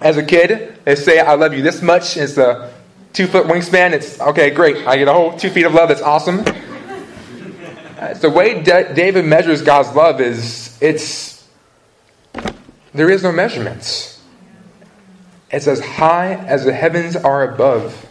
as 0.00 0.16
a 0.16 0.22
kid 0.22 0.78
they 0.84 0.94
say, 0.94 1.18
I 1.18 1.34
love 1.34 1.52
you 1.52 1.62
this 1.62 1.82
much. 1.82 2.16
It's 2.16 2.38
a 2.38 2.72
two 3.12 3.26
foot 3.26 3.46
wingspan. 3.46 3.92
It's 3.92 4.20
okay, 4.20 4.50
great. 4.50 4.86
I 4.86 4.96
get 4.96 5.08
a 5.08 5.12
whole 5.12 5.36
two 5.36 5.50
feet 5.50 5.66
of 5.66 5.74
love. 5.74 5.88
That's 5.88 6.02
awesome. 6.02 6.40
Uh, 7.98 8.14
the 8.14 8.30
way 8.30 8.62
David 8.62 9.24
measures 9.24 9.62
God's 9.62 9.94
love 9.96 10.20
is 10.20 10.78
it's 10.80 11.44
there 12.94 13.10
is 13.10 13.24
no 13.24 13.32
measurements. 13.32 14.17
It's 15.50 15.66
as 15.66 15.80
high 15.80 16.34
as 16.34 16.64
the 16.64 16.72
heavens 16.72 17.16
are 17.16 17.52
above 17.52 18.06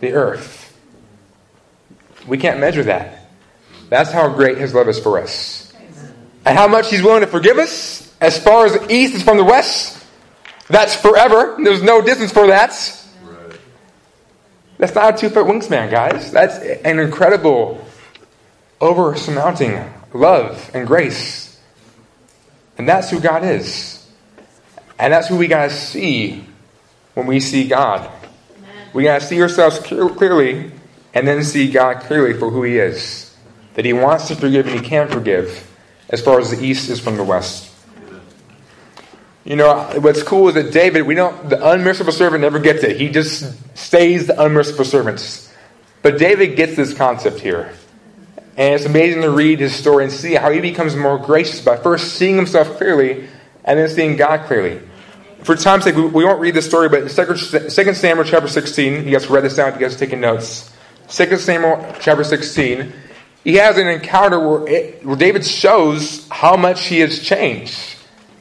the 0.00 0.12
earth. 0.12 0.76
We 2.26 2.38
can't 2.38 2.60
measure 2.60 2.84
that. 2.84 3.28
That's 3.88 4.10
how 4.10 4.28
great 4.28 4.58
his 4.58 4.74
love 4.74 4.88
is 4.88 4.98
for 4.98 5.18
us 5.18 5.60
and 6.44 6.56
how 6.56 6.68
much 6.68 6.90
He's 6.90 7.02
willing 7.02 7.20
to 7.20 7.26
forgive 7.26 7.58
us 7.58 8.14
as 8.20 8.42
far 8.42 8.66
as 8.66 8.72
the 8.72 8.92
east 8.92 9.14
is 9.14 9.22
from 9.22 9.36
the 9.36 9.44
west. 9.44 10.04
That's 10.68 10.94
forever. 10.94 11.56
There's 11.62 11.82
no 11.82 12.00
distance 12.00 12.32
for 12.32 12.46
that. 12.48 12.70
Right. 13.24 13.58
That's 14.78 14.94
not 14.94 15.14
a 15.14 15.18
two 15.18 15.28
foot 15.28 15.46
wingspan, 15.46 15.90
guys. 15.90 16.30
That's 16.30 16.58
an 16.58 16.98
incredible, 16.98 17.84
over 18.80 19.16
surmounting 19.16 19.92
love 20.12 20.70
and 20.72 20.86
grace. 20.86 21.60
And 22.78 22.88
that's 22.88 23.10
who 23.10 23.20
God 23.20 23.44
is. 23.44 23.96
And 24.98 25.12
that's 25.12 25.28
who 25.28 25.36
we 25.36 25.48
got 25.48 25.64
to 25.64 25.70
see 25.70 26.46
when 27.20 27.28
we 27.28 27.40
see 27.40 27.68
God. 27.68 28.10
We 28.92 29.04
got 29.04 29.20
to 29.20 29.26
see 29.26 29.40
ourselves 29.40 29.78
clearly 29.78 30.72
and 31.14 31.28
then 31.28 31.44
see 31.44 31.70
God 31.70 32.00
clearly 32.00 32.32
for 32.38 32.50
who 32.50 32.62
He 32.62 32.78
is. 32.78 33.36
That 33.74 33.84
He 33.84 33.92
wants 33.92 34.28
to 34.28 34.36
forgive 34.36 34.66
and 34.66 34.80
He 34.80 34.86
can 34.86 35.08
forgive 35.08 35.66
as 36.08 36.20
far 36.20 36.40
as 36.40 36.50
the 36.50 36.64
east 36.64 36.88
is 36.90 36.98
from 36.98 37.16
the 37.16 37.24
west. 37.24 37.72
You 39.44 39.56
know, 39.56 40.00
what's 40.00 40.22
cool 40.22 40.48
is 40.48 40.54
that 40.54 40.72
David, 40.72 41.02
we 41.02 41.14
don't, 41.14 41.48
the 41.48 41.70
unmerciful 41.70 42.12
servant 42.12 42.42
never 42.42 42.58
gets 42.58 42.84
it. 42.84 42.96
He 42.96 43.08
just 43.08 43.54
stays 43.76 44.26
the 44.26 44.42
unmerciful 44.42 44.84
servant. 44.84 45.50
But 46.02 46.18
David 46.18 46.56
gets 46.56 46.76
this 46.76 46.92
concept 46.94 47.40
here. 47.40 47.72
And 48.56 48.74
it's 48.74 48.84
amazing 48.84 49.22
to 49.22 49.30
read 49.30 49.60
his 49.60 49.74
story 49.74 50.04
and 50.04 50.12
see 50.12 50.34
how 50.34 50.50
he 50.50 50.60
becomes 50.60 50.96
more 50.96 51.18
gracious 51.18 51.60
by 51.60 51.76
first 51.76 52.14
seeing 52.14 52.36
himself 52.36 52.76
clearly 52.76 53.28
and 53.64 53.78
then 53.78 53.88
seeing 53.88 54.16
God 54.16 54.46
clearly. 54.46 54.80
For 55.44 55.56
time's 55.56 55.84
sake, 55.84 55.96
we, 55.96 56.24
won't 56.24 56.40
read 56.40 56.54
this 56.54 56.66
story, 56.66 56.88
but 56.88 57.02
in 57.02 57.08
2 57.08 57.94
Samuel 57.94 58.24
chapter 58.24 58.48
16, 58.48 59.04
you 59.04 59.10
guys 59.10 59.28
read 59.28 59.42
this 59.42 59.56
down 59.56 59.68
if 59.68 59.74
you 59.76 59.80
guys 59.80 59.94
are 59.94 59.98
taking 59.98 60.20
notes. 60.20 60.70
2 61.08 61.36
Samuel 61.38 61.94
chapter 61.98 62.24
16, 62.24 62.92
he 63.42 63.54
has 63.54 63.78
an 63.78 63.88
encounter 63.88 64.38
where, 64.38 64.68
it, 64.68 65.04
where 65.04 65.16
David 65.16 65.46
shows 65.46 66.28
how 66.28 66.56
much 66.56 66.86
he 66.86 67.00
has 67.00 67.20
changed, 67.20 67.96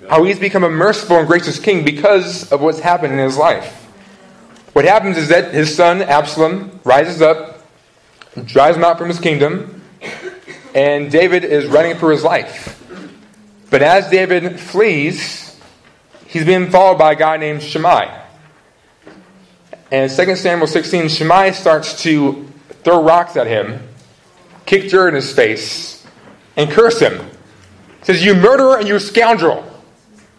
how 0.09 0.23
he's 0.23 0.39
become 0.39 0.65
a 0.65 0.69
merciful 0.69 1.17
and 1.17 1.27
gracious 1.27 1.57
king 1.57 1.85
because 1.85 2.51
of 2.51 2.59
what's 2.59 2.79
happened 2.79 3.13
in 3.13 3.19
his 3.19 3.37
life. 3.37 3.85
What 4.73 4.83
happens 4.83 5.17
is 5.17 5.29
that 5.29 5.53
his 5.53 5.73
son 5.73 6.01
Absalom 6.01 6.79
rises 6.83 7.21
up, 7.21 7.65
drives 8.45 8.75
him 8.75 8.83
out 8.83 8.97
from 8.97 9.07
his 9.07 9.19
kingdom, 9.19 9.81
and 10.75 11.09
David 11.09 11.45
is 11.45 11.65
running 11.65 11.97
for 11.97 12.11
his 12.11 12.23
life. 12.23 12.75
But 13.69 13.81
as 13.83 14.09
David 14.09 14.59
flees, 14.59 15.48
he's 16.29 16.45
being 16.45 16.71
followed 16.71 16.97
by 16.97 17.11
a 17.11 17.15
guy 17.15 17.37
named 17.37 17.61
Shimei. 17.61 18.09
And 19.91 20.09
in 20.09 20.25
2 20.25 20.35
Samuel 20.35 20.67
16, 20.67 21.09
Shimei 21.09 21.51
starts 21.51 22.01
to 22.03 22.47
throw 22.83 23.03
rocks 23.03 23.35
at 23.35 23.47
him 23.47 23.89
kick 24.69 24.87
dirt 24.91 25.07
in 25.07 25.15
his 25.15 25.33
face, 25.33 26.05
and 26.55 26.69
curse 26.69 26.99
him. 26.99 27.19
says, 28.03 28.23
You 28.23 28.35
murderer 28.35 28.77
and 28.77 28.87
you 28.87 28.99
scoundrel, 28.99 29.65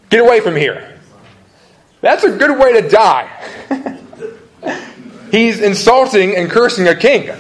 get 0.08 0.20
away 0.20 0.38
from 0.38 0.54
here. 0.54 1.00
That's 2.00 2.22
a 2.22 2.36
good 2.38 2.56
way 2.56 2.80
to 2.80 2.88
die. 2.88 3.28
he's 5.32 5.60
insulting 5.60 6.36
and 6.36 6.48
cursing 6.48 6.86
a 6.86 6.94
king. 6.94 7.36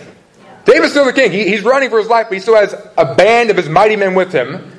David's 0.64 0.90
still 0.90 1.04
the 1.04 1.12
king. 1.12 1.30
He, 1.30 1.48
he's 1.48 1.62
running 1.62 1.90
for 1.90 1.98
his 2.00 2.08
life, 2.08 2.26
but 2.28 2.34
he 2.34 2.40
still 2.40 2.56
has 2.56 2.74
a 2.98 3.14
band 3.14 3.50
of 3.50 3.56
his 3.56 3.68
mighty 3.68 3.94
men 3.94 4.14
with 4.14 4.32
him. 4.32 4.72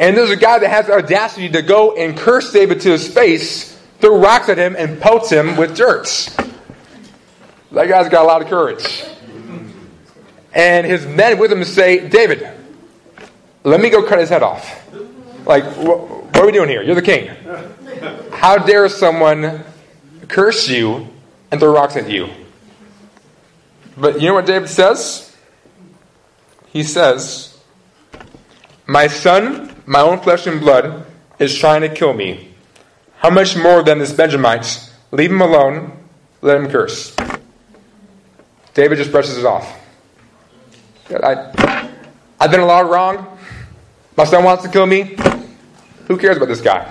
And 0.00 0.16
there's 0.16 0.30
a 0.30 0.36
guy 0.36 0.58
that 0.58 0.68
has 0.68 0.86
the 0.86 0.94
audacity 0.94 1.48
to 1.50 1.62
go 1.62 1.94
and 1.94 2.16
curse 2.16 2.52
David 2.52 2.80
to 2.80 2.90
his 2.90 3.06
face, 3.06 3.78
throw 4.00 4.18
rocks 4.18 4.48
at 4.48 4.58
him, 4.58 4.74
and 4.76 5.00
pelts 5.00 5.30
him 5.30 5.56
with 5.56 5.76
dirt. 5.76 6.06
That 7.70 7.86
guy's 7.88 8.08
got 8.08 8.24
a 8.24 8.26
lot 8.26 8.42
of 8.42 8.48
courage 8.48 9.04
and 10.52 10.86
his 10.86 11.06
men 11.06 11.38
with 11.38 11.52
him 11.52 11.64
say, 11.64 12.08
David, 12.08 12.48
let 13.62 13.80
me 13.80 13.90
go 13.90 14.06
cut 14.06 14.18
his 14.18 14.28
head 14.28 14.42
off. 14.42 14.88
Like, 15.46 15.64
what 15.76 16.36
are 16.36 16.46
we 16.46 16.52
doing 16.52 16.68
here? 16.68 16.82
You're 16.82 16.94
the 16.94 17.02
king. 17.02 17.28
How 18.32 18.58
dare 18.58 18.88
someone 18.88 19.64
curse 20.28 20.68
you 20.68 21.08
and 21.50 21.60
throw 21.60 21.72
rocks 21.72 21.96
at 21.96 22.10
you? 22.10 22.28
But 23.96 24.20
you 24.20 24.28
know 24.28 24.34
what 24.34 24.46
David 24.46 24.68
says? 24.68 25.36
He 26.68 26.82
says, 26.82 27.58
My 28.86 29.06
son, 29.06 29.74
my 29.90 30.02
own 30.02 30.20
flesh 30.20 30.46
and 30.46 30.60
blood, 30.60 31.04
is 31.40 31.52
trying 31.58 31.80
to 31.80 31.88
kill 31.88 32.12
me. 32.12 32.54
How 33.16 33.28
much 33.28 33.56
more 33.56 33.82
than 33.82 33.98
this 33.98 34.12
Benjamite? 34.12 34.88
Leave 35.10 35.32
him 35.32 35.40
alone, 35.40 35.98
let 36.42 36.56
him 36.58 36.70
curse. 36.70 37.16
David 38.72 38.98
just 38.98 39.10
brushes 39.10 39.36
it 39.36 39.44
off. 39.44 39.76
I, 41.10 41.90
I've 42.38 42.52
been 42.52 42.60
a 42.60 42.66
lot 42.66 42.88
wrong. 42.88 43.36
My 44.16 44.22
son 44.22 44.44
wants 44.44 44.62
to 44.62 44.68
kill 44.68 44.86
me. 44.86 45.16
Who 46.06 46.16
cares 46.18 46.36
about 46.36 46.46
this 46.46 46.60
guy? 46.60 46.88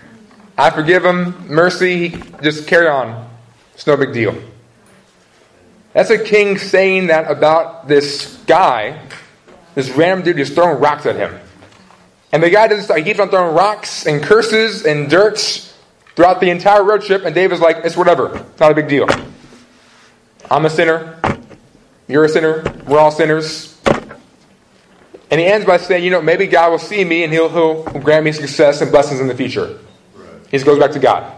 I 0.56 0.70
forgive 0.70 1.04
him. 1.04 1.48
Mercy, 1.48 2.22
just 2.40 2.68
carry 2.68 2.86
on. 2.86 3.28
It's 3.74 3.84
no 3.84 3.96
big 3.96 4.12
deal. 4.12 4.40
That's 5.92 6.10
a 6.10 6.22
king 6.22 6.56
saying 6.56 7.08
that 7.08 7.28
about 7.28 7.88
this 7.88 8.36
guy, 8.46 9.02
this 9.74 9.90
random 9.90 10.24
dude 10.24 10.36
who's 10.36 10.54
throwing 10.54 10.78
rocks 10.78 11.04
at 11.04 11.16
him. 11.16 11.40
And 12.32 12.42
the 12.42 12.50
guy 12.50 12.68
doesn't 12.68 12.84
stop. 12.84 12.98
He 12.98 13.04
keeps 13.04 13.20
on 13.20 13.30
throwing 13.30 13.54
rocks 13.54 14.06
and 14.06 14.22
curses 14.22 14.84
and 14.84 15.08
dirt 15.08 15.38
throughout 16.14 16.40
the 16.40 16.50
entire 16.50 16.82
road 16.82 17.02
trip, 17.02 17.24
and 17.24 17.34
David's 17.34 17.60
like, 17.60 17.78
it's 17.84 17.96
whatever. 17.96 18.36
It's 18.36 18.60
not 18.60 18.72
a 18.72 18.74
big 18.74 18.88
deal. 18.88 19.06
I'm 20.50 20.66
a 20.66 20.70
sinner. 20.70 21.18
You're 22.08 22.24
a 22.24 22.28
sinner. 22.28 22.64
We're 22.86 22.98
all 22.98 23.10
sinners. 23.10 23.78
And 25.30 25.40
he 25.40 25.46
ends 25.46 25.66
by 25.66 25.76
saying, 25.76 26.02
you 26.04 26.10
know, 26.10 26.22
maybe 26.22 26.46
God 26.46 26.70
will 26.70 26.78
see 26.78 27.04
me 27.04 27.22
and 27.22 27.32
he'll, 27.32 27.50
he'll 27.50 27.84
grant 28.00 28.24
me 28.24 28.32
success 28.32 28.80
and 28.80 28.90
blessings 28.90 29.20
in 29.20 29.28
the 29.28 29.34
future. 29.34 29.78
He 30.50 30.56
just 30.56 30.64
goes 30.64 30.78
back 30.78 30.92
to 30.92 30.98
God. 30.98 31.32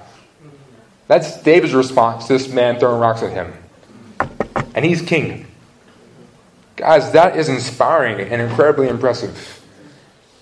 That's 1.09 1.43
David's 1.43 1.75
response 1.75 2.29
to 2.29 2.35
this 2.35 2.49
man 2.49 2.79
throwing 2.79 3.01
rocks 3.01 3.23
at 3.23 3.33
him. 3.33 3.53
And 4.77 4.85
he's 4.85 5.03
king. 5.03 5.47
Guys, 6.77 7.11
that 7.13 7.37
is 7.37 7.49
inspiring 7.49 8.21
and 8.21 8.41
incredibly 8.41 8.89
impressive. 8.89 9.60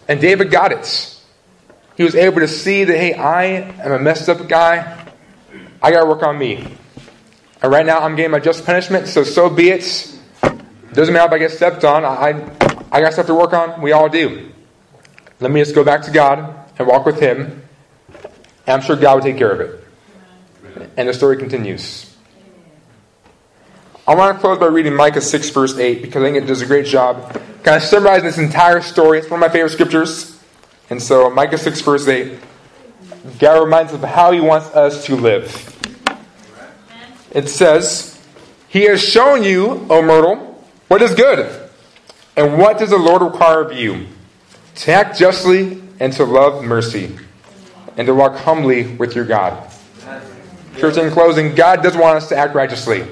And 0.08 0.20
David 0.20 0.50
got 0.50 0.72
it. 0.72 1.14
He 1.96 2.02
was 2.02 2.14
able 2.14 2.40
to 2.40 2.48
see 2.48 2.84
that, 2.84 2.96
hey, 2.96 3.12
I 3.14 3.44
am 3.44 3.92
a 3.92 3.98
messed 3.98 4.28
up 4.28 4.48
guy. 4.48 5.06
I 5.82 5.90
got 5.90 6.00
to 6.00 6.06
work 6.06 6.22
on 6.22 6.38
me. 6.38 6.76
And 7.60 7.72
right 7.72 7.84
now 7.84 8.00
I'm 8.00 8.16
getting 8.16 8.30
my 8.30 8.38
just 8.38 8.64
punishment, 8.64 9.08
so 9.08 9.24
so 9.24 9.50
be 9.50 9.70
it. 9.70 10.14
Doesn't 10.92 11.12
matter 11.12 11.26
if 11.26 11.32
I 11.32 11.38
get 11.38 11.50
stepped 11.50 11.84
on. 11.84 12.04
I, 12.04 12.50
I 12.90 13.00
got 13.00 13.12
stuff 13.12 13.26
to 13.26 13.34
work 13.34 13.52
on. 13.52 13.82
We 13.82 13.92
all 13.92 14.08
do. 14.08 14.50
Let 15.40 15.50
me 15.50 15.60
just 15.60 15.74
go 15.74 15.84
back 15.84 16.02
to 16.02 16.10
God 16.10 16.54
and 16.78 16.88
walk 16.88 17.04
with 17.04 17.20
Him. 17.20 17.62
And 18.66 18.68
I'm 18.68 18.80
sure 18.80 18.96
God 18.96 19.16
will 19.16 19.22
take 19.22 19.36
care 19.36 19.50
of 19.50 19.60
it. 19.60 19.84
And 20.96 21.08
the 21.08 21.14
story 21.14 21.36
continues. 21.36 22.07
I 24.08 24.14
want 24.14 24.38
to 24.38 24.40
close 24.40 24.58
by 24.58 24.68
reading 24.68 24.94
Micah 24.94 25.20
6, 25.20 25.50
verse 25.50 25.76
8, 25.76 26.00
because 26.00 26.22
I 26.22 26.24
think 26.24 26.42
it 26.42 26.46
does 26.46 26.62
a 26.62 26.66
great 26.66 26.86
job 26.86 27.30
kind 27.62 27.76
of 27.76 27.82
summarizing 27.82 28.24
this 28.24 28.38
entire 28.38 28.80
story. 28.80 29.18
It's 29.18 29.28
one 29.28 29.42
of 29.42 29.46
my 29.46 29.52
favorite 29.52 29.68
scriptures. 29.68 30.42
And 30.88 31.02
so, 31.02 31.28
Micah 31.28 31.58
6, 31.58 31.82
verse 31.82 32.08
8, 32.08 32.40
God 33.38 33.62
reminds 33.62 33.92
us 33.92 34.02
of 34.02 34.08
how 34.08 34.32
He 34.32 34.40
wants 34.40 34.68
us 34.68 35.04
to 35.04 35.14
live. 35.14 35.44
It 37.32 37.50
says, 37.50 38.18
He 38.70 38.84
has 38.84 39.06
shown 39.06 39.42
you, 39.42 39.86
O 39.90 40.00
mortal, 40.00 40.64
what 40.88 41.02
is 41.02 41.14
good. 41.14 41.68
And 42.34 42.56
what 42.56 42.78
does 42.78 42.88
the 42.88 42.96
Lord 42.96 43.20
require 43.20 43.60
of 43.60 43.74
you? 43.74 44.06
To 44.76 44.90
act 44.90 45.18
justly 45.18 45.82
and 46.00 46.14
to 46.14 46.24
love 46.24 46.64
mercy, 46.64 47.14
and 47.98 48.06
to 48.06 48.14
walk 48.14 48.36
humbly 48.36 48.86
with 48.96 49.14
your 49.14 49.26
God. 49.26 49.70
Church, 50.78 50.96
in 50.96 51.10
closing, 51.10 51.54
God 51.54 51.82
does 51.82 51.94
want 51.94 52.16
us 52.16 52.30
to 52.30 52.36
act 52.38 52.54
righteously. 52.54 53.06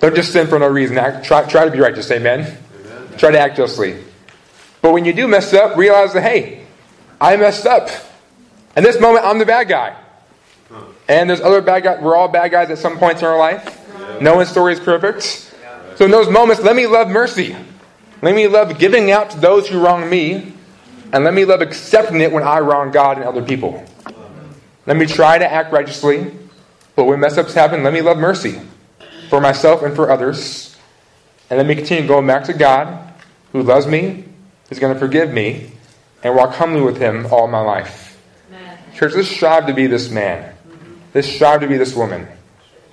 Don't 0.00 0.16
just 0.16 0.32
sin 0.32 0.46
for 0.46 0.58
no 0.58 0.66
reason. 0.66 0.96
Act, 0.96 1.24
try, 1.24 1.46
try 1.46 1.66
to 1.66 1.70
be 1.70 1.78
righteous. 1.78 2.10
Amen? 2.10 2.40
Amen? 2.40 3.18
Try 3.18 3.30
to 3.32 3.38
act 3.38 3.56
justly. 3.56 4.02
But 4.80 4.92
when 4.92 5.04
you 5.04 5.12
do 5.12 5.28
mess 5.28 5.52
up, 5.52 5.76
realize 5.76 6.14
that, 6.14 6.22
hey, 6.22 6.64
I 7.20 7.36
messed 7.36 7.66
up. 7.66 7.90
In 8.76 8.82
this 8.82 8.98
moment, 8.98 9.26
I'm 9.26 9.38
the 9.38 9.46
bad 9.46 9.68
guy. 9.68 9.94
And 11.06 11.28
there's 11.28 11.42
other 11.42 11.60
bad 11.60 11.82
guys. 11.82 12.00
We're 12.00 12.16
all 12.16 12.28
bad 12.28 12.50
guys 12.50 12.70
at 12.70 12.78
some 12.78 12.98
points 12.98 13.20
in 13.20 13.26
our 13.26 13.36
life. 13.36 13.76
No 14.22 14.36
one's 14.36 14.48
story 14.48 14.72
is 14.72 14.80
perfect. 14.80 15.22
So 15.96 16.06
in 16.06 16.10
those 16.10 16.30
moments, 16.30 16.62
let 16.62 16.76
me 16.76 16.86
love 16.86 17.08
mercy. 17.08 17.54
Let 18.22 18.34
me 18.34 18.46
love 18.46 18.78
giving 18.78 19.10
out 19.10 19.30
to 19.30 19.40
those 19.40 19.68
who 19.68 19.80
wrong 19.84 20.08
me. 20.08 20.54
And 21.12 21.24
let 21.24 21.34
me 21.34 21.44
love 21.44 21.60
accepting 21.60 22.20
it 22.20 22.32
when 22.32 22.44
I 22.44 22.60
wrong 22.60 22.90
God 22.90 23.18
and 23.18 23.26
other 23.26 23.42
people. 23.42 23.84
Let 24.86 24.96
me 24.96 25.04
try 25.04 25.36
to 25.36 25.52
act 25.52 25.72
righteously. 25.72 26.32
But 26.94 27.04
when 27.04 27.20
mess 27.20 27.36
ups 27.36 27.52
happen, 27.52 27.82
let 27.82 27.92
me 27.92 28.00
love 28.00 28.16
mercy 28.16 28.60
for 29.30 29.40
myself 29.40 29.82
and 29.82 29.94
for 29.94 30.10
others. 30.10 30.76
And 31.48 31.56
let 31.56 31.66
me 31.66 31.76
continue 31.76 32.06
going 32.06 32.26
back 32.26 32.44
to 32.44 32.52
God, 32.52 33.14
who 33.52 33.62
loves 33.62 33.86
me, 33.86 34.24
is 34.68 34.78
going 34.78 34.92
to 34.92 34.98
forgive 34.98 35.32
me, 35.32 35.70
and 36.22 36.36
walk 36.36 36.54
humbly 36.54 36.82
with 36.82 36.98
Him 36.98 37.26
all 37.26 37.46
my 37.46 37.60
life. 37.60 38.20
Amen. 38.48 38.78
Church, 38.94 39.14
let's 39.14 39.28
strive 39.28 39.66
to 39.68 39.72
be 39.72 39.86
this 39.86 40.10
man. 40.10 40.54
Let's 41.14 41.28
strive 41.28 41.60
to 41.60 41.68
be 41.68 41.76
this 41.76 41.94
woman 41.94 42.28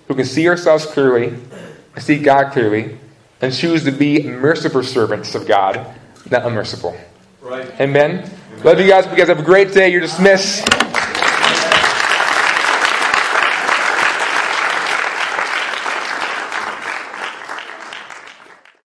who 0.08 0.16
can 0.16 0.26
see 0.26 0.48
ourselves 0.48 0.86
clearly, 0.86 1.28
and 1.96 2.04
see 2.04 2.20
God 2.20 2.54
clearly, 2.54 2.98
and 3.42 3.54
choose 3.54 3.84
to 3.84 3.92
be 3.92 4.24
merciful 4.24 4.84
servants 4.84 5.36
of 5.36 5.48
God, 5.48 5.86
not 6.32 6.46
unmerciful. 6.46 6.96
Right. 7.42 7.68
Amen. 7.82 8.20
Amen. 8.20 8.64
Love 8.64 8.80
you 8.80 8.88
guys. 8.88 9.06
You 9.06 9.16
guys 9.16 9.28
have 9.28 9.40
a 9.40 9.44
great 9.44 9.74
day. 9.74 9.90
You're 9.90 10.02
dismissed. 10.02 10.87